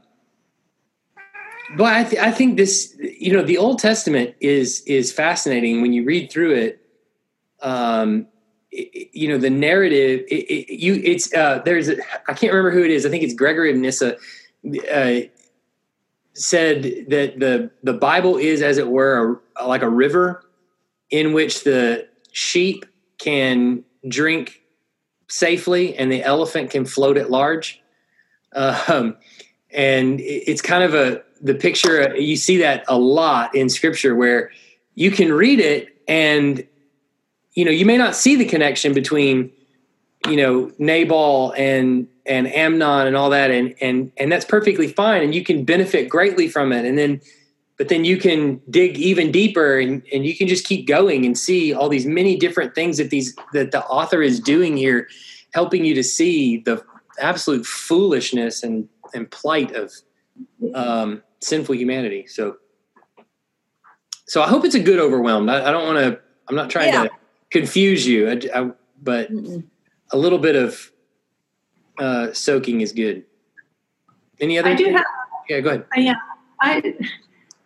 but 1.76 1.93
I, 1.93 2.03
th- 2.03 2.22
I 2.22 2.32
think 2.32 2.57
this, 2.57 2.95
you 2.99 3.34
know, 3.34 3.43
the 3.43 3.57
Old 3.57 3.80
Testament 3.80 4.36
is 4.39 4.82
is 4.82 5.12
fascinating 5.12 5.82
when 5.82 5.93
you 5.93 6.03
read 6.03 6.32
through 6.32 6.53
it. 6.55 6.86
Um, 7.62 8.28
it, 8.28 8.30
you 8.72 9.28
know, 9.28 9.38
the 9.38 9.49
narrative. 9.49 10.26
It, 10.30 10.49
it, 10.49 10.80
you, 10.82 10.95
it's 11.03 11.34
uh, 11.34 11.61
there's 11.65 11.89
a, 11.89 11.97
I 12.28 12.34
can't 12.34 12.53
remember 12.53 12.72
who 12.72 12.84
it 12.84 12.91
is. 12.91 13.05
I 13.05 13.09
think 13.09 13.24
it's 13.24 13.34
Gregory 13.34 13.72
of 13.72 13.78
Nyssa. 13.78 14.17
Uh, 14.93 15.22
said 16.34 16.84
that 17.09 17.39
the 17.39 17.69
the 17.84 17.93
Bible 17.93 18.38
is, 18.38 18.61
as 18.61 18.78
it 18.78 18.88
were, 18.88 19.41
a, 19.57 19.67
like 19.67 19.82
a 19.82 19.89
river 19.89 20.43
in 21.09 21.34
which 21.34 21.63
the 21.63 22.07
sheep 22.32 22.86
can 23.17 23.84
drink 24.07 24.61
safely 25.28 25.95
and 25.95 26.11
the 26.11 26.24
elephant 26.24 26.69
can 26.69 26.86
float 26.86 27.17
at 27.17 27.30
large. 27.30 27.82
Um, 28.53 29.17
and 29.69 30.19
it's 30.22 30.61
kind 30.61 30.84
of 30.84 30.93
a 30.93 31.22
the 31.41 31.55
picture 31.55 32.15
you 32.15 32.36
see 32.36 32.57
that 32.57 32.84
a 32.88 32.97
lot 32.97 33.55
in 33.55 33.69
scripture 33.69 34.15
where 34.15 34.51
you 34.95 35.11
can 35.11 35.34
read 35.34 35.59
it 35.59 35.97
and 36.07 36.67
you 37.54 37.66
know 37.66 37.72
you 37.72 37.86
may 37.86 37.97
not 37.97 38.16
see 38.16 38.36
the 38.36 38.45
connection 38.45 38.93
between 38.93 39.52
you 40.28 40.36
know 40.36 40.72
Nabal 40.78 41.54
and 41.58 42.08
and 42.26 42.47
Amnon 42.47 43.08
and 43.08 43.16
all 43.16 43.30
that, 43.32 43.52
and 43.52 43.76
and 43.82 44.12
and 44.18 44.32
that's 44.32 44.45
perfectly 44.45 44.88
fine, 44.88 45.24
and 45.24 45.34
you 45.34 45.43
can 45.43 45.64
benefit 45.64 46.10
greatly 46.10 46.47
from 46.47 46.72
it. 46.72 46.86
And 46.86 46.97
then, 46.97 47.22
but 47.78 47.89
then 47.89 48.06
you 48.06 48.18
can 48.18 48.62
dig 48.70 48.97
even 48.97 49.32
deeper, 49.32 49.80
and 49.80 50.04
and 50.14 50.26
you 50.26 50.36
can 50.36 50.47
just 50.47 50.66
keep 50.66 50.88
going 50.88 51.26
and 51.26 51.38
see 51.38 51.74
all 51.74 51.89
these 51.89 52.06
many 52.06 52.38
different 52.38 52.76
things 52.76 52.97
that 52.97 53.10
these 53.10 53.36
that 53.54 53.72
the 53.72 53.84
author 53.86 54.22
is 54.22 54.39
doing 54.39 54.78
here, 54.78 55.08
helping 55.54 55.84
you 55.84 55.95
to 55.95 56.04
see 56.04 56.58
the 56.58 56.84
absolute 57.20 57.66
foolishness 57.66 58.64
and 58.64 58.88
and 59.14 59.30
plight 59.32 59.76
of 59.76 59.91
um, 60.76 61.24
sinful 61.41 61.76
humanity. 61.76 62.28
So, 62.28 62.58
so 64.28 64.41
I 64.41 64.47
hope 64.47 64.64
it's 64.64 64.76
a 64.76 64.80
good 64.80 64.99
overwhelmed. 64.99 65.49
I, 65.49 65.68
I 65.68 65.72
don't 65.72 65.86
want 65.86 65.97
to. 65.97 66.20
I'm 66.47 66.56
not 66.56 66.70
trying 66.70 66.93
yeah. 66.93 67.04
to 67.04 67.10
confuse 67.52 68.08
you, 68.08 68.30
I, 68.30 68.41
I, 68.54 68.72
but. 69.02 69.32
Mm-mm 69.32 69.64
a 70.12 70.18
little 70.18 70.39
bit 70.39 70.56
of 70.56 70.91
uh, 71.97 72.34
soaking 72.34 72.82
is 72.82 72.91
good. 72.91 73.24
Any 74.39 74.60
other? 74.60 74.70
I 74.70 74.76
do 74.76 74.86
have. 74.91 75.06
Yeah, 75.49 75.60
go 75.62 75.70
ahead. 75.70 75.86
Yeah, 75.95 76.16
I. 76.62 76.95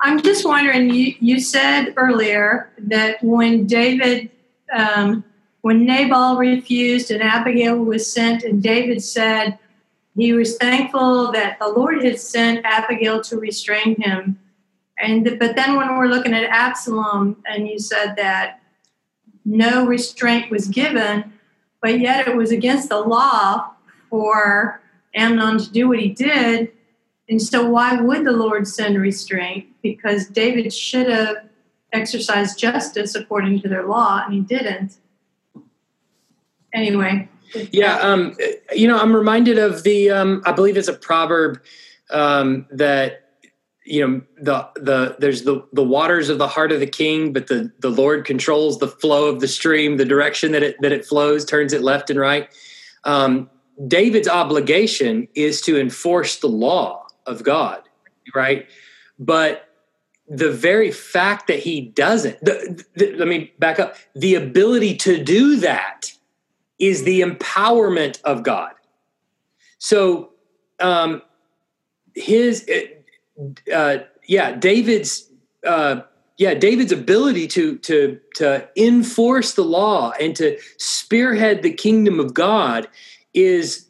I'm 0.02 0.22
just 0.22 0.46
wondering. 0.46 0.94
You 0.94 1.16
you 1.20 1.40
said 1.40 1.94
earlier 1.98 2.72
that 2.78 3.24
when 3.24 3.66
David, 3.66 4.30
um, 4.74 5.24
when 5.62 5.86
Nabal 5.86 6.38
refused 6.38 7.12
and 7.12 7.24
Abigail 7.24 7.78
was 7.78 8.12
sent, 8.12 8.44
and 8.44 8.62
David 8.62 9.02
said 9.04 9.58
he 10.16 10.34
was 10.34 10.58
thankful 10.58 11.32
that 11.32 11.58
the 11.60 11.68
Lord 11.68 12.04
had 12.04 12.20
sent 12.20 12.66
Abigail 12.66 13.22
to 13.22 13.38
restrain 13.38 14.00
him. 14.02 14.40
And 15.00 15.38
but 15.40 15.56
then 15.56 15.76
when 15.76 15.98
we're 15.98 16.08
looking 16.08 16.34
at 16.34 16.44
Absalom, 16.44 17.38
and 17.46 17.68
you 17.68 17.80
said 17.80 18.16
that 18.18 18.62
no 19.46 19.86
restraint 19.86 20.50
was 20.50 20.68
given, 20.68 21.32
but 21.82 22.00
yet 22.00 22.28
it 22.28 22.36
was 22.36 22.52
against 22.52 22.90
the 22.90 23.00
law 23.00 23.72
for 24.10 24.82
Amnon 25.14 25.60
to 25.60 25.72
do 25.72 25.88
what 25.88 26.00
he 26.00 26.10
did. 26.10 26.72
And 27.30 27.42
so, 27.42 27.68
why 27.68 28.00
would 28.00 28.26
the 28.26 28.32
Lord 28.32 28.68
send 28.68 29.00
restraint? 29.00 29.68
Because 29.82 30.28
David 30.28 30.74
should 30.74 31.08
have 31.08 31.38
exercised 31.94 32.60
justice 32.60 33.16
according 33.16 33.62
to 33.62 33.70
their 33.70 33.86
law, 33.88 34.24
and 34.26 34.34
he 34.34 34.42
didn't. 34.42 34.98
Anyway. 36.74 37.30
Yeah, 37.72 37.98
um, 38.00 38.36
you 38.74 38.88
know, 38.88 38.98
I'm 38.98 39.16
reminded 39.16 39.58
of 39.58 39.84
the, 39.84 40.12
um, 40.12 40.44
I 40.46 40.52
believe 40.52 40.78
it's 40.78 40.88
a 40.88 40.94
proverb 40.94 41.62
um, 42.10 42.66
that 42.72 43.25
you 43.86 44.06
know 44.06 44.22
the 44.42 44.68
the 44.76 45.16
there's 45.20 45.44
the 45.44 45.66
the 45.74 45.84
waters 45.84 46.30
of 46.30 46.38
the 46.38 46.48
heart 46.48 46.72
of 46.72 46.80
the 46.80 46.88
king 46.88 47.32
but 47.32 47.48
the 47.48 47.72
the 47.80 47.90
lord 47.90 48.26
controls 48.26 48.80
the 48.80 48.88
flow 48.88 49.28
of 49.28 49.40
the 49.42 49.48
stream 49.48 49.98
the 49.98 50.06
direction 50.06 50.52
that 50.52 50.64
it 50.64 50.76
that 50.82 50.92
it 50.92 51.06
flows 51.06 51.46
turns 51.46 51.74
it 51.74 51.82
left 51.82 52.10
and 52.10 52.20
right. 52.20 52.50
Um, 53.04 53.50
david's 53.88 54.28
obligation 54.28 55.28
is 55.36 55.62
to 55.62 55.80
enforce 55.80 56.38
the 56.38 56.48
law 56.48 57.06
of 57.28 57.44
god 57.44 57.86
right? 58.34 58.68
But 59.20 59.70
the 60.28 60.52
very 60.52 60.92
fact 60.92 61.48
that 61.48 61.60
he 61.60 61.82
doesn't 61.82 62.40
the, 62.42 62.84
the, 62.96 63.14
let 63.14 63.28
me 63.28 63.54
back 63.60 63.80
up. 63.80 63.96
The 64.16 64.36
ability 64.36 64.98
to 64.98 65.24
do 65.24 65.58
that 65.58 66.12
is 66.80 67.04
the 67.04 67.22
empowerment 67.22 68.22
of 68.24 68.44
god. 68.44 68.74
So 69.78 70.32
um 70.80 71.22
his 72.16 72.68
uh, 73.74 73.98
yeah, 74.28 74.54
David's 74.54 75.30
uh, 75.66 76.02
yeah 76.38 76.54
David's 76.54 76.92
ability 76.92 77.48
to 77.50 77.78
to 77.80 78.20
to 78.36 78.68
enforce 78.76 79.54
the 79.54 79.64
law 79.64 80.12
and 80.20 80.36
to 80.36 80.58
spearhead 80.78 81.64
the 81.64 81.74
kingdom 81.74 82.20
of 82.20 82.34
God 82.34 82.88
is 83.34 83.88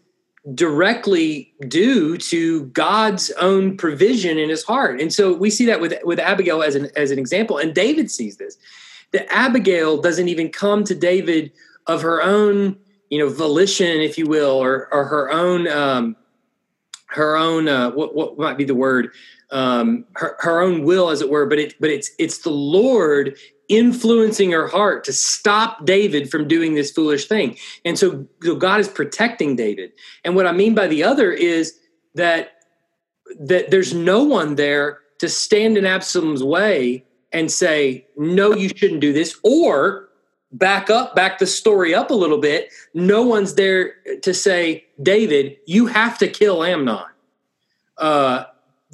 directly 0.53 1.51
due 1.67 2.17
to 2.17 2.65
God's 2.67 3.31
own 3.31 3.77
provision 3.77 4.37
in 4.37 4.49
his 4.49 4.63
heart. 4.63 5.01
And 5.01 5.11
so 5.11 5.33
we 5.33 5.49
see 5.49 5.65
that 5.65 5.81
with 5.81 5.93
with 6.03 6.19
Abigail 6.19 6.61
as 6.61 6.75
an 6.75 6.89
as 6.95 7.11
an 7.11 7.19
example 7.19 7.57
and 7.57 7.73
David 7.73 8.11
sees 8.11 8.37
this. 8.37 8.57
That 9.11 9.31
Abigail 9.31 10.01
doesn't 10.01 10.27
even 10.27 10.49
come 10.49 10.83
to 10.83 10.95
David 10.95 11.51
of 11.87 12.01
her 12.01 12.21
own, 12.21 12.75
you 13.09 13.19
know, 13.19 13.29
volition 13.29 14.01
if 14.01 14.17
you 14.17 14.25
will 14.25 14.51
or 14.51 14.93
or 14.93 15.05
her 15.05 15.31
own 15.31 15.67
um 15.67 16.15
her 17.07 17.37
own 17.37 17.67
uh, 17.67 17.91
what 17.91 18.13
what 18.15 18.37
might 18.37 18.57
be 18.57 18.63
the 18.63 18.75
word 18.75 19.09
um, 19.51 20.05
her, 20.15 20.35
her 20.39 20.61
own 20.61 20.83
will, 20.83 21.09
as 21.09 21.21
it 21.21 21.29
were. 21.29 21.45
But 21.45 21.59
it 21.59 21.75
but 21.79 21.89
it's 21.89 22.11
it's 22.19 22.39
the 22.39 22.51
Lord 22.51 23.37
influencing 23.67 24.51
her 24.51 24.67
heart 24.67 25.03
to 25.03 25.13
stop 25.13 25.85
David 25.85 26.29
from 26.29 26.47
doing 26.47 26.75
this 26.75 26.91
foolish 26.91 27.27
thing. 27.27 27.57
And 27.83 27.97
so, 27.97 28.27
so 28.43 28.55
God 28.55 28.79
is 28.79 28.87
protecting 28.87 29.55
David. 29.55 29.91
And 30.23 30.35
what 30.35 30.45
I 30.45 30.51
mean 30.51 30.75
by 30.75 30.87
the 30.87 31.03
other 31.03 31.31
is 31.31 31.73
that 32.13 32.51
that 33.39 33.71
there's 33.71 33.93
no 33.93 34.23
one 34.23 34.55
there 34.55 34.99
to 35.19 35.27
stand 35.27 35.77
in 35.77 35.85
Absalom's 35.85 36.43
way 36.43 37.03
and 37.31 37.51
say, 37.51 38.05
no, 38.15 38.53
you 38.53 38.69
shouldn't 38.69 39.01
do 39.01 39.11
this, 39.11 39.37
or 39.43 40.09
back 40.51 40.89
up, 40.89 41.15
back 41.15 41.39
the 41.39 41.47
story 41.47 41.93
up 41.93 42.11
a 42.11 42.13
little 42.13 42.37
bit. 42.37 42.71
No 42.93 43.23
one's 43.23 43.55
there 43.55 43.95
to 44.21 44.33
say, 44.33 44.85
David, 45.01 45.57
you 45.65 45.87
have 45.87 46.17
to 46.19 46.27
kill 46.27 46.63
Amnon. 46.63 47.03
Uh, 47.97 48.45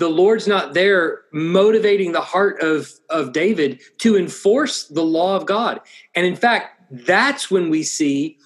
the 0.01 0.09
Lord's 0.09 0.47
not 0.47 0.73
there 0.73 1.21
motivating 1.31 2.11
the 2.11 2.21
heart 2.21 2.59
of, 2.59 2.91
of 3.11 3.33
David 3.33 3.79
to 3.99 4.17
enforce 4.17 4.87
the 4.87 5.03
law 5.03 5.35
of 5.35 5.45
God. 5.45 5.79
And 6.15 6.25
in 6.25 6.35
fact, 6.35 6.81
that's 6.89 7.51
when 7.51 7.69
we 7.69 7.83
see 7.83 8.39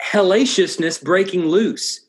hellaciousness 0.00 1.02
breaking 1.02 1.46
loose, 1.46 2.06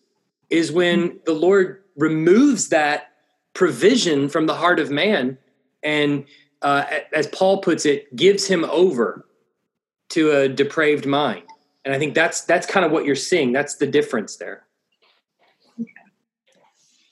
is 0.52 0.72
when 0.72 1.20
the 1.26 1.34
Lord 1.34 1.84
removes 1.98 2.70
that 2.70 3.14
provision 3.56 4.30
from 4.30 4.46
the 4.46 4.54
heart 4.54 4.80
of 4.80 4.92
man 4.92 5.40
and, 5.82 6.24
uh, 6.62 6.86
as 7.14 7.26
Paul 7.26 7.62
puts 7.62 7.84
it, 7.88 8.16
gives 8.16 8.46
him 8.46 8.64
over 8.66 9.26
to 10.10 10.30
a 10.34 10.48
depraved 10.48 11.08
mind. 11.08 11.46
And 11.84 11.96
I 11.96 11.98
think 11.98 12.14
that's 12.14 12.42
that's 12.42 12.68
kind 12.68 12.86
of 12.86 12.92
what 12.92 13.06
you're 13.06 13.16
seeing. 13.16 13.54
That's 13.54 13.78
the 13.78 13.88
difference 13.88 14.36
there. 14.36 14.68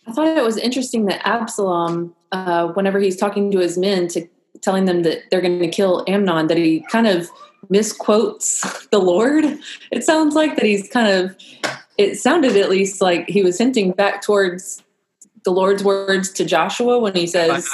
I 0.10 0.12
thought 0.14 0.38
it 0.38 0.44
was 0.44 0.58
interesting 0.58 1.06
that 1.06 1.26
Absalom, 1.26 2.16
uh, 2.32 2.70
whenever 2.70 3.00
he's 3.00 3.16
talking 3.16 3.52
to 3.52 3.60
his 3.60 3.78
men 3.78 4.08
to 4.10 4.28
telling 4.62 4.86
them 4.86 5.04
that 5.04 5.24
they're 5.30 5.42
going 5.42 5.60
to 5.60 5.68
kill 5.68 6.04
Amnon, 6.08 6.48
that 6.48 6.58
he 6.58 6.82
kind 6.92 7.08
of 7.08 7.30
misquotes 7.70 8.88
the 8.92 9.00
Lord. 9.00 9.46
It 9.92 10.04
sounds 10.04 10.36
like 10.36 10.56
that 10.56 10.66
he's 10.66 10.90
kind 10.90 11.08
of. 11.08 11.36
It 11.98 12.18
sounded 12.18 12.56
at 12.56 12.70
least 12.70 13.02
like 13.02 13.30
he 13.30 13.44
was 13.44 13.58
hinting 13.58 13.92
back 13.92 14.22
towards 14.22 14.82
the 15.44 15.52
Lord's 15.52 15.84
words 15.84 16.32
to 16.32 16.46
Joshua 16.46 16.98
when 16.98 17.14
he 17.14 17.28
says, 17.28 17.70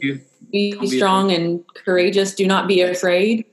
to 0.00 0.20
"Be 0.50 0.86
strong 0.86 1.32
and 1.32 1.64
courageous. 1.84 2.34
Do 2.34 2.46
not 2.46 2.68
be 2.68 2.80
afraid." 2.80 3.44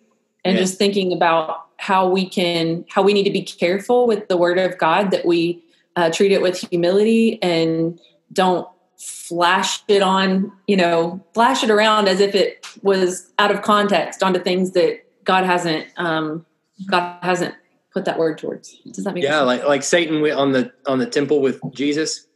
And 0.43 0.55
yeah. 0.55 0.61
just 0.61 0.77
thinking 0.77 1.11
about 1.11 1.65
how 1.77 2.07
we 2.07 2.29
can, 2.29 2.85
how 2.87 3.01
we 3.01 3.13
need 3.13 3.23
to 3.23 3.31
be 3.31 3.41
careful 3.41 4.07
with 4.07 4.27
the 4.27 4.37
Word 4.37 4.59
of 4.59 4.77
God 4.77 5.11
that 5.11 5.25
we 5.25 5.64
uh, 5.95 6.09
treat 6.09 6.31
it 6.31 6.41
with 6.41 6.57
humility 6.69 7.41
and 7.41 7.99
don't 8.33 8.67
flash 8.97 9.83
it 9.87 10.01
on, 10.01 10.51
you 10.67 10.77
know, 10.77 11.23
flash 11.33 11.63
it 11.63 11.69
around 11.69 12.07
as 12.07 12.19
if 12.19 12.35
it 12.35 12.65
was 12.81 13.31
out 13.39 13.51
of 13.51 13.61
context 13.61 14.23
onto 14.23 14.39
things 14.39 14.71
that 14.71 15.01
God 15.23 15.43
hasn't, 15.43 15.87
um, 15.97 16.45
God 16.87 17.17
hasn't 17.21 17.55
put 17.95 18.05
that 18.05 18.19
word 18.19 18.37
towards. 18.37 18.77
Does 18.91 19.05
that 19.05 19.13
make 19.13 19.23
yeah, 19.23 19.39
sense? 19.39 19.45
like 19.45 19.63
like 19.63 19.83
Satan 19.83 20.23
on 20.31 20.51
the 20.51 20.71
on 20.85 20.99
the 20.99 21.05
temple 21.05 21.41
with 21.41 21.59
Jesus, 21.71 22.27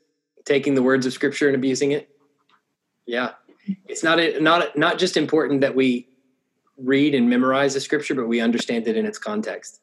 taking 0.45 0.74
the 0.74 0.82
words 0.82 1.05
of 1.05 1.14
Scripture 1.14 1.47
and 1.47 1.55
abusing 1.55 1.91
it. 1.91 2.10
Yeah, 3.05 3.32
it's 3.88 4.03
not 4.03 4.20
a, 4.20 4.39
not 4.39 4.78
not 4.78 4.97
just 4.97 5.18
important 5.18 5.62
that 5.62 5.76
we 5.76 6.07
read 6.78 7.14
and 7.14 7.30
memorize 7.30 7.74
the 7.74 7.82
Scripture, 7.82 8.16
but 8.16 8.28
we 8.28 8.39
understand 8.39 8.88
it 8.88 8.95
in 8.95 9.05
its 9.05 9.18
context. 9.18 9.82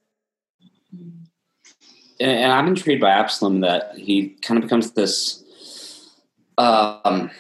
And 2.19 2.53
I'm 2.53 2.67
intrigued 2.67 3.01
by 3.01 3.11
Absalom 3.11 3.61
that 3.61 3.97
he 3.97 4.31
kind 4.43 4.59
of 4.59 4.63
becomes 4.63 4.93
this. 4.93 5.45
Um, 6.59 7.31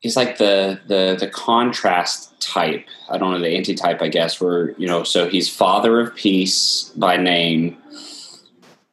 he's 0.00 0.16
like 0.16 0.38
the 0.38 0.80
the 0.86 1.16
the 1.18 1.28
contrast 1.28 2.40
type. 2.40 2.86
I 3.10 3.18
don't 3.18 3.32
know 3.32 3.40
the 3.40 3.56
antitype, 3.56 4.00
I 4.00 4.08
guess. 4.08 4.40
Where 4.40 4.72
you 4.72 4.86
know, 4.86 5.02
so 5.02 5.28
he's 5.28 5.54
father 5.54 6.00
of 6.00 6.14
peace 6.14 6.90
by 6.96 7.16
name, 7.16 7.76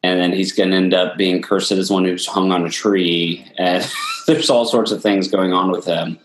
and 0.02 0.20
then 0.20 0.32
he's 0.32 0.52
going 0.52 0.70
to 0.70 0.76
end 0.76 0.94
up 0.94 1.16
being 1.16 1.42
cursed 1.42 1.72
as 1.72 1.90
one 1.90 2.04
who's 2.04 2.26
hung 2.26 2.52
on 2.52 2.66
a 2.66 2.70
tree, 2.70 3.46
and 3.58 3.90
there's 4.26 4.50
all 4.50 4.66
sorts 4.66 4.90
of 4.90 5.02
things 5.02 5.28
going 5.28 5.52
on 5.52 5.70
with 5.70 5.86
him 5.86 6.18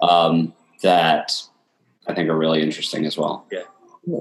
um, 0.00 0.52
that 0.82 1.40
I 2.06 2.14
think 2.14 2.28
are 2.28 2.36
really 2.36 2.62
interesting 2.62 3.06
as 3.06 3.16
well. 3.16 3.46
Yeah, 3.52 3.62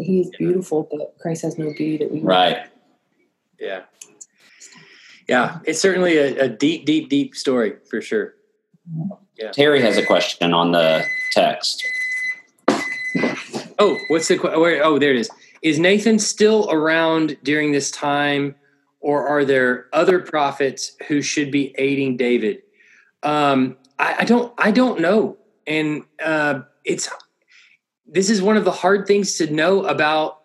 he's 0.01 0.29
beautiful, 0.37 0.87
but 0.91 1.15
Christ 1.19 1.43
has 1.43 1.57
no 1.57 1.73
beauty 1.73 1.97
that 1.97 2.11
we 2.11 2.19
right. 2.19 2.67
Yeah, 3.59 3.83
yeah, 5.27 5.59
it's 5.65 5.79
certainly 5.79 6.17
a, 6.17 6.45
a 6.45 6.49
deep, 6.49 6.85
deep, 6.85 7.09
deep 7.09 7.35
story 7.35 7.75
for 7.89 8.01
sure. 8.01 8.35
Yeah. 9.37 9.51
Terry 9.51 9.81
has 9.81 9.97
a 9.97 10.05
question 10.05 10.53
on 10.53 10.71
the 10.71 11.03
text. 11.31 11.83
Oh, 13.79 13.97
what's 14.07 14.27
the 14.27 14.37
where? 14.37 14.83
Oh, 14.83 14.99
there 14.99 15.11
it 15.11 15.17
is. 15.17 15.29
Is 15.61 15.79
Nathan 15.79 16.19
still 16.19 16.69
around 16.71 17.37
during 17.43 17.71
this 17.71 17.91
time, 17.91 18.55
or 18.99 19.27
are 19.27 19.43
there 19.43 19.87
other 19.93 20.19
prophets 20.19 20.95
who 21.07 21.21
should 21.21 21.51
be 21.51 21.73
aiding 21.77 22.17
David? 22.17 22.61
Um, 23.23 23.77
I, 23.99 24.15
I 24.19 24.25
don't. 24.25 24.53
I 24.57 24.71
don't 24.71 25.01
know, 25.01 25.37
and 25.65 26.03
uh, 26.23 26.61
it's 26.85 27.09
this 28.05 28.29
is 28.29 28.41
one 28.41 28.55
of 28.57 28.63
the 28.63 28.71
hard 28.71 29.07
things 29.07 29.37
to 29.37 29.51
know 29.51 29.83
about 29.85 30.41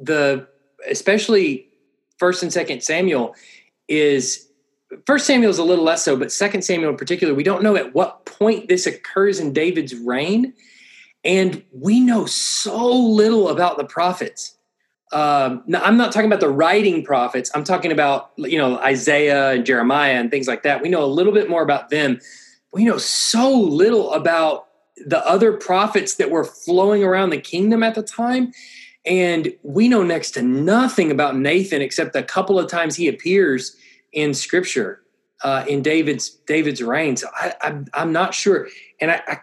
the, 0.00 0.48
especially 0.90 1.68
First 2.22 2.44
and 2.44 2.52
Second 2.52 2.84
Samuel 2.84 3.34
is 3.88 4.48
First 5.08 5.26
Samuel 5.26 5.50
is 5.50 5.58
a 5.58 5.64
little 5.64 5.84
less 5.84 6.04
so, 6.04 6.16
but 6.16 6.30
Second 6.30 6.62
Samuel 6.62 6.90
in 6.90 6.96
particular, 6.96 7.34
we 7.34 7.42
don't 7.42 7.64
know 7.64 7.74
at 7.74 7.96
what 7.96 8.26
point 8.26 8.68
this 8.68 8.86
occurs 8.86 9.40
in 9.40 9.52
David's 9.52 9.92
reign, 9.92 10.54
and 11.24 11.64
we 11.72 11.98
know 11.98 12.24
so 12.24 12.88
little 12.88 13.48
about 13.48 13.76
the 13.76 13.84
prophets. 13.84 14.56
um, 15.12 15.64
no, 15.66 15.80
I'm 15.80 15.96
not 15.96 16.12
talking 16.12 16.28
about 16.28 16.38
the 16.38 16.48
writing 16.48 17.04
prophets. 17.04 17.50
I'm 17.56 17.64
talking 17.64 17.90
about 17.90 18.30
you 18.36 18.56
know 18.56 18.78
Isaiah 18.78 19.50
and 19.50 19.66
Jeremiah 19.66 20.14
and 20.14 20.30
things 20.30 20.46
like 20.46 20.62
that. 20.62 20.80
We 20.80 20.90
know 20.90 21.02
a 21.02 21.12
little 21.18 21.32
bit 21.32 21.50
more 21.50 21.64
about 21.64 21.90
them. 21.90 22.20
We 22.72 22.84
know 22.84 22.98
so 22.98 23.50
little 23.50 24.12
about 24.12 24.68
the 24.96 25.26
other 25.26 25.54
prophets 25.54 26.14
that 26.14 26.30
were 26.30 26.44
flowing 26.44 27.02
around 27.02 27.30
the 27.30 27.40
kingdom 27.40 27.82
at 27.82 27.96
the 27.96 28.02
time. 28.04 28.52
And 29.04 29.52
we 29.62 29.88
know 29.88 30.02
next 30.02 30.32
to 30.32 30.42
nothing 30.42 31.10
about 31.10 31.36
Nathan 31.36 31.82
except 31.82 32.14
a 32.14 32.22
couple 32.22 32.58
of 32.58 32.70
times 32.70 32.94
he 32.94 33.08
appears 33.08 33.76
in 34.12 34.32
Scripture 34.32 35.02
uh, 35.42 35.64
in 35.68 35.82
David's 35.82 36.30
David's 36.46 36.82
reign. 36.82 37.16
So 37.16 37.28
I, 37.34 37.54
I, 37.94 38.02
am 38.02 38.12
not 38.12 38.34
sure, 38.34 38.68
and 39.00 39.10
I 39.10 39.22
I, 39.26 39.38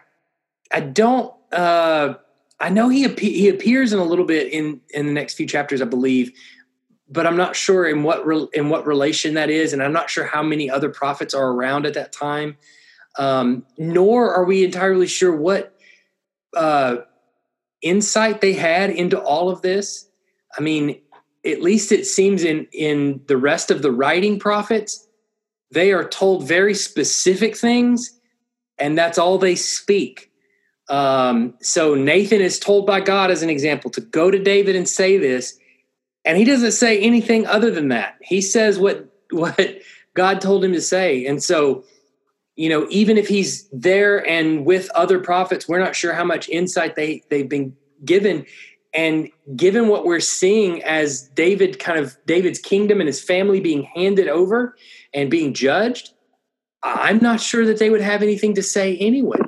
I 0.72 0.80
don't. 0.80 1.34
Uh, 1.52 2.14
I 2.58 2.68
know 2.68 2.88
he 2.88 3.06
he 3.08 3.48
appears 3.48 3.92
in 3.92 3.98
a 3.98 4.04
little 4.04 4.24
bit 4.24 4.52
in 4.52 4.80
in 4.90 5.06
the 5.06 5.12
next 5.12 5.34
few 5.34 5.46
chapters, 5.46 5.82
I 5.82 5.86
believe, 5.86 6.32
but 7.08 7.26
I'm 7.26 7.36
not 7.36 7.56
sure 7.56 7.86
in 7.86 8.02
what 8.02 8.24
re, 8.26 8.46
in 8.52 8.68
what 8.68 8.86
relation 8.86 9.34
that 9.34 9.50
is, 9.50 9.72
and 9.72 9.82
I'm 9.82 9.92
not 9.92 10.08
sure 10.08 10.24
how 10.24 10.42
many 10.42 10.70
other 10.70 10.88
prophets 10.88 11.34
are 11.34 11.50
around 11.50 11.86
at 11.86 11.94
that 11.94 12.12
time. 12.12 12.56
Um, 13.18 13.66
nor 13.76 14.32
are 14.32 14.44
we 14.44 14.64
entirely 14.64 15.08
sure 15.08 15.34
what 15.34 15.74
uh, 16.56 16.98
insight 17.82 18.40
they 18.40 18.52
had 18.52 18.90
into 18.90 19.20
all 19.20 19.50
of 19.50 19.62
this. 19.62 20.08
I 20.58 20.62
mean, 20.62 21.00
at 21.44 21.62
least 21.62 21.92
it 21.92 22.06
seems 22.06 22.44
in 22.44 22.66
in 22.72 23.20
the 23.26 23.36
rest 23.36 23.70
of 23.70 23.82
the 23.82 23.92
writing 23.92 24.38
prophets, 24.38 25.06
they 25.70 25.92
are 25.92 26.08
told 26.08 26.46
very 26.46 26.74
specific 26.74 27.56
things, 27.56 28.18
and 28.78 28.96
that's 28.98 29.18
all 29.18 29.38
they 29.38 29.54
speak 29.56 30.30
um, 30.90 31.54
so 31.62 31.94
Nathan 31.94 32.40
is 32.40 32.58
told 32.58 32.84
by 32.84 33.00
God, 33.00 33.30
as 33.30 33.44
an 33.44 33.48
example, 33.48 33.90
to 33.92 34.00
go 34.00 34.30
to 34.30 34.38
David 34.38 34.74
and 34.74 34.88
say 34.88 35.16
this, 35.16 35.56
and 36.24 36.36
he 36.36 36.44
doesn't 36.44 36.72
say 36.72 36.98
anything 36.98 37.46
other 37.46 37.70
than 37.70 37.88
that. 37.88 38.16
He 38.20 38.42
says 38.42 38.78
what 38.78 39.06
what 39.30 39.78
God 40.14 40.40
told 40.40 40.64
him 40.64 40.72
to 40.72 40.80
say, 40.80 41.24
and 41.24 41.42
so 41.42 41.84
you 42.60 42.68
know, 42.68 42.86
even 42.90 43.16
if 43.16 43.26
he's 43.26 43.66
there 43.72 44.18
and 44.28 44.66
with 44.66 44.90
other 44.90 45.18
prophets, 45.18 45.66
we're 45.66 45.78
not 45.78 45.96
sure 45.96 46.12
how 46.12 46.24
much 46.24 46.46
insight 46.50 46.94
they 46.94 47.22
they've 47.30 47.48
been 47.48 47.74
given. 48.04 48.44
And 48.92 49.30
given 49.56 49.88
what 49.88 50.04
we're 50.04 50.20
seeing 50.20 50.82
as 50.82 51.22
David 51.28 51.78
kind 51.78 51.98
of 51.98 52.18
David's 52.26 52.58
kingdom 52.58 53.00
and 53.00 53.06
his 53.06 53.18
family 53.18 53.60
being 53.60 53.84
handed 53.84 54.28
over 54.28 54.76
and 55.14 55.30
being 55.30 55.54
judged, 55.54 56.12
I'm 56.82 57.16
not 57.22 57.40
sure 57.40 57.64
that 57.64 57.78
they 57.78 57.88
would 57.88 58.02
have 58.02 58.22
anything 58.22 58.54
to 58.56 58.62
say 58.62 58.94
anyway 58.98 59.38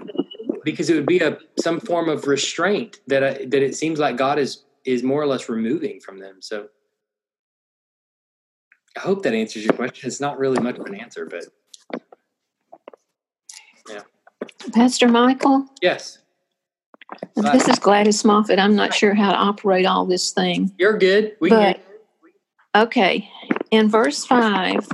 because 0.65 0.89
it 0.89 0.95
would 0.95 1.05
be 1.05 1.19
a 1.19 1.37
some 1.61 1.81
form 1.81 2.09
of 2.09 2.27
restraint 2.27 3.01
that 3.09 3.23
I, 3.23 3.33
that 3.45 3.63
it 3.63 3.77
seems 3.77 3.99
like 3.99 4.17
God 4.17 4.39
is 4.39 4.65
is 4.87 5.03
more 5.03 5.21
or 5.21 5.27
less 5.27 5.51
removing 5.51 6.01
from 6.01 6.19
them. 6.19 6.37
So 6.41 6.69
I 8.97 9.01
hope 9.01 9.23
that 9.25 9.35
answers 9.35 9.67
your 9.67 9.75
question. 9.75 10.09
It's 10.09 10.19
not 10.19 10.39
really 10.39 10.61
much 10.63 10.79
of 10.79 10.87
an 10.87 10.95
answer, 10.95 11.27
but. 11.27 11.45
Pastor 14.73 15.09
Michael? 15.09 15.67
Yes. 15.81 16.19
This 17.37 17.69
is 17.69 17.79
Gladys 17.79 18.25
Moffat. 18.25 18.59
I'm 18.59 18.75
not 18.75 18.95
sure 18.95 19.15
how 19.15 19.33
to 19.33 19.37
operate 19.37 19.87
all 19.87 20.07
this 20.07 20.33
thing. 20.33 20.73
You're 20.79 20.97
good. 20.97 21.37
We 21.41 21.51
but, 21.51 21.81
okay. 22.75 23.29
In 23.71 23.89
verse 23.89 24.25
5 24.25 24.89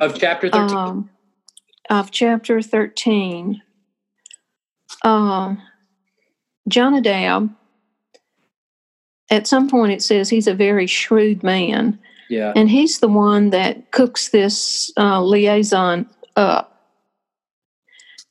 of 0.00 0.18
chapter 0.18 0.50
13. 0.50 0.76
Um, 0.76 1.10
of 1.88 2.10
chapter 2.10 2.62
13, 2.62 3.60
um, 5.02 5.60
Jonadab, 6.68 7.50
at 9.30 9.46
some 9.46 9.68
point 9.68 9.92
it 9.92 10.02
says 10.02 10.28
he's 10.28 10.46
a 10.46 10.54
very 10.54 10.86
shrewd 10.86 11.42
man. 11.42 11.98
Yeah. 12.28 12.52
And 12.54 12.70
he's 12.70 13.00
the 13.00 13.08
one 13.08 13.50
that 13.50 13.90
cooks 13.90 14.28
this 14.28 14.92
uh, 14.96 15.20
liaison 15.20 16.08
up. 16.36 16.69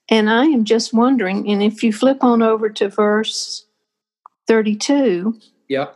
And 0.10 0.30
I 0.30 0.45
am 0.45 0.66
just 0.66 0.93
wondering, 0.93 1.49
and 1.49 1.62
if 1.62 1.84
you 1.84 1.93
flip 1.93 2.24
on 2.24 2.41
over 2.41 2.70
to 2.70 2.89
verse 2.89 3.66
32, 4.47 5.39
yeah. 5.68 5.89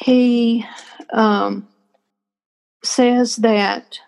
he 0.00 0.64
um, 1.12 1.68
says 2.82 3.36
that 3.36 3.98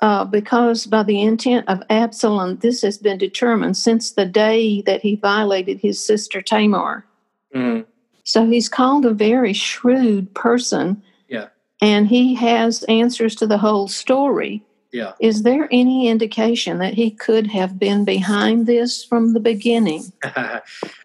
uh, 0.00 0.24
because 0.24 0.86
by 0.86 1.04
the 1.04 1.22
intent 1.22 1.68
of 1.68 1.82
Absalom, 1.88 2.56
this 2.56 2.82
has 2.82 2.98
been 2.98 3.18
determined 3.18 3.76
since 3.76 4.10
the 4.10 4.26
day 4.26 4.82
that 4.82 5.00
he 5.00 5.14
violated 5.14 5.78
his 5.78 6.04
sister 6.04 6.42
Tamar. 6.42 7.06
Mm-hmm. 7.54 7.88
So 8.24 8.46
he's 8.46 8.68
called 8.68 9.06
a 9.06 9.14
very 9.14 9.52
shrewd 9.52 10.34
person. 10.34 11.02
Yeah. 11.28 11.48
And 11.80 12.08
he 12.08 12.34
has 12.34 12.82
answers 12.84 13.36
to 13.36 13.46
the 13.46 13.58
whole 13.58 13.86
story. 13.86 14.64
Yeah. 14.92 15.12
Is 15.20 15.42
there 15.42 15.68
any 15.72 16.08
indication 16.08 16.78
that 16.78 16.94
he 16.94 17.10
could 17.10 17.46
have 17.46 17.78
been 17.78 18.04
behind 18.04 18.66
this 18.66 19.02
from 19.02 19.32
the 19.32 19.40
beginning? 19.40 20.12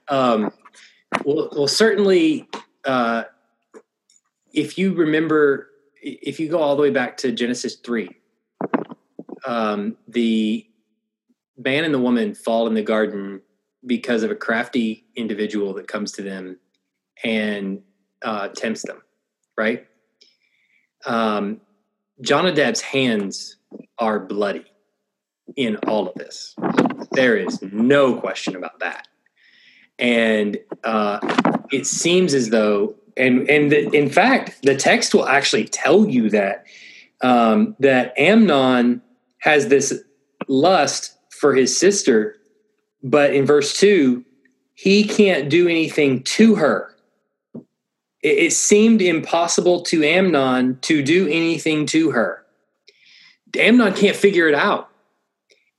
um, 0.10 0.52
well, 1.24 1.50
well, 1.54 1.68
certainly, 1.68 2.50
uh, 2.84 3.24
if 4.54 4.78
you 4.78 4.94
remember, 4.94 5.70
if 6.02 6.38
you 6.40 6.50
go 6.50 6.60
all 6.60 6.76
the 6.76 6.82
way 6.82 6.90
back 6.90 7.16
to 7.18 7.32
Genesis 7.32 7.76
3, 7.76 8.10
um, 9.46 9.96
the 10.08 10.68
man 11.58 11.86
and 11.86 11.94
the 11.94 12.00
woman 12.00 12.36
fall 12.36 12.68
in 12.68 12.74
the 12.74 12.84
garden 12.84 13.42
because 13.86 14.24
of 14.24 14.32
a 14.32 14.36
crafty 14.36 15.06
individual 15.16 15.74
that 15.76 15.88
comes 15.88 16.12
to 16.12 16.22
them 16.22 16.58
and 17.24 17.82
uh, 18.22 18.50
tempts 18.50 18.86
them, 18.86 19.02
right? 19.58 19.88
Um, 21.06 21.62
Jonadab's 22.22 22.82
hands 22.82 23.57
are 24.00 24.20
bloody 24.20 24.66
in 25.56 25.78
all 25.88 26.08
of 26.08 26.16
this. 26.16 26.56
There 27.12 27.36
is 27.36 27.62
no 27.62 28.16
question 28.20 28.56
about 28.56 28.80
that. 28.80 29.08
And 30.00 30.58
uh, 30.84 31.20
it 31.72 31.88
seems 31.88 32.34
as 32.34 32.50
though, 32.50 32.96
and 33.16 33.50
and 33.50 33.72
the, 33.72 33.90
in 33.96 34.10
fact, 34.10 34.62
the 34.62 34.76
text 34.76 35.14
will 35.14 35.28
actually 35.28 35.66
tell 35.66 36.08
you 36.08 36.30
that 36.30 36.66
um, 37.22 37.76
that 37.80 38.14
Amnon 38.18 39.02
has 39.40 39.70
this 39.70 40.04
lust 40.48 41.18
for 41.32 41.56
his 41.56 41.78
sister, 41.78 42.36
but 43.04 43.34
in 43.34 43.46
verse 43.46 43.78
2, 43.78 44.24
he 44.76 45.04
can't 45.04 45.50
do 45.50 45.68
anything 45.68 46.24
to 46.24 46.56
her. 46.56 46.96
It, 48.22 48.38
it 48.38 48.54
seemed 48.54 49.02
impossible 49.02 49.82
to 49.84 50.04
Amnon 50.04 50.80
to 50.82 51.02
do 51.02 51.28
anything 51.28 51.88
to 51.88 52.12
her. 52.12 52.46
Amnon 53.56 53.94
can't 53.94 54.16
figure 54.16 54.48
it 54.48 54.56
out. 54.56 54.90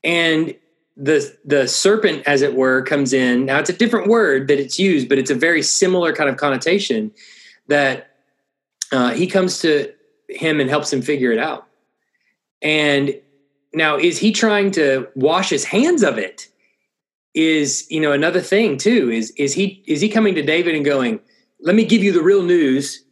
And 0.05 0.55
the 0.97 1.37
the 1.45 1.69
serpent, 1.69 2.23
as 2.27 2.43
it 2.43 2.55
were, 2.55 2.83
comes 2.83 3.12
in. 3.12 3.47
Now 3.47 3.59
it's 3.59 3.71
a 3.71 3.73
different 3.73 4.09
word 4.09 4.49
that 4.49 4.59
it's 4.59 4.79
used, 4.79 5.09
but 5.09 5.19
it's 5.19 5.31
a 5.31 5.35
very 5.35 5.62
similar 5.62 6.12
kind 6.12 6.29
of 6.29 6.37
connotation 6.37 7.12
that 7.69 8.11
uh, 8.91 9.12
he 9.12 9.27
comes 9.27 9.61
to 9.61 9.93
him 10.29 10.61
and 10.61 10.69
helps 10.69 10.93
him 10.93 11.03
figure 11.03 11.31
it 11.31 11.39
out. 11.39 11.66
And 12.62 13.14
now, 13.73 13.97
is 13.97 14.19
he 14.19 14.33
trying 14.33 14.71
to 14.73 15.09
wash 15.14 15.51
his 15.51 15.64
hands 15.64 16.03
of 16.03 16.19
it? 16.19 16.49
Is 17.35 17.87
you 17.91 18.01
know 18.01 18.12
another 18.12 18.41
thing 18.41 18.79
too? 18.79 19.11
Is 19.11 19.31
is 19.33 19.55
he 19.55 19.85
is 19.87 20.01
he 20.01 20.09
coming 20.09 20.35
to 20.35 20.43
David 20.43 20.75
and 20.75 20.85
going, 20.85 21.21
"Let 21.61 21.77
me 21.77 21.85
give 21.85 22.03
you 22.03 22.12
the 22.12 22.23
real 22.23 22.43
news." 22.43 23.05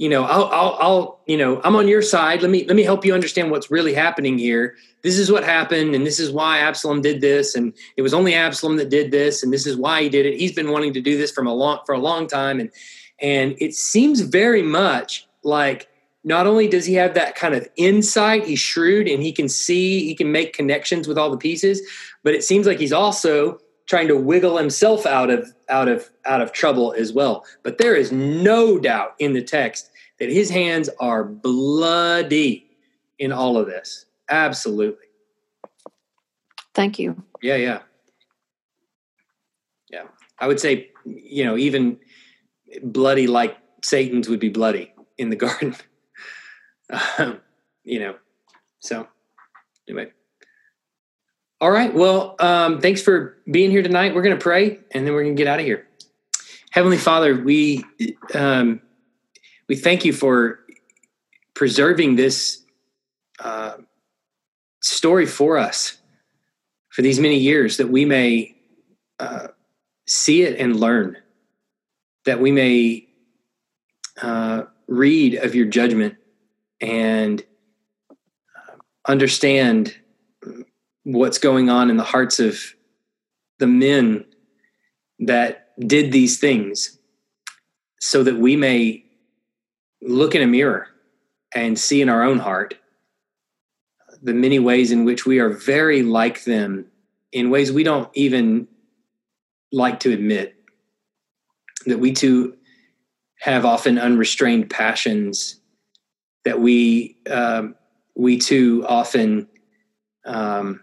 You 0.00 0.08
know, 0.08 0.24
I'll, 0.24 0.46
I'll, 0.46 0.78
I'll, 0.80 1.20
you 1.26 1.36
know, 1.36 1.60
I'm 1.62 1.76
on 1.76 1.86
your 1.86 2.00
side. 2.00 2.40
Let 2.40 2.50
me, 2.50 2.64
let 2.64 2.74
me 2.74 2.84
help 2.84 3.04
you 3.04 3.12
understand 3.12 3.50
what's 3.50 3.70
really 3.70 3.92
happening 3.92 4.38
here. 4.38 4.74
This 5.02 5.18
is 5.18 5.30
what 5.30 5.44
happened, 5.44 5.94
and 5.94 6.06
this 6.06 6.18
is 6.18 6.30
why 6.30 6.60
Absalom 6.60 7.02
did 7.02 7.20
this, 7.20 7.54
and 7.54 7.74
it 7.98 8.00
was 8.00 8.14
only 8.14 8.32
Absalom 8.32 8.78
that 8.78 8.88
did 8.88 9.10
this, 9.10 9.42
and 9.42 9.52
this 9.52 9.66
is 9.66 9.76
why 9.76 10.02
he 10.02 10.08
did 10.08 10.24
it. 10.24 10.38
He's 10.38 10.54
been 10.54 10.70
wanting 10.70 10.94
to 10.94 11.02
do 11.02 11.18
this 11.18 11.30
from 11.30 11.46
a 11.46 11.52
long, 11.52 11.80
for 11.84 11.94
a 11.94 11.98
long 11.98 12.26
time, 12.26 12.60
and, 12.60 12.70
and 13.20 13.54
it 13.58 13.74
seems 13.74 14.22
very 14.22 14.62
much 14.62 15.28
like 15.42 15.86
not 16.24 16.46
only 16.46 16.66
does 16.66 16.86
he 16.86 16.94
have 16.94 17.12
that 17.12 17.34
kind 17.34 17.54
of 17.54 17.68
insight, 17.76 18.46
he's 18.46 18.58
shrewd 18.58 19.06
and 19.06 19.22
he 19.22 19.32
can 19.32 19.50
see, 19.50 20.06
he 20.06 20.14
can 20.14 20.32
make 20.32 20.54
connections 20.54 21.08
with 21.08 21.18
all 21.18 21.30
the 21.30 21.36
pieces, 21.36 21.82
but 22.22 22.32
it 22.32 22.42
seems 22.42 22.66
like 22.66 22.78
he's 22.78 22.92
also 22.92 23.58
trying 23.90 24.06
to 24.06 24.16
wiggle 24.16 24.56
himself 24.56 25.04
out 25.04 25.30
of 25.30 25.52
out 25.68 25.88
of 25.88 26.10
out 26.24 26.40
of 26.40 26.52
trouble 26.52 26.94
as 26.96 27.12
well. 27.12 27.44
But 27.64 27.78
there 27.78 27.96
is 27.96 28.12
no 28.12 28.78
doubt 28.78 29.14
in 29.18 29.32
the 29.32 29.42
text 29.42 29.89
that 30.20 30.30
his 30.30 30.50
hands 30.50 30.88
are 31.00 31.24
bloody 31.24 32.70
in 33.18 33.32
all 33.32 33.56
of 33.56 33.66
this. 33.66 34.06
Absolutely. 34.28 35.06
Thank 36.74 36.98
you. 36.98 37.20
Yeah, 37.42 37.56
yeah. 37.56 37.80
Yeah. 39.90 40.04
I 40.38 40.46
would 40.46 40.60
say, 40.60 40.90
you 41.04 41.44
know, 41.44 41.56
even 41.56 41.98
bloody 42.82 43.26
like 43.26 43.56
Satan's 43.82 44.28
would 44.28 44.40
be 44.40 44.50
bloody 44.50 44.92
in 45.18 45.30
the 45.30 45.36
garden. 45.44 45.74
Um, 47.18 47.40
you 47.82 47.98
know, 47.98 48.16
so 48.78 49.08
anyway. 49.88 50.12
All 51.60 51.70
right. 51.70 51.92
Well, 51.92 52.36
um, 52.38 52.80
thanks 52.80 53.02
for 53.02 53.38
being 53.50 53.70
here 53.70 53.82
tonight. 53.82 54.14
We're 54.14 54.22
going 54.22 54.36
to 54.36 54.42
pray 54.42 54.78
and 54.92 55.06
then 55.06 55.12
we're 55.12 55.24
going 55.24 55.36
to 55.36 55.40
get 55.40 55.50
out 55.50 55.60
of 55.60 55.66
here. 55.66 55.86
Heavenly 56.70 56.96
Father, 56.98 57.34
we 57.36 57.84
um, 58.34 58.80
we 59.70 59.76
thank 59.76 60.04
you 60.04 60.12
for 60.12 60.58
preserving 61.54 62.16
this 62.16 62.64
uh, 63.38 63.74
story 64.82 65.26
for 65.26 65.58
us 65.58 65.96
for 66.88 67.02
these 67.02 67.20
many 67.20 67.38
years 67.38 67.76
that 67.76 67.88
we 67.88 68.04
may 68.04 68.56
uh, 69.20 69.46
see 70.08 70.42
it 70.42 70.58
and 70.58 70.80
learn, 70.80 71.16
that 72.24 72.40
we 72.40 72.50
may 72.50 73.06
uh, 74.20 74.64
read 74.88 75.36
of 75.36 75.54
your 75.54 75.66
judgment 75.66 76.16
and 76.80 77.44
uh, 78.10 78.74
understand 79.06 79.94
what's 81.04 81.38
going 81.38 81.70
on 81.70 81.90
in 81.90 81.96
the 81.96 82.02
hearts 82.02 82.40
of 82.40 82.58
the 83.60 83.68
men 83.68 84.24
that 85.20 85.68
did 85.78 86.10
these 86.10 86.40
things 86.40 86.98
so 88.00 88.24
that 88.24 88.36
we 88.36 88.56
may 88.56 89.04
look 90.02 90.34
in 90.34 90.42
a 90.42 90.46
mirror 90.46 90.88
and 91.54 91.78
see 91.78 92.00
in 92.00 92.08
our 92.08 92.22
own 92.22 92.38
heart 92.38 92.74
the 94.22 94.34
many 94.34 94.58
ways 94.58 94.92
in 94.92 95.04
which 95.04 95.24
we 95.24 95.38
are 95.38 95.48
very 95.48 96.02
like 96.02 96.44
them 96.44 96.86
in 97.32 97.50
ways 97.50 97.72
we 97.72 97.82
don't 97.82 98.08
even 98.14 98.66
like 99.72 100.00
to 100.00 100.12
admit. 100.12 100.54
That 101.86 101.98
we 101.98 102.12
too 102.12 102.56
have 103.40 103.64
often 103.64 103.98
unrestrained 103.98 104.68
passions 104.68 105.60
that 106.44 106.60
we 106.60 107.16
um, 107.30 107.74
we 108.14 108.38
too 108.38 108.84
often 108.86 109.48
um, 110.26 110.80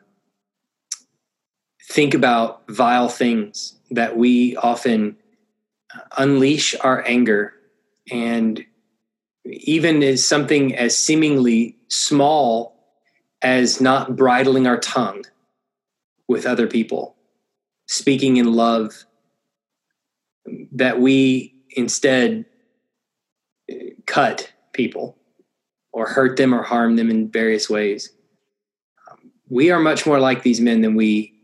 think 1.90 2.14
about 2.14 2.64
vile 2.70 3.10
things 3.10 3.76
that 3.92 4.18
we 4.18 4.56
often 4.58 5.18
unleash 6.18 6.76
our 6.82 7.06
anger 7.08 7.54
and 8.12 8.66
even 9.50 10.04
as 10.04 10.26
something 10.26 10.76
as 10.76 10.98
seemingly 10.98 11.76
small 11.90 12.76
as 13.42 13.80
not 13.80 14.16
bridling 14.16 14.68
our 14.68 14.80
tongue 14.80 15.24
with 16.28 16.46
other 16.46 16.68
people 16.68 17.16
speaking 17.88 18.38
in 18.38 18.54
love 18.54 19.06
that 20.72 21.00
we 21.00 21.54
instead 21.72 22.46
uh, 23.72 23.76
cut 24.06 24.52
people 24.74 25.18
or 25.94 26.08
hurt 26.08 26.38
them 26.38 26.54
or 26.54 26.64
harm 26.64 26.96
them 26.96 27.10
in 27.10 27.30
various 27.30 27.70
ways 27.70 28.12
um, 29.10 29.32
we 29.50 29.72
are 29.72 29.80
much 29.80 30.06
more 30.06 30.20
like 30.20 30.44
these 30.44 30.60
men 30.60 30.82
than 30.82 30.96
we 30.96 31.38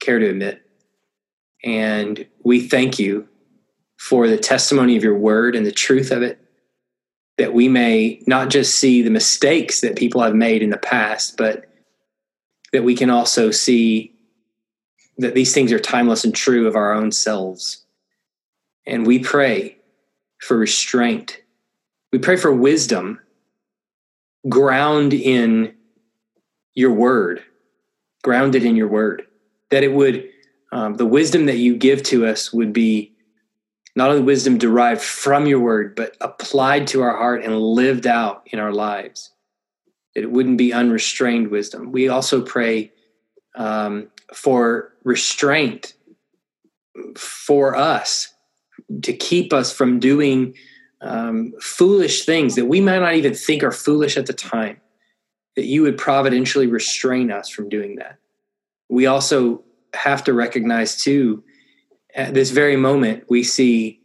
care 0.00 0.18
to 0.18 0.28
admit. 0.28 0.62
And 1.64 2.26
we 2.44 2.60
thank 2.60 2.98
you 2.98 3.28
for 3.98 4.28
the 4.28 4.38
testimony 4.38 4.96
of 4.96 5.02
your 5.02 5.18
word 5.18 5.56
and 5.56 5.66
the 5.66 5.72
truth 5.72 6.10
of 6.10 6.22
it, 6.22 6.40
that 7.38 7.54
we 7.54 7.68
may 7.68 8.22
not 8.26 8.50
just 8.50 8.74
see 8.76 9.02
the 9.02 9.10
mistakes 9.10 9.80
that 9.80 9.96
people 9.96 10.22
have 10.22 10.34
made 10.34 10.62
in 10.62 10.70
the 10.70 10.76
past, 10.76 11.36
but 11.36 11.66
that 12.72 12.84
we 12.84 12.94
can 12.94 13.10
also 13.10 13.50
see 13.50 14.12
that 15.16 15.34
these 15.34 15.54
things 15.54 15.72
are 15.72 15.78
timeless 15.78 16.24
and 16.24 16.34
true 16.34 16.66
of 16.66 16.76
our 16.76 16.92
own 16.92 17.10
selves. 17.10 17.84
And 18.86 19.06
we 19.06 19.18
pray 19.18 19.78
for 20.40 20.56
restraint. 20.56 21.40
We 22.12 22.18
pray 22.18 22.36
for 22.36 22.52
wisdom 22.52 23.20
ground 24.48 25.12
in 25.12 25.74
your 26.74 26.92
word, 26.92 27.42
grounded 28.22 28.64
in 28.64 28.76
your 28.76 28.88
word 28.88 29.26
that 29.70 29.82
it 29.82 29.92
would 29.92 30.28
um, 30.70 30.96
the 30.96 31.06
wisdom 31.06 31.46
that 31.46 31.56
you 31.56 31.76
give 31.76 32.02
to 32.04 32.26
us 32.26 32.52
would 32.52 32.72
be 32.72 33.12
not 33.98 34.10
only 34.10 34.22
wisdom 34.22 34.58
derived 34.58 35.02
from 35.02 35.46
your 35.46 35.58
word 35.58 35.96
but 35.96 36.16
applied 36.20 36.86
to 36.86 37.02
our 37.02 37.16
heart 37.16 37.44
and 37.44 37.60
lived 37.60 38.06
out 38.06 38.42
in 38.46 38.60
our 38.60 38.72
lives. 38.72 39.32
It 40.14 40.30
wouldn't 40.30 40.56
be 40.56 40.72
unrestrained 40.72 41.48
wisdom. 41.48 41.90
We 41.90 42.08
also 42.08 42.40
pray 42.40 42.92
um, 43.56 44.08
for 44.32 44.92
restraint 45.02 45.94
for 47.16 47.74
us 47.74 48.32
to 49.02 49.12
keep 49.12 49.52
us 49.52 49.72
from 49.72 49.98
doing 49.98 50.54
um, 51.00 51.52
foolish 51.60 52.24
things 52.24 52.54
that 52.54 52.66
we 52.66 52.80
might 52.80 53.00
not 53.00 53.14
even 53.14 53.34
think 53.34 53.64
are 53.64 53.72
foolish 53.72 54.16
at 54.16 54.26
the 54.26 54.32
time 54.32 54.80
that 55.56 55.64
you 55.64 55.82
would 55.82 55.98
providentially 55.98 56.68
restrain 56.68 57.32
us 57.32 57.48
from 57.48 57.68
doing 57.68 57.96
that. 57.96 58.16
We 58.88 59.06
also 59.06 59.64
have 59.92 60.22
to 60.24 60.32
recognize 60.32 61.02
too 61.02 61.42
at 62.14 62.34
this 62.34 62.50
very 62.50 62.76
moment 62.76 63.24
we 63.28 63.42
see 63.42 64.00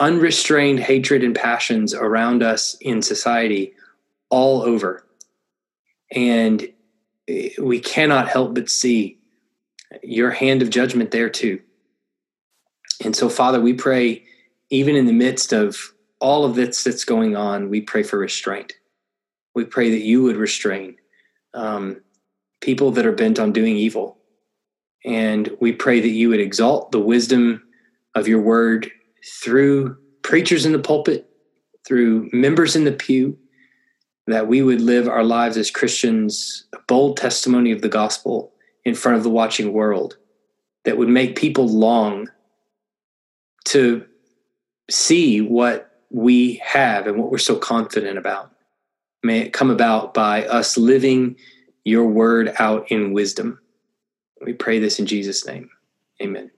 unrestrained 0.00 0.80
hatred 0.80 1.22
and 1.22 1.34
passions 1.34 1.94
around 1.94 2.42
us 2.42 2.74
in 2.80 3.02
society 3.02 3.74
all 4.30 4.62
over. 4.62 5.04
And 6.12 6.68
we 7.60 7.80
cannot 7.80 8.28
help 8.28 8.54
but 8.54 8.70
see 8.70 9.18
your 10.02 10.30
hand 10.30 10.62
of 10.62 10.70
judgment 10.70 11.10
there 11.10 11.28
too. 11.28 11.60
And 13.04 13.14
so 13.14 13.28
father 13.28 13.60
we 13.60 13.74
pray 13.74 14.24
even 14.70 14.96
in 14.96 15.06
the 15.06 15.12
midst 15.12 15.52
of 15.52 15.76
all 16.18 16.44
of 16.44 16.54
this 16.54 16.82
that's 16.82 17.04
going 17.04 17.36
on 17.36 17.68
we 17.68 17.80
pray 17.80 18.02
for 18.02 18.18
restraint. 18.18 18.74
We 19.54 19.64
pray 19.64 19.90
that 19.90 20.02
you 20.02 20.22
would 20.22 20.36
restrain 20.36 20.96
um, 21.54 22.02
people 22.60 22.90
that 22.92 23.06
are 23.06 23.12
bent 23.12 23.38
on 23.38 23.52
doing 23.52 23.76
evil 23.76 24.18
and 25.06 25.56
we 25.60 25.72
pray 25.72 26.00
that 26.00 26.08
you 26.08 26.28
would 26.28 26.40
exalt 26.40 26.90
the 26.90 27.00
wisdom 27.00 27.62
of 28.14 28.26
your 28.26 28.40
word 28.40 28.90
through 29.40 29.96
preachers 30.22 30.66
in 30.66 30.72
the 30.72 30.78
pulpit, 30.78 31.30
through 31.86 32.28
members 32.32 32.74
in 32.74 32.84
the 32.84 32.92
pew, 32.92 33.38
that 34.26 34.48
we 34.48 34.60
would 34.60 34.80
live 34.80 35.08
our 35.08 35.22
lives 35.22 35.56
as 35.56 35.70
Christians, 35.70 36.66
a 36.74 36.78
bold 36.88 37.16
testimony 37.16 37.70
of 37.70 37.80
the 37.80 37.88
gospel 37.88 38.52
in 38.84 38.94
front 38.94 39.16
of 39.16 39.22
the 39.22 39.30
watching 39.30 39.72
world 39.72 40.16
that 40.84 40.98
would 40.98 41.08
make 41.08 41.36
people 41.36 41.68
long 41.68 42.28
to 43.66 44.04
see 44.90 45.40
what 45.40 46.00
we 46.10 46.60
have 46.64 47.06
and 47.06 47.18
what 47.18 47.30
we're 47.30 47.38
so 47.38 47.56
confident 47.56 48.18
about. 48.18 48.50
May 49.22 49.40
it 49.40 49.52
come 49.52 49.70
about 49.70 50.14
by 50.14 50.46
us 50.46 50.76
living 50.76 51.36
your 51.84 52.06
word 52.06 52.52
out 52.58 52.90
in 52.90 53.12
wisdom. 53.12 53.60
We 54.44 54.52
pray 54.52 54.78
this 54.78 54.98
in 54.98 55.06
Jesus' 55.06 55.46
name. 55.46 55.70
Amen. 56.20 56.50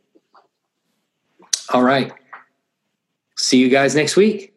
All 1.71 1.83
right. 1.83 2.13
See 3.37 3.59
you 3.59 3.69
guys 3.69 3.95
next 3.95 4.17
week. 4.17 4.55